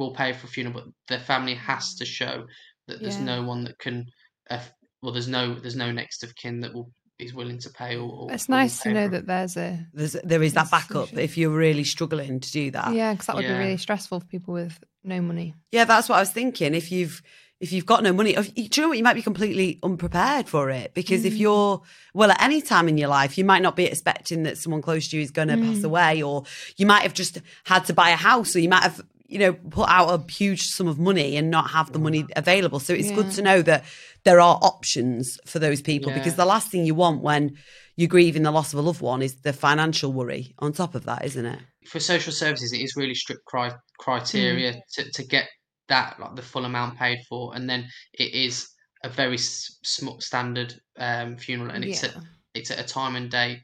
will 0.00 0.12
pay 0.12 0.32
for 0.32 0.46
a 0.46 0.50
funeral, 0.50 0.74
but 0.74 0.84
the 1.06 1.22
family 1.22 1.54
has 1.54 1.94
to 1.96 2.04
mm. 2.04 2.08
show 2.08 2.46
that 2.88 3.00
there's 3.00 3.18
Yeah. 3.18 3.24
no 3.24 3.42
one 3.44 3.64
that 3.64 3.78
can. 3.78 4.06
Uh, 4.50 4.58
well, 5.02 5.12
there's 5.12 5.28
no 5.28 5.54
there's 5.54 5.76
no 5.76 5.92
next 5.92 6.24
of 6.24 6.34
kin 6.34 6.60
that 6.60 6.74
will 6.74 6.90
is 7.20 7.34
willing 7.34 7.58
to 7.58 7.70
pay. 7.70 7.96
Or, 7.96 8.10
or 8.10 8.32
It's 8.32 8.48
nice 8.48 8.80
to 8.80 8.92
know 8.92 9.08
that 9.08 9.26
there's 9.26 9.56
a 9.56 9.86
There's, 9.92 10.16
there 10.24 10.42
is 10.42 10.54
that 10.54 10.70
backup 10.70 11.12
if 11.12 11.36
you're 11.36 11.50
really 11.50 11.84
struggling 11.84 12.40
to 12.40 12.50
do 12.50 12.70
that. 12.70 12.94
yeah, 12.94 13.12
because 13.12 13.26
that 13.26 13.36
would 13.36 13.44
Yeah. 13.44 13.58
be 13.58 13.64
really 13.64 13.76
stressful 13.76 14.20
for 14.20 14.26
people 14.26 14.54
with 14.54 14.82
no 15.04 15.20
money. 15.20 15.54
Yeah, 15.70 15.84
that's 15.84 16.08
what 16.08 16.16
I 16.16 16.20
was 16.20 16.30
thinking. 16.30 16.74
If 16.74 16.90
you've 16.90 17.22
if 17.60 17.72
you've 17.72 17.84
got 17.84 18.02
no 18.02 18.14
money, 18.14 18.34
if, 18.34 18.54
do 18.54 18.62
you 18.62 18.70
know 18.78 18.88
what? 18.88 18.96
You 18.96 19.04
might 19.04 19.14
be 19.14 19.22
completely 19.22 19.78
unprepared 19.82 20.48
for 20.48 20.70
it 20.70 20.94
because 20.94 21.26
if 21.26 21.34
mm. 21.34 21.40
you're 21.40 21.82
well 22.14 22.30
at 22.30 22.42
any 22.42 22.62
time 22.62 22.88
in 22.88 22.96
your 22.96 23.08
life, 23.08 23.36
you 23.36 23.44
might 23.44 23.60
not 23.60 23.76
be 23.76 23.84
expecting 23.84 24.44
that 24.44 24.56
someone 24.56 24.80
close 24.80 25.08
to 25.08 25.18
you 25.18 25.22
is 25.22 25.30
going 25.30 25.48
to 25.48 25.58
pass 25.58 25.80
mm. 25.80 25.84
away, 25.84 26.22
or 26.22 26.44
you 26.78 26.86
might 26.86 27.02
have 27.02 27.12
just 27.12 27.42
had 27.64 27.84
to 27.84 27.92
buy 27.92 28.10
a 28.10 28.16
house, 28.16 28.56
or 28.56 28.60
you 28.60 28.70
might 28.70 28.82
have 28.82 29.02
you 29.30 29.38
know 29.38 29.52
put 29.52 29.88
out 29.88 30.08
a 30.08 30.32
huge 30.32 30.62
sum 30.68 30.88
of 30.88 30.98
money 30.98 31.36
and 31.36 31.50
not 31.50 31.70
have 31.70 31.92
the 31.92 31.98
money 31.98 32.26
available. 32.36 32.80
So 32.80 32.92
it's 32.92 33.10
good 33.12 33.30
to 33.32 33.42
know 33.42 33.62
that 33.62 33.84
there 34.24 34.40
are 34.40 34.58
options 34.62 35.38
for 35.46 35.58
those 35.58 35.80
people 35.80 36.12
because 36.12 36.36
the 36.36 36.44
last 36.44 36.70
thing 36.70 36.84
you 36.84 36.94
want 36.94 37.22
when 37.22 37.56
you're 37.96 38.08
grieving 38.08 38.42
the 38.42 38.50
loss 38.50 38.72
of 38.72 38.78
a 38.78 38.82
loved 38.82 39.00
one 39.00 39.22
is 39.22 39.36
the 39.42 39.52
financial 39.52 40.12
worry 40.12 40.54
on 40.58 40.72
top 40.72 40.94
of 40.94 41.04
that, 41.04 41.24
isn't 41.24 41.46
it? 41.46 41.60
for 41.86 41.98
social 41.98 42.32
services, 42.32 42.72
it 42.72 42.80
is 42.80 42.94
really 42.94 43.14
strict 43.14 43.44
cri- 43.46 43.72
criteria 43.98 44.72
Mm. 44.74 44.80
to, 44.94 45.10
to 45.12 45.22
get 45.26 45.48
that 45.88 46.20
like 46.20 46.36
the 46.36 46.42
full 46.42 46.64
amount 46.66 46.98
paid 46.98 47.18
for, 47.28 47.54
and 47.54 47.68
then 47.68 47.86
it 48.12 48.32
is 48.34 48.68
a 49.02 49.08
very 49.08 49.34
s- 49.34 49.78
sm- 49.82 50.18
standard 50.20 50.74
um, 50.98 51.36
funeral, 51.36 51.70
and 51.70 51.84
it's 51.84 52.02
Yeah. 52.02 52.10
at 52.10 52.16
it's 52.54 52.70
at 52.70 52.78
a 52.78 52.84
time 52.84 53.16
and 53.16 53.30
date 53.30 53.60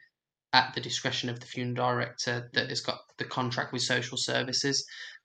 at 0.53 0.73
the 0.75 0.81
discretion 0.81 1.29
of 1.29 1.39
the 1.41 1.47
funeral 1.47 1.75
director 1.75 2.49
that 2.55 2.69
has 2.71 2.81
got 2.81 2.99
the 3.19 3.25
contract 3.25 3.73
with 3.73 3.83
social 3.83 4.17
services 4.17 4.85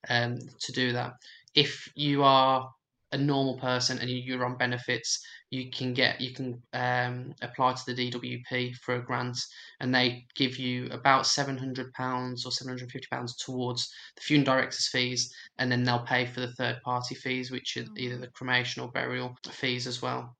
um, 0.09 0.37
to 0.59 0.71
do 0.71 0.93
that. 0.93 1.13
If 1.55 1.87
you 1.95 2.23
are 2.23 2.69
a 3.13 3.17
normal 3.17 3.59
person 3.59 3.99
and 3.99 4.09
you- 4.09 4.17
you're 4.23 4.45
on 4.45 4.57
benefits, 4.57 5.19
you 5.49 5.69
can 5.69 5.93
get 5.93 6.21
you 6.21 6.33
can 6.33 6.63
um, 6.73 7.33
apply 7.41 7.73
to 7.73 7.83
the 7.85 7.93
DWP 7.93 8.73
for 8.73 8.95
a 8.95 9.03
grant, 9.05 9.37
and 9.81 9.93
they 9.93 10.25
give 10.35 10.57
you 10.57 10.87
about 10.91 11.25
seven 11.27 11.57
hundred 11.57 11.91
pounds 11.93 12.45
or 12.45 12.51
seven 12.51 12.69
hundred 12.71 12.91
fifty 12.91 13.07
pounds 13.11 13.35
towards 13.37 13.89
the 14.15 14.21
funeral 14.21 14.45
director's 14.55 14.87
fees, 14.89 15.33
and 15.57 15.71
then 15.71 15.83
they'll 15.83 16.05
pay 16.05 16.25
for 16.25 16.39
the 16.39 16.53
third 16.53 16.81
party 16.83 17.15
fees, 17.15 17.51
which 17.51 17.75
are 17.77 17.85
either 17.97 18.17
the 18.17 18.31
cremation 18.31 18.81
or 18.81 18.91
burial 18.91 19.35
fees 19.51 19.87
as 19.87 20.01
well. 20.01 20.37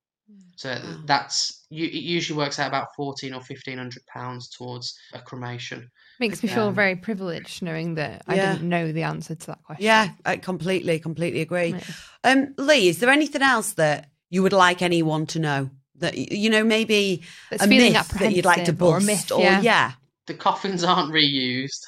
So 0.55 0.76
Wow. 0.76 1.03
that's 1.05 1.66
you, 1.70 1.86
it 1.88 1.93
usually 1.93 2.38
works 2.38 2.59
out 2.59 2.68
about 2.70 2.88
fourteen 2.95 3.34
or 3.34 3.41
fifteen 3.41 3.78
hundred 3.78 4.03
pounds 4.07 4.49
towards 4.49 4.93
a 5.14 5.22
cremation. 5.22 5.89
Makes 6.22 6.43
me 6.43 6.49
feel 6.49 6.67
Um, 6.67 6.76
very 6.76 6.95
privileged 6.95 7.63
knowing 7.63 7.95
that 7.95 8.22
I 8.28 8.36
didn't 8.36 8.69
know 8.69 8.91
the 8.91 9.01
answer 9.01 9.34
to 9.34 9.47
that 9.47 9.63
question. 9.63 9.86
Yeah, 9.86 10.09
I 10.24 10.38
completely, 10.38 10.99
completely 10.99 11.41
agree. 11.41 11.69
Yeah. 11.69 11.82
Um, 12.24 12.53
Lee, 12.59 12.89
is 12.89 12.99
there 12.99 13.09
anything 13.09 13.41
else 13.41 13.74
that 13.74 14.07
you 14.30 14.43
would 14.43 14.53
like 14.53 14.84
anyone 14.84 15.26
to 15.28 15.39
know? 15.39 15.72
That 15.95 16.15
you 16.15 16.51
know, 16.51 16.63
maybe 16.63 17.24
That's 17.49 17.63
a 17.63 17.67
myth 17.67 18.09
that 18.19 18.34
you'd 18.34 18.45
like 18.45 18.65
to 18.65 18.72
apprehensive 18.72 18.82
or 18.84 18.97
a 18.97 18.99
bust, 18.99 19.07
myth, 19.07 19.32
or, 19.32 19.41
yeah. 19.41 19.61
yeah. 19.61 19.91
The 20.28 20.36
coffins 20.36 20.84
aren't 20.84 21.11
reused, 21.11 21.82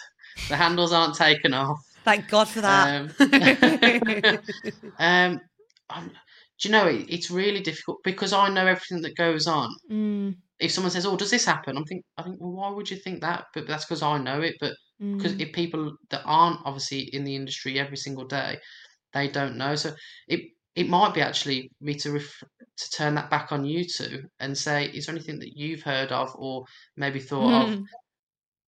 the 0.49 0.55
handles 0.55 0.91
aren't 0.91 1.13
taken 1.13 1.53
off. 1.53 1.77
Thank 2.03 2.27
God 2.27 2.47
for 2.47 2.61
that. 2.61 3.11
Um, 3.19 4.39
um, 4.99 5.41
do 6.59 6.69
you 6.69 6.71
know 6.71 6.87
it, 6.87 7.05
it's 7.07 7.29
really 7.29 7.61
difficult 7.61 7.99
because 8.03 8.33
I 8.33 8.49
know 8.49 8.65
everything 8.65 9.01
that 9.03 9.15
goes 9.15 9.45
on. 9.45 9.69
Mm, 9.91 10.37
If 10.59 10.71
someone 10.71 10.91
says, 10.91 11.05
"Oh, 11.05 11.17
does 11.17 11.31
this 11.31 11.45
happen?" 11.45 11.77
I'm 11.77 11.85
think, 11.85 12.03
I 12.17 12.23
think, 12.23 12.37
well, 12.39 12.51
why 12.51 12.69
would 12.69 12.89
you 12.89 12.97
think 12.97 13.21
that? 13.21 13.45
But 13.53 13.67
that's 13.67 13.85
because 13.85 14.01
I 14.01 14.17
know 14.17 14.41
it. 14.41 14.55
But 14.59 14.75
because 15.17 15.33
mm. 15.33 15.41
if 15.41 15.53
people 15.53 15.93
that 16.09 16.21
aren't 16.25 16.59
obviously 16.65 17.01
in 17.13 17.23
the 17.23 17.35
industry 17.35 17.79
every 17.79 17.97
single 17.97 18.25
day, 18.25 18.59
they 19.13 19.27
don't 19.29 19.57
know. 19.57 19.75
So 19.75 19.95
it 20.27 20.41
it 20.75 20.89
might 20.89 21.13
be 21.13 21.21
actually 21.21 21.69
me 21.81 21.95
to 21.95 22.11
ref- 22.13 22.43
to 22.77 22.89
turn 22.91 23.15
that 23.15 23.29
back 23.29 23.51
on 23.51 23.65
you 23.65 23.85
two 23.85 24.23
and 24.39 24.57
say, 24.57 24.85
is 24.87 25.05
there 25.05 25.15
anything 25.15 25.39
that 25.39 25.55
you've 25.55 25.83
heard 25.83 26.11
of 26.11 26.31
or 26.35 26.65
maybe 26.97 27.19
thought 27.19 27.53
of? 27.53 27.79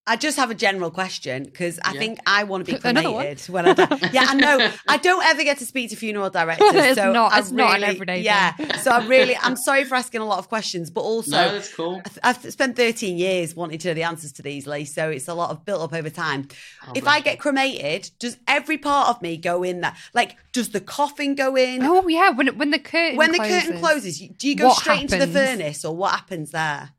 I 0.08 0.18
just 0.18 0.38
have 0.38 0.52
a 0.52 0.54
general 0.56 0.92
question 0.92 1.46
because 1.46 1.80
I 1.84 1.94
Yeah. 1.94 2.00
think 2.00 2.20
I 2.28 2.44
want 2.44 2.64
to 2.68 2.72
be 2.74 2.78
cremated 2.80 3.40
when 3.50 3.66
I 3.68 3.74
die. 3.74 4.00
Yeah, 4.14 4.26
I 4.28 4.36
know. 4.36 4.72
I 4.88 4.98
don't 4.98 5.26
ever 5.26 5.44
get 5.44 5.58
to 5.58 5.66
speak 5.66 5.90
to 5.90 5.96
funeral 5.96 6.30
directors. 6.30 6.68
It's 6.76 6.96
so 7.00 7.12
not- 7.12 7.34
I 7.34 7.40
it's 7.40 7.50
not 7.52 7.76
an 7.76 7.82
really- 7.82 7.94
everyday 7.96 8.16
thing. 8.18 8.26
Yeah. 8.26 8.54
So 8.86 8.92
I 8.92 9.04
really, 9.08 9.36
I'm 9.36 9.56
sorry 9.56 9.84
for 9.84 9.96
asking 9.96 10.22
a 10.22 10.26
lot 10.26 10.38
of 10.38 10.48
questions, 10.48 10.92
but 10.92 11.02
also 11.02 11.32
no, 11.32 11.52
that's 11.54 11.74
cool. 11.74 12.04
I've 12.24 12.38
spent 12.52 12.76
13 12.76 13.18
years 13.18 13.56
wanting 13.56 13.80
to 13.80 13.88
know 13.88 13.94
the 13.96 14.04
answers 14.04 14.32
to 14.34 14.44
these, 14.44 14.68
Lee. 14.68 14.86
So 14.86 15.10
it's 15.10 15.28
a 15.28 15.34
lot 15.34 15.50
of 15.50 15.66
built 15.66 15.82
up 15.82 15.94
over 15.94 16.12
time. 16.12 16.50
Oh, 16.88 16.92
if 16.94 17.08
I 17.08 17.20
get 17.20 17.40
cremated, 17.40 18.12
does 18.20 18.38
every 18.48 18.78
part 18.78 19.10
of 19.10 19.22
me 19.24 19.38
go 19.38 19.64
in 19.64 19.82
that? 19.82 19.98
Like, 20.14 20.38
does 20.52 20.70
the 20.70 20.82
coffin 20.82 21.34
go 21.34 21.56
in? 21.58 21.82
Oh 21.84 22.08
yeah, 22.08 22.30
when 22.30 22.48
when 22.60 22.70
the 22.70 22.78
curtain 22.80 23.18
when 23.18 23.32
the 23.32 23.40
closes. 23.40 23.64
curtain 23.64 23.80
closes, 23.80 24.20
do 24.20 24.48
you 24.48 24.56
go 24.56 24.68
what 24.68 24.78
straight 24.78 25.02
into 25.02 25.18
the 25.18 25.28
furnace 25.28 25.84
or 25.84 25.96
what 25.96 26.12
happens 26.12 26.52
there? 26.52 26.92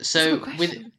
So 0.00 0.18
That's 0.18 0.26
a 0.26 0.30
good 0.50 0.58
with 0.58 0.70
question. 0.70 0.92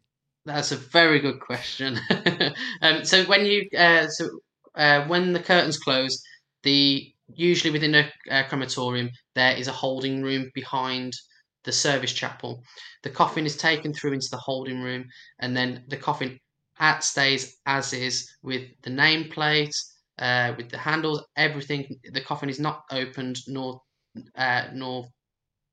That's 0.48 0.72
a 0.72 0.78
very 0.78 1.20
good 1.20 1.39
question. 1.39 2.00
um, 2.82 3.04
so 3.04 3.24
when 3.26 3.45
you 3.45 3.68
uh, 3.78 4.08
so 4.08 4.30
uh, 4.76 5.06
when 5.08 5.34
the 5.34 5.39
curtains 5.39 5.78
close, 5.78 6.22
the 6.64 7.14
usually 7.34 7.72
within 7.72 7.93
a, 7.93 8.10
uh 8.32 8.43
crematorium 8.48 9.10
there 9.36 9.56
is 9.58 9.68
a 9.68 9.72
holding 9.74 10.24
room 10.24 10.50
behind 10.56 11.14
the 11.66 11.72
service 11.72 12.14
chapel. 12.14 12.64
The 13.04 13.10
coffin 13.10 13.45
is 13.45 13.58
taken 13.58 13.93
through 13.93 14.14
into 14.14 14.30
the 14.32 14.38
holding 14.38 14.82
room, 14.82 15.06
and 15.39 15.56
then 15.56 15.84
the 15.89 15.98
coffin 15.98 16.39
at 16.80 17.04
stays 17.04 17.58
as 17.66 17.91
is 17.93 18.30
with 18.41 18.64
the 18.84 18.89
nameplate, 18.89 19.76
uh, 20.20 20.54
with 20.58 20.70
the 20.70 20.78
handles, 20.78 21.26
everything. 21.36 22.00
The 22.14 22.22
coffin 22.22 22.50
is 22.50 22.60
not 22.60 22.84
opened 22.91 23.39
nor 23.48 23.82
uh, 24.36 24.68
nor 24.74 25.08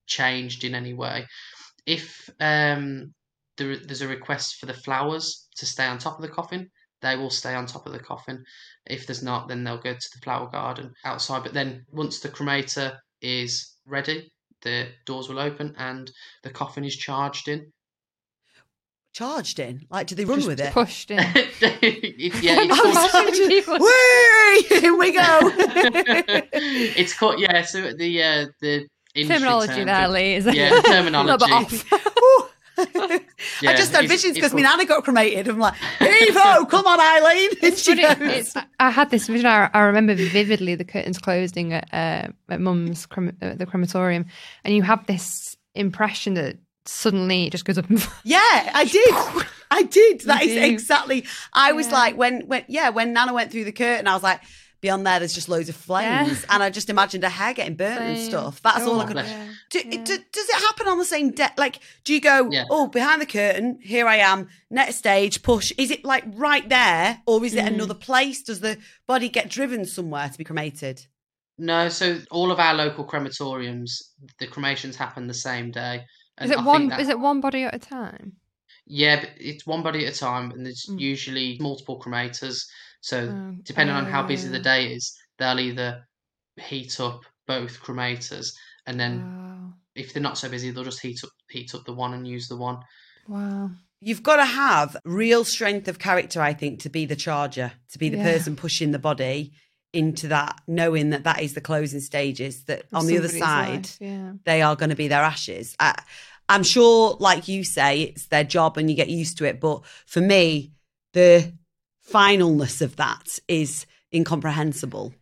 changed 0.07 0.65
in 0.65 0.75
any 0.75 0.95
way. 0.95 1.27
If 1.87 2.31
um, 2.41 3.15
there, 3.57 3.77
there's 3.77 4.03
a 4.03 4.09
request 4.09 4.57
for 4.57 4.67
the 4.67 4.75
flowers 4.75 5.49
to 5.57 5.67
stay 5.67 5.87
on 5.87 5.99
top 5.99 6.17
of 6.17 6.23
the 6.23 6.29
coffin, 6.29 6.69
they 7.03 7.17
will 7.17 7.31
stay 7.31 7.55
on 7.55 7.67
top 7.67 7.87
of 7.87 7.93
the 7.93 7.99
coffin. 7.99 8.43
If 8.87 9.07
there's 9.07 9.23
not, 9.23 9.49
then 9.49 9.63
they'll 9.65 9.79
go 9.79 9.93
to 9.93 10.09
the 10.15 10.21
flower 10.23 10.49
garden 10.51 10.93
outside. 11.05 11.43
But 11.43 11.53
then 11.55 11.85
once 11.93 12.21
the 12.21 12.29
cremator 12.31 12.97
is 13.21 13.77
ready, 13.87 14.31
the 14.63 14.89
doors 15.07 15.29
will 15.29 15.39
open 15.39 15.75
and 15.77 16.11
the 16.43 16.51
coffin 16.51 16.85
is 16.85 16.97
charged 16.97 17.49
in. 17.49 17.71
Charged 19.13 19.61
in? 19.61 19.83
Like, 19.91 20.09
do 20.09 20.15
they 20.17 20.25
run 20.25 20.39
Just 20.39 20.49
with 20.49 20.61
it? 20.61 20.73
pushed 20.73 21.11
in. 21.11 21.19
It- 21.61 22.35
yeah, 22.43 22.57
it's 22.61 22.81
Imagine 22.85 23.63
called, 23.65 23.81
Whee! 24.71 24.81
Here 24.81 24.97
we 24.97 25.13
go. 25.13 25.39
it's 26.97 27.17
called 27.17 27.39
yeah. 27.41 27.63
So 27.63 27.93
the 27.93 28.23
uh, 28.23 28.47
the 28.61 28.87
Terminology 29.15 29.73
term 29.75 29.87
there, 29.87 30.09
Lee. 30.09 30.35
Is 30.35 30.47
Yeah, 30.47 30.53
the 30.53 30.55
a 30.55 30.67
little 30.67 30.83
bit 30.83 30.91
terminology. 30.91 31.83
Off. 33.57 33.63
Ooh. 33.63 33.67
Yeah, 33.67 33.73
I 33.73 33.77
just 33.77 33.93
had 33.93 34.09
visions 34.09 34.35
because 34.35 34.55
my 34.55 34.61
nana 34.63 34.85
got 34.85 35.05
cremated. 35.05 35.49
I'm 35.49 35.59
like, 35.59 35.75
Evo, 35.99 36.69
come 36.69 36.87
on, 36.87 37.01
Eileen. 37.01 37.51
And 37.51 37.59
It's 37.63 37.83
she 37.85 38.01
funny, 38.03 38.03
goes, 38.27 38.39
it's, 38.55 38.57
I 38.81 38.91
had 38.91 39.11
this 39.11 39.27
vision. 39.27 39.47
I, 39.47 39.71
I 39.73 39.81
remember 39.83 40.15
vividly 40.15 40.75
the 40.75 40.85
curtains 40.85 41.19
closing 41.19 41.73
at, 41.73 41.89
uh, 41.93 42.29
at 42.53 42.61
Mum's 42.61 43.07
crem- 43.07 43.35
uh, 43.43 43.55
the 43.55 43.67
crematorium, 43.67 44.27
and 44.65 44.75
you 44.75 44.83
have 44.83 45.07
this 45.07 45.57
impression 45.75 46.35
that 46.35 46.59
suddenly 46.87 47.47
it 47.47 47.51
just 47.51 47.65
goes 47.65 47.79
up. 47.79 47.89
And 47.89 47.99
Yeah, 48.25 48.39
I 48.41 48.85
did. 48.85 49.47
I 49.71 49.83
did. 49.85 50.21
That 50.23 50.43
is 50.43 50.53
do. 50.53 50.61
exactly. 50.63 51.25
I 51.53 51.73
was 51.73 51.87
Yeah. 51.89 51.93
like, 51.95 52.17
when, 52.17 52.43
when, 52.47 52.65
yeah, 52.69 52.91
when 52.91 53.13
Nana 53.13 53.33
went 53.33 53.51
through 53.51 53.65
the 53.65 53.73
curtain, 53.73 54.07
I 54.07 54.15
was 54.15 54.23
like, 54.23 54.41
beyond 54.85 55.07
there, 55.07 55.19
there's 55.19 55.33
just 55.33 55.49
loads 55.49 55.71
of 55.71 55.75
flames, 55.77 56.43
Yeah. 56.43 56.47
and 56.55 56.63
I 56.63 56.69
just 56.69 56.91
imagined 56.91 57.25
her 57.25 57.31
hair 57.31 57.55
getting 57.55 57.75
burnt 57.75 58.01
and 58.03 58.19
stuff. 58.19 58.61
That's 58.61 58.85
all 58.87 59.01
I 59.01 59.05
Oh, 59.05 59.07
could. 59.07 59.17
Yeah. 59.17 59.49
Do, 59.71 59.79
Yeah. 59.79 60.05
do, 60.05 60.19
does 60.31 60.49
it 60.51 60.55
happen 60.57 60.87
on 60.89 60.99
the 60.99 61.07
same 61.07 61.31
day? 61.31 61.49
Like, 61.57 61.81
do 62.05 62.13
you 62.13 62.21
go, 62.21 62.51
Yeah. 62.53 62.65
oh, 62.69 62.89
behind 62.89 63.23
the 63.23 63.27
curtain, 63.27 63.79
here 63.83 64.07
I 64.07 64.17
am, 64.17 64.49
next 64.71 64.97
stage, 64.97 65.43
push? 65.43 65.73
Is 65.79 65.91
it 65.91 66.05
like 66.05 66.25
right 66.35 66.69
there, 66.69 67.23
or 67.27 67.43
is 67.47 67.55
it 67.55 67.65
Mm. 67.65 67.69
another 67.75 67.95
place? 67.95 68.43
Does 68.43 68.61
the 68.61 68.77
body 69.07 69.31
get 69.31 69.49
driven 69.49 69.87
somewhere 69.87 70.29
to 70.29 70.37
be 70.37 70.45
cremated? 70.45 71.07
No, 71.57 71.89
so 71.89 72.21
all 72.31 72.51
of 72.53 72.61
our 72.61 72.75
local 72.75 73.07
crematoriums, 73.07 73.91
the 74.39 74.47
cremations 74.47 74.97
happen 74.97 75.27
the 75.29 75.33
same 75.35 75.71
day. 75.71 76.05
Is 76.43 76.51
it 76.51 76.59
I 76.59 76.63
one? 76.63 76.89
that- 76.89 77.01
Is 77.01 77.09
it 77.09 77.19
one 77.19 77.41
body 77.41 77.63
at 77.63 77.75
a 77.75 77.79
time? 77.79 78.35
Yeah, 78.87 79.21
but 79.21 79.31
it's 79.39 79.67
one 79.67 79.83
body 79.83 80.05
at 80.05 80.15
a 80.15 80.19
time, 80.19 80.51
and 80.51 80.67
there's 80.67 80.85
Mm. 80.91 81.01
usually 81.01 81.57
multiple 81.59 81.99
cremators. 81.99 82.67
So 83.05 83.35
Oh, 83.37 83.55
depending 83.65 83.95
on 83.95 84.07
how 84.07 84.23
busy 84.23 84.49
the 84.49 84.59
day 84.59 84.95
is, 84.95 85.15
they'll 85.39 85.61
either 85.61 86.07
heat 86.57 86.99
up 87.01 87.21
both 87.47 87.79
cremators, 87.83 88.55
and 88.87 88.99
then 88.99 89.21
Wow. 89.21 89.75
if 89.95 90.15
they're 90.15 90.23
not 90.23 90.39
so 90.39 90.49
busy, 90.49 90.71
they'll 90.71 90.85
just 90.85 91.03
heat 91.03 91.23
up 91.23 91.31
heat 91.51 91.75
up 91.75 91.85
the 91.85 91.93
one 91.93 92.15
and 92.15 92.27
use 92.27 92.49
the 92.49 92.57
one. 92.57 92.79
Wow. 93.29 93.73
You've 94.01 94.23
got 94.23 94.37
to 94.37 94.47
have 94.47 94.97
real 95.05 95.45
strength 95.45 95.87
of 95.87 95.99
character, 95.99 96.41
I 96.41 96.55
think, 96.55 96.81
to 96.81 96.89
be 96.89 97.05
the 97.05 97.15
charger, 97.17 97.73
to 97.93 97.99
be 97.99 98.09
the 98.09 98.17
Yeah. 98.17 98.23
person 98.23 98.57
pushing 98.57 98.93
the 98.93 98.99
body 98.99 99.53
into 99.93 100.29
that, 100.29 100.63
knowing 100.67 101.11
that 101.11 101.25
that 101.25 101.43
is 101.43 101.53
the 101.53 101.61
closing 101.61 102.01
stages, 102.01 102.65
that 102.65 102.85
Of 102.85 103.01
on 103.01 103.07
the 103.07 103.19
other 103.19 103.29
side, 103.29 103.91
yeah. 104.01 104.33
they 104.45 104.63
are 104.63 104.77
going 104.77 104.91
to 104.91 104.97
be 104.97 105.09
their 105.09 105.23
ashes. 105.23 105.77
I, 105.79 105.95
I'm 106.49 106.63
sure, 106.63 107.19
like 107.21 107.49
you 107.49 107.65
say, 107.65 108.01
it's 108.01 108.27
their 108.29 108.45
job 108.45 108.79
and 108.79 108.89
you 108.89 108.97
get 108.97 109.11
used 109.11 109.37
to 109.39 109.45
it. 109.45 109.61
But 109.61 109.85
for 110.07 110.23
me, 110.23 110.73
the 111.13 111.53
finalness 112.11 112.81
of 112.83 112.97
that 112.97 113.39
is 113.49 113.87
incomprehensible. 114.13 115.15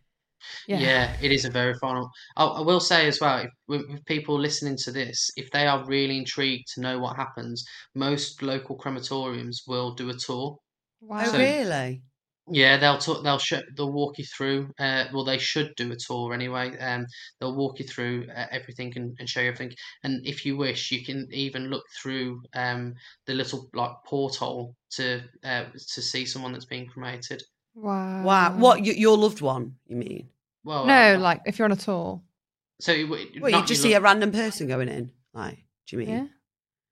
Yeah. 0.67 0.79
Yeah. 0.79 1.17
it 1.21 1.31
is 1.31 1.45
a 1.45 1.49
very 1.49 1.73
final. 1.75 2.09
I, 2.35 2.43
I 2.45 2.61
will 2.61 2.81
say 2.81 3.07
as 3.07 3.19
well, 3.21 3.39
if, 3.39 3.49
with, 3.67 3.81
with 3.89 4.05
people 4.05 4.37
listening 4.37 4.75
to 4.83 4.91
this, 4.91 5.31
if 5.37 5.49
they 5.51 5.67
are 5.67 5.85
really 5.85 6.17
intrigued 6.17 6.67
to 6.75 6.81
know 6.81 6.99
what 6.99 7.15
happens, 7.15 7.63
most 7.95 8.41
local 8.41 8.77
crematoriums 8.77 9.61
will 9.67 9.93
do 9.93 10.09
a 10.09 10.13
tour. 10.13 10.57
Wow. 11.01 11.21
Oh, 11.25 11.31
So- 11.31 11.37
really? 11.37 12.03
Yeah, 12.49 12.75
they'll 12.77 12.97
talk, 12.97 13.23
they'll 13.23 13.39
show, 13.39 13.61
they'll 13.77 13.91
walk 13.93 14.17
you 14.17 14.25
through. 14.25 14.69
Uh, 14.77 15.05
well, 15.13 15.23
they 15.23 15.37
should 15.37 15.73
do 15.77 15.91
a 15.93 15.95
tour 15.95 16.33
anyway. 16.33 16.77
Um, 16.77 17.05
they'll 17.39 17.55
walk 17.55 17.79
you 17.79 17.85
through 17.87 18.27
uh, 18.35 18.47
everything 18.51 18.91
and, 18.97 19.15
and 19.17 19.29
show 19.29 19.39
you 19.39 19.47
everything. 19.47 19.73
And 20.03 20.25
if 20.27 20.45
you 20.45 20.57
wish, 20.57 20.91
you 20.91 21.05
can 21.05 21.27
even 21.31 21.69
look 21.69 21.85
through 22.01 22.41
um 22.53 22.95
the 23.27 23.33
little 23.33 23.69
like 23.73 23.91
porthole 24.05 24.75
to 24.91 25.21
uh 25.45 25.65
to 25.93 26.01
see 26.01 26.25
someone 26.25 26.51
that's 26.51 26.65
being 26.65 26.87
cremated. 26.87 27.41
wow. 27.75 28.23
Wow. 28.25 28.57
What, 28.57 28.79
y- 28.81 28.93
your 28.97 29.17
loved 29.17 29.41
one, 29.41 29.75
you 29.87 29.95
mean? 29.95 30.29
Well, 30.65 30.85
No, 30.87 31.15
uh, 31.15 31.19
like 31.19 31.41
if 31.45 31.57
you're 31.59 31.65
on 31.65 31.71
a 31.71 31.75
tour. 31.77 32.21
so 32.79 32.91
it, 32.91 33.03
w- 33.03 33.29
Well, 33.39 33.51
you 33.51 33.61
just 33.61 33.69
you 33.69 33.75
see 33.75 33.93
a 33.93 34.01
random 34.01 34.31
person 34.31 34.67
going 34.67 34.89
in. 34.89 35.11
Like, 35.33 35.65
do 35.87 35.95
you 35.95 35.97
mean? 35.99 36.09
Yeah. 36.09 36.27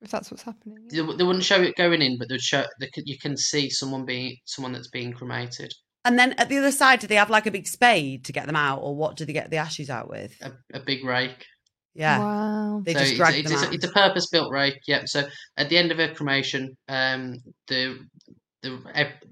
If 0.02 0.10
that's 0.10 0.32
what's 0.32 0.44
happening. 0.44 0.88
They, 0.90 0.98
they 0.98 1.24
wouldn't 1.24 1.44
show 1.44 1.62
it 1.62 1.76
going 1.76 2.02
in, 2.02 2.18
but 2.18 2.28
they'd 2.30 2.42
show 2.42 2.66
they 2.80 2.88
could, 2.88 3.04
you 3.06 3.20
can 3.20 3.38
see 3.38 3.70
someone 3.70 4.06
being 4.06 4.38
someone 4.46 4.72
that's 4.74 4.90
being 4.90 5.14
cremated. 5.14 5.74
And 6.04 6.18
then 6.18 6.34
at 6.34 6.50
the 6.50 6.58
other 6.58 6.72
side, 6.72 7.00
do 7.00 7.08
they 7.08 7.16
have 7.16 7.30
like 7.30 7.46
a 7.46 7.52
big 7.52 7.68
spade 7.68 8.26
to 8.26 8.34
get 8.34 8.48
them 8.48 8.56
out, 8.56 8.80
or 8.80 8.96
what 8.96 9.16
do 9.16 9.26
they 9.26 9.34
get 9.34 9.52
the 9.52 9.58
ashes 9.58 9.90
out 9.90 10.10
with? 10.10 10.34
A, 10.42 10.52
a 10.74 10.80
big 10.80 11.04
rake. 11.06 11.46
Yeah, 11.94 12.20
Wow. 12.20 12.82
they 12.86 12.94
so 12.94 13.00
just 13.00 13.12
it's, 13.12 13.18
drag 13.18 13.36
it's, 13.36 13.50
them 13.50 13.58
it's, 13.58 13.68
out. 13.68 13.74
it's 13.76 13.86
a 13.86 13.92
purpose 13.92 14.28
built 14.32 14.52
rake. 14.52 14.80
Yep. 14.88 15.08
So 15.08 15.28
at 15.58 15.70
the 15.70 15.78
end 15.78 15.92
of 15.92 16.00
a 16.00 16.14
cremation, 16.14 16.76
um, 16.88 17.36
the 17.68 18.00
the 18.64 18.80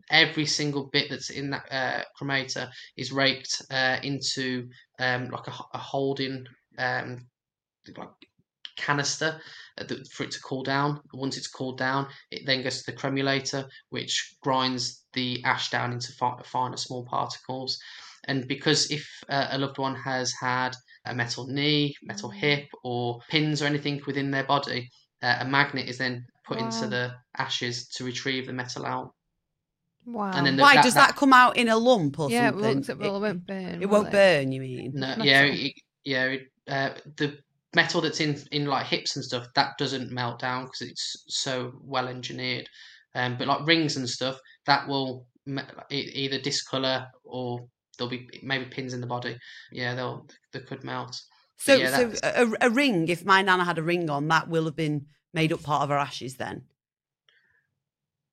every 0.10 0.46
single 0.46 0.90
bit 0.92 1.10
that's 1.10 1.30
in 1.30 1.52
that 1.52 1.66
uh, 1.72 2.04
cremator 2.20 2.70
is 2.98 3.12
raked 3.12 3.62
uh, 3.72 3.98
into 4.04 4.68
um, 5.00 5.30
like 5.30 5.48
a 5.48 5.78
holding 5.78 6.46
um, 6.78 7.28
like 7.98 8.10
canister 8.80 9.40
uh, 9.80 9.84
for 10.12 10.24
it 10.24 10.32
to 10.32 10.40
cool 10.42 10.64
down. 10.64 11.00
Once 11.14 11.38
it's 11.38 11.48
cooled 11.48 11.78
down, 11.78 12.08
it 12.32 12.46
then 12.46 12.64
goes 12.64 12.78
to 12.82 12.92
the 12.92 12.98
cremulator, 12.98 13.62
which 13.90 14.36
grinds 14.42 15.04
the 15.14 15.44
ash 15.44 15.70
down 15.70 15.92
into 15.94 16.12
finer, 16.44 16.78
small 16.78 17.06
particles. 17.06 17.78
And 18.28 18.48
because 18.48 18.92
if 18.92 19.08
uh, 19.30 19.48
a 19.52 19.58
loved 19.58 19.78
one 19.78 19.96
has 19.96 20.32
had 20.40 20.76
a 21.06 21.14
metal 21.16 21.48
knee, 21.48 21.96
metal 22.04 22.30
hip, 22.30 22.68
or 22.84 23.20
pins 23.30 23.62
or 23.62 23.66
anything 23.66 24.02
within 24.06 24.32
their 24.32 24.44
body, 24.44 24.90
uh, 25.24 25.38
a 25.40 25.46
magnet 25.46 25.88
is 25.88 25.98
then 25.98 26.26
put 26.46 26.60
into 26.60 26.88
the 26.88 27.14
ashes 27.38 27.88
to 27.90 28.04
retrieve 28.04 28.48
the 28.48 28.54
metal 28.54 28.86
out. 28.86 29.14
Wow. 30.06 30.32
And 30.34 30.46
then 30.46 30.56
the- 30.58 30.64
Why 30.64 30.76
that- 30.76 30.84
does 30.84 30.94
that- 30.96 31.10
that, 31.10 31.16
come 31.16 31.34
out 31.34 31.58
in 31.58 31.70
a 31.70 31.78
lump 31.78 32.20
or 32.20 32.30
yeah, 32.30 32.50
it, 32.50 32.52
something? 32.54 32.76
looks, 32.76 32.88
well, 33.00 33.16
it 33.18 33.20
won't 33.22 33.46
burn. 33.48 33.82
it 33.82 33.86
will 33.90 34.02
won't 34.02 34.12
burn. 34.12 34.52
You 34.52 34.62
mean? 34.62 34.92
No, 34.96 35.08
Metal. 35.08 35.26
yeah, 35.26 35.44
it, 35.44 35.74
yeah. 36.04 36.26
It, 36.26 36.52
uh, 36.68 36.90
the 37.18 37.38
metal 37.76 38.02
that's 38.02 38.20
in 38.20 38.42
in 38.52 38.66
like 38.66 38.88
hips 38.88 39.16
and 39.16 39.24
stuff 39.24 39.48
that 39.56 39.78
doesn't 39.78 40.12
melt 40.12 40.40
down 40.40 40.66
because 40.66 40.82
it's 40.82 41.24
so 41.28 41.72
well 41.82 42.08
engineered. 42.08 42.68
Um, 43.16 43.38
but 43.38 43.48
like 43.48 43.66
rings 43.66 43.98
and 43.98 44.08
stuff 44.08 44.38
that 44.66 44.88
will 44.88 45.26
me- 45.46 45.64
either 45.90 46.40
discolor 46.40 47.08
or 47.24 47.68
there'll 47.98 48.10
be 48.10 48.28
maybe 48.44 48.66
pins 48.66 48.94
in 48.94 49.02
the 49.02 49.08
body. 49.08 49.38
Yeah, 49.72 49.96
they'll 49.96 50.28
they 50.54 50.62
could 50.62 50.84
melt. 50.84 51.20
So, 51.58 51.76
yeah, 51.76 52.12
so 52.12 52.14
a, 52.24 52.68
a 52.68 52.70
ring. 52.70 53.10
If 53.10 53.26
my 53.26 53.42
nana 53.42 53.66
had 53.66 53.78
a 53.78 53.84
ring 53.84 54.10
on, 54.10 54.28
that 54.30 54.48
will 54.48 54.66
have 54.66 54.76
been 54.76 55.08
made 55.34 55.52
up 55.52 55.62
part 55.64 55.84
of 55.84 55.90
her 55.90 55.98
ashes. 55.98 56.38
Then 56.38 56.64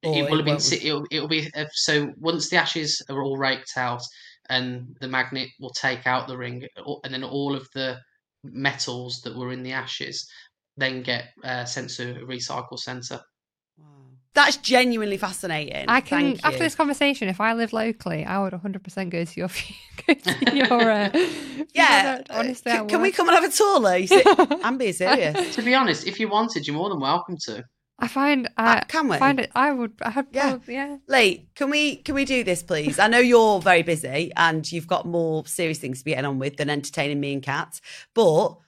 Or 0.04 0.16
it 0.16 0.30
will 0.30 0.36
have 0.36 0.44
been. 0.44 0.54
won't 0.54 0.72
It'll, 0.72 1.06
it'll 1.10 1.28
be 1.28 1.50
uh, 1.54 1.66
so 1.72 2.12
once 2.18 2.48
the 2.48 2.56
ashes 2.56 3.02
are 3.08 3.22
all 3.22 3.36
raked 3.36 3.72
out 3.76 4.02
and 4.48 4.96
the 5.00 5.08
magnet 5.08 5.48
will 5.58 5.70
take 5.70 6.06
out 6.06 6.28
the 6.28 6.36
ring, 6.36 6.66
and 7.02 7.12
then 7.12 7.24
all 7.24 7.56
of 7.56 7.66
the 7.74 7.98
metals 8.52 9.20
that 9.22 9.36
were 9.36 9.52
in 9.52 9.62
the 9.62 9.72
ashes 9.72 10.28
then 10.78 11.02
get 11.02 11.28
uh, 11.42 11.64
sent 11.64 11.88
to 11.90 12.10
a 12.16 12.26
recycle 12.26 12.78
center. 12.78 13.20
That's 14.34 14.58
genuinely 14.58 15.16
fascinating. 15.16 15.86
I 15.88 16.02
can 16.02 16.34
Thank 16.34 16.44
after 16.44 16.58
this 16.58 16.74
conversation, 16.74 17.28
if 17.28 17.40
I 17.40 17.54
lived 17.54 17.72
locally, 17.72 18.22
I 18.26 18.42
would 18.42 18.52
100% 18.52 19.08
go 19.08 19.24
to 19.24 19.40
your 19.40 19.48
go 20.06 20.12
to 20.14 20.56
your. 20.56 20.90
Uh, 20.90 21.08
Yeah, 21.72 22.16
funeral. 22.22 22.24
honestly, 22.30 22.72
c- 22.72 22.78
I 22.78 22.84
can 22.84 23.00
we 23.00 23.12
come 23.12 23.28
and 23.28 23.34
have 23.34 23.44
a 23.50 23.52
tour, 23.52 23.80
Lee? 23.80 24.06
Si- 24.06 24.22
I'm 24.62 24.76
being 24.76 24.92
serious. 24.92 25.54
To 25.56 25.62
be 25.62 25.74
honest, 25.74 26.06
if 26.06 26.20
you 26.20 26.28
wanted, 26.28 26.66
you're 26.66 26.76
more 26.76 26.90
than 26.90 27.00
welcome 27.00 27.38
to. 27.46 27.64
I 27.98 28.08
find 28.08 28.48
I 28.58 28.76
Uh, 28.78 28.80
can 28.88 29.08
we? 29.08 29.16
find 29.16 29.40
it. 29.40 29.50
I 29.54 29.72
would. 29.72 29.92
I 30.02 30.10
had 30.10 30.26
Yeah. 30.30 30.50
probably, 30.50 30.74
yeah. 30.74 30.96
Lee, 31.08 31.48
can 31.54 31.70
we 31.70 31.96
can 31.96 32.14
we 32.14 32.24
do 32.26 32.44
this, 32.44 32.62
please? 32.62 32.98
I 32.98 33.08
know 33.08 33.18
you're 33.18 33.60
very 33.60 33.82
busy 33.82 34.32
and 34.36 34.70
you've 34.70 34.86
got 34.86 35.06
more 35.06 35.46
serious 35.46 35.78
things 35.78 36.00
to 36.00 36.04
be 36.04 36.10
getting 36.10 36.26
on 36.26 36.38
with 36.38 36.56
than 36.58 36.68
entertaining 36.68 37.20
me 37.20 37.32
and 37.32 37.42
Kat, 37.42 37.80
but 38.14 38.58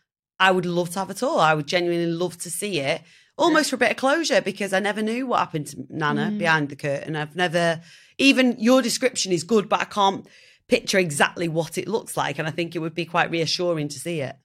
I 0.40 0.50
would 0.50 0.64
love 0.66 0.90
to 0.90 1.00
have 1.00 1.10
a 1.10 1.14
tour. 1.14 1.38
I 1.40 1.54
would 1.54 1.66
genuinely 1.66 2.06
love 2.10 2.38
to 2.38 2.50
see 2.50 2.80
it, 2.80 3.02
almost 3.36 3.68
for 3.70 3.76
a 3.76 3.78
bit 3.78 3.90
of 3.90 3.96
closure, 3.98 4.40
because 4.40 4.72
I 4.72 4.78
never 4.80 5.02
knew 5.02 5.26
what 5.26 5.40
happened 5.40 5.66
to 5.68 5.84
Nana 5.90 6.30
Mm. 6.32 6.38
behind 6.38 6.68
the 6.70 6.76
curtain. 6.76 7.14
I've 7.16 7.36
never 7.36 7.82
even 8.16 8.56
your 8.58 8.80
description 8.82 9.32
is 9.32 9.44
good, 9.44 9.68
but 9.68 9.80
I 9.80 9.84
can't 9.84 10.26
picture 10.68 10.98
exactly 10.98 11.48
what 11.48 11.76
it 11.76 11.86
looks 11.88 12.16
like, 12.16 12.38
and 12.38 12.48
I 12.48 12.50
think 12.50 12.74
it 12.74 12.78
would 12.78 12.94
be 12.94 13.04
quite 13.04 13.30
reassuring 13.30 13.88
to 13.88 13.98
see 13.98 14.20
it. 14.20 14.36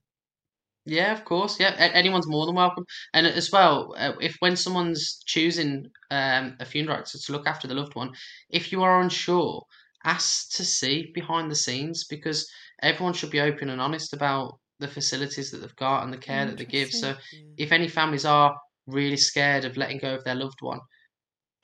Yeah, 0.85 1.13
of 1.13 1.23
course. 1.25 1.59
Yeah, 1.59 1.73
A- 1.75 1.95
anyone's 1.95 2.27
more 2.27 2.45
than 2.45 2.55
welcome. 2.55 2.85
And 3.13 3.25
as 3.25 3.51
well, 3.51 3.93
uh, 3.97 4.13
if 4.19 4.35
when 4.39 4.55
someone's 4.57 5.21
choosing 5.25 5.87
um, 6.11 6.55
a 6.59 6.65
funeral 6.65 6.97
director 6.97 7.17
to 7.17 7.31
look 7.31 7.47
after 7.47 7.67
the 7.67 7.73
loved 7.75 7.95
one, 7.95 8.13
if 8.49 8.71
you 8.71 8.83
are 8.83 9.01
unsure, 9.01 9.63
ask 10.05 10.51
to 10.57 10.65
see 10.65 11.11
behind 11.13 11.49
the 11.49 11.55
scenes 11.55 12.05
because 12.09 12.49
everyone 12.81 13.13
should 13.13 13.31
be 13.31 13.39
open 13.39 13.69
and 13.69 13.79
honest 13.81 14.13
about 14.13 14.59
the 14.79 14.87
facilities 14.89 15.51
that 15.51 15.59
they've 15.59 15.75
got 15.77 16.03
and 16.03 16.11
the 16.13 16.17
care 16.17 16.45
that 16.45 16.57
they 16.57 16.65
give. 16.65 16.93
So, 16.93 17.15
if 17.57 17.71
any 17.71 17.87
families 17.87 18.25
are 18.25 18.57
really 18.85 19.17
scared 19.17 19.63
of 19.63 19.77
letting 19.77 19.99
go 19.99 20.15
of 20.15 20.23
their 20.25 20.35
loved 20.35 20.61
one, 20.61 20.81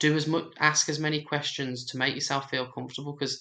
do 0.00 0.16
as 0.16 0.26
much, 0.26 0.46
ask 0.58 0.88
as 0.88 0.98
many 0.98 1.22
questions 1.22 1.84
to 1.86 1.98
make 1.98 2.14
yourself 2.14 2.50
feel 2.50 2.70
comfortable 2.72 3.14
because 3.14 3.40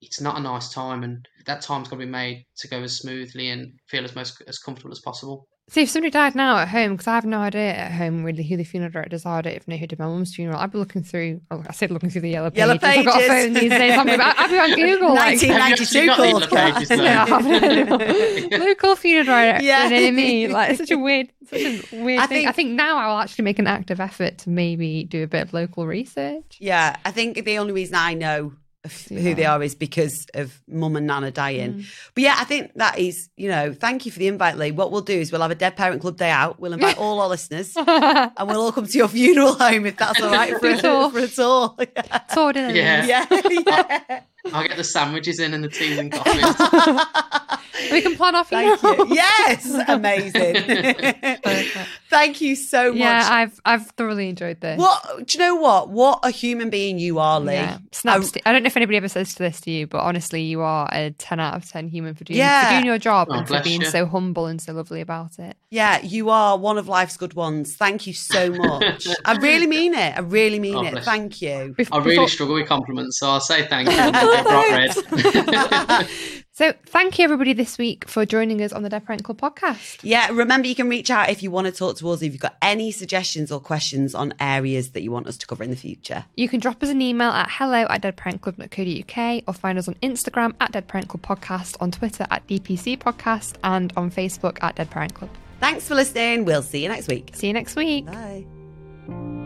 it's 0.00 0.20
not 0.20 0.36
a 0.38 0.40
nice 0.40 0.72
time, 0.72 1.02
and 1.02 1.26
that 1.46 1.62
time's 1.62 1.88
got 1.88 1.96
to 1.96 2.04
be 2.04 2.10
made 2.10 2.44
to 2.58 2.68
go 2.68 2.82
as 2.82 2.96
smoothly 2.96 3.48
and 3.50 3.72
feel 3.88 4.04
as 4.04 4.14
most 4.14 4.42
as 4.46 4.58
comfortable 4.58 4.92
as 4.92 5.00
possible. 5.00 5.46
See, 5.68 5.82
if 5.82 5.90
somebody 5.90 6.12
died 6.12 6.36
now 6.36 6.58
at 6.58 6.68
home, 6.68 6.92
because 6.92 7.08
I 7.08 7.16
have 7.16 7.24
no 7.24 7.38
idea 7.40 7.72
at 7.74 7.90
home 7.90 8.22
really 8.22 8.44
who 8.44 8.56
the 8.56 8.62
funeral 8.62 8.92
directors 8.92 9.26
are. 9.26 9.38
I 9.38 9.40
don't 9.42 9.54
even 9.54 9.64
know 9.66 9.76
who 9.78 9.86
did 9.88 9.98
my 9.98 10.06
mum's 10.06 10.32
funeral. 10.32 10.60
I'd 10.60 10.70
be 10.70 10.78
looking 10.78 11.02
through. 11.02 11.40
Oh, 11.50 11.64
I 11.68 11.72
said 11.72 11.90
looking 11.90 12.08
through 12.08 12.20
the 12.20 12.30
yellow 12.30 12.50
pages. 12.50 12.58
Yellow 12.58 12.74
I've 12.80 13.04
got 13.04 13.20
a 13.20 13.26
phone 13.26 13.52
these 13.52 13.70
days. 13.70 13.98
I'd 13.98 14.06
be, 14.06 14.12
I'd 14.12 14.48
be 14.48 14.58
on 14.60 14.74
Google. 14.78 15.14
1992 15.16 16.06
Have 16.06 16.16
called 16.16 16.42
actually 16.44 16.46
got 16.46 16.88
the 16.88 16.96
yellow 17.00 18.06
pages, 18.06 18.50
yeah, 18.52 18.58
local 18.64 18.94
funeral 18.94 19.24
director 19.26 19.64
Yeah. 19.64 19.88
near 19.88 20.12
me. 20.12 20.46
Like 20.46 20.70
it's 20.70 20.78
such 20.78 20.92
a 20.92 20.98
weird, 20.98 21.32
such 21.48 21.60
a 21.60 21.82
weird 22.04 22.20
I 22.20 22.26
thing. 22.26 22.36
think- 22.38 22.48
I 22.48 22.52
think 22.52 22.70
now 22.72 22.98
I 22.98 23.08
will 23.08 23.18
actually 23.18 23.44
make 23.44 23.58
an 23.58 23.66
active 23.66 23.98
effort 23.98 24.38
to 24.38 24.50
maybe 24.50 25.02
do 25.02 25.24
a 25.24 25.26
bit 25.26 25.42
of 25.42 25.52
local 25.52 25.84
research. 25.86 26.58
Yeah, 26.60 26.94
I 27.04 27.10
think 27.10 27.44
the 27.44 27.58
only 27.58 27.72
reason 27.72 27.96
I 27.96 28.14
know 28.14 28.52
of 28.86 28.92
who 29.08 29.34
they 29.34 29.44
are 29.44 29.62
is 29.62 29.74
because 29.74 30.26
of 30.34 30.62
mum 30.66 30.96
and 30.96 31.06
nana 31.06 31.30
dying. 31.30 31.74
Mm. 31.74 31.86
But 32.14 32.22
yeah, 32.22 32.36
I 32.38 32.44
think 32.44 32.72
that 32.76 32.98
is, 32.98 33.28
you 33.36 33.48
know, 33.48 33.72
thank 33.72 34.06
you 34.06 34.12
for 34.12 34.18
the 34.18 34.28
invite, 34.28 34.56
Lee. 34.56 34.70
What 34.70 34.90
we'll 34.90 35.02
do 35.02 35.18
is 35.18 35.30
we'll 35.30 35.42
have 35.42 35.50
a 35.50 35.54
Dead 35.54 35.76
Parent 35.76 36.00
Club 36.00 36.16
day 36.16 36.30
out. 36.30 36.58
We'll 36.58 36.72
invite 36.72 36.98
all 36.98 37.20
our 37.20 37.28
listeners 37.28 37.74
and 37.76 38.48
we'll 38.48 38.60
all 38.60 38.72
come 38.72 38.86
to 38.86 38.98
your 38.98 39.08
funeral 39.08 39.54
home 39.54 39.86
if 39.86 39.96
that's 39.96 40.20
all 40.22 40.30
right 40.30 40.58
for, 40.58 40.68
a, 40.68 40.76
Tour. 40.78 41.10
for 41.10 41.18
a 41.18 41.28
tour. 41.28 41.74
Yeah. 41.78 42.18
Tour 42.32 42.52
dinner. 42.52 42.74
Yeah. 42.74 43.06
Yeah. 43.06 43.26
yeah. 43.66 44.20
I'll 44.52 44.66
get 44.66 44.76
the 44.76 44.84
sandwiches 44.84 45.38
in 45.40 45.54
and 45.54 45.62
the 45.64 45.68
teas 45.68 45.98
and 45.98 46.12
coffees. 46.12 47.46
We 47.92 48.00
can 48.00 48.16
plan 48.16 48.34
our 48.34 48.42
Thank 48.42 48.80
funeral. 48.80 49.06
you. 49.08 49.14
Yes, 49.16 49.66
amazing. 49.86 50.54
Thank 52.10 52.40
you 52.40 52.56
so 52.56 52.88
much. 52.90 52.98
Yeah, 52.98 53.28
I've 53.30 53.60
I've 53.66 53.86
thoroughly 53.90 54.30
enjoyed 54.30 54.60
this. 54.60 54.78
what 54.78 55.26
do 55.26 55.38
you 55.38 55.44
know? 55.44 55.54
What 55.56 55.90
what 55.90 56.20
a 56.22 56.30
human 56.30 56.70
being 56.70 56.98
you 56.98 57.18
are, 57.18 57.38
Lee. 57.38 57.52
Yeah. 57.54 57.78
Snaps. 57.92 58.32
I- 58.36 58.40
I, 58.48 58.52
don't 58.52 58.62
know 58.62 58.68
if 58.68 58.76
anybody 58.78 58.96
ever 58.96 59.08
says 59.08 59.34
this 59.34 59.60
to 59.62 59.70
you, 59.70 59.86
but 59.86 59.98
honestly, 59.98 60.40
you 60.42 60.62
are 60.62 60.88
a 60.90 61.10
ten 61.18 61.38
out 61.38 61.54
of 61.54 61.68
ten 61.70 61.86
human 61.88 62.14
for 62.14 62.24
doing 62.24 62.38
Yeah. 62.38 62.64
for 62.66 62.72
doing 62.76 62.86
your 62.86 62.98
job 62.98 63.28
Oh, 63.30 63.34
and 63.34 63.46
for 63.46 63.60
being 63.62 63.82
you. 63.82 63.88
so 63.88 64.06
humble 64.06 64.46
and 64.46 64.60
so 64.60 64.72
lovely 64.72 65.02
about 65.02 65.38
it. 65.38 65.56
Yeah, 65.68 66.00
you 66.02 66.30
are 66.30 66.56
one 66.56 66.78
of 66.78 66.88
life's 66.88 67.18
good 67.18 67.34
ones. 67.34 67.76
Thank 67.76 68.06
you 68.06 68.14
so 68.14 68.50
much. 68.52 69.06
I 69.26 69.36
really 69.36 69.66
mean 69.66 69.92
it. 69.92 70.16
I 70.16 70.20
really 70.20 70.58
mean 70.60 70.76
Oh, 70.76 70.84
it. 70.84 71.04
Thank 71.04 71.42
you. 71.42 71.74
Bef- 71.78 71.88
I 71.92 71.98
really 71.98 72.10
before- 72.12 72.28
struggle 72.28 72.54
with 72.54 72.66
compliments, 72.68 73.18
so 73.20 73.28
I'll 73.28 73.40
say 73.40 73.66
thank 73.66 73.90
you. 73.90 73.96
and 74.44 75.86
red. 75.88 76.08
So, 76.56 76.72
thank 76.86 77.18
you 77.18 77.24
everybody 77.24 77.52
this 77.52 77.76
week 77.76 78.08
for 78.08 78.24
joining 78.24 78.62
us 78.62 78.72
on 78.72 78.82
the 78.82 78.88
Dead 78.88 79.04
Parent 79.04 79.22
Club 79.22 79.38
podcast. 79.38 79.98
Yeah, 80.02 80.30
remember 80.30 80.66
you 80.66 80.74
can 80.74 80.88
reach 80.88 81.10
out 81.10 81.28
if 81.28 81.42
you 81.42 81.50
want 81.50 81.66
to 81.66 81.70
talk 81.70 81.98
to 81.98 82.08
us, 82.08 82.22
if 82.22 82.32
you've 82.32 82.40
got 82.40 82.56
any 82.62 82.90
suggestions 82.90 83.52
or 83.52 83.60
questions 83.60 84.14
on 84.14 84.32
areas 84.40 84.92
that 84.92 85.02
you 85.02 85.10
want 85.10 85.26
us 85.26 85.36
to 85.36 85.46
cover 85.46 85.62
in 85.62 85.68
the 85.68 85.76
future. 85.76 86.24
You 86.34 86.48
can 86.48 86.58
drop 86.58 86.82
us 86.82 86.88
an 86.88 87.02
email 87.02 87.28
at 87.28 87.48
hello 87.50 87.84
at 87.90 88.00
deadparentclub.co.uk 88.00 89.42
or 89.46 89.52
find 89.52 89.78
us 89.78 89.86
on 89.86 89.96
Instagram 89.96 90.54
at 90.58 90.72
Dead 90.72 90.88
Parent 90.88 91.08
Club 91.08 91.20
Podcast, 91.20 91.76
on 91.78 91.90
Twitter 91.90 92.26
at 92.30 92.46
DPC 92.46 92.96
Podcast, 93.00 93.56
and 93.62 93.92
on 93.94 94.10
Facebook 94.10 94.56
at 94.62 94.76
Dead 94.76 94.88
Parent 94.88 95.12
Club. 95.12 95.28
Thanks 95.60 95.86
for 95.86 95.94
listening. 95.94 96.46
We'll 96.46 96.62
see 96.62 96.82
you 96.82 96.88
next 96.88 97.08
week. 97.08 97.32
See 97.34 97.48
you 97.48 97.52
next 97.52 97.76
week. 97.76 98.06
Bye. 98.06 99.45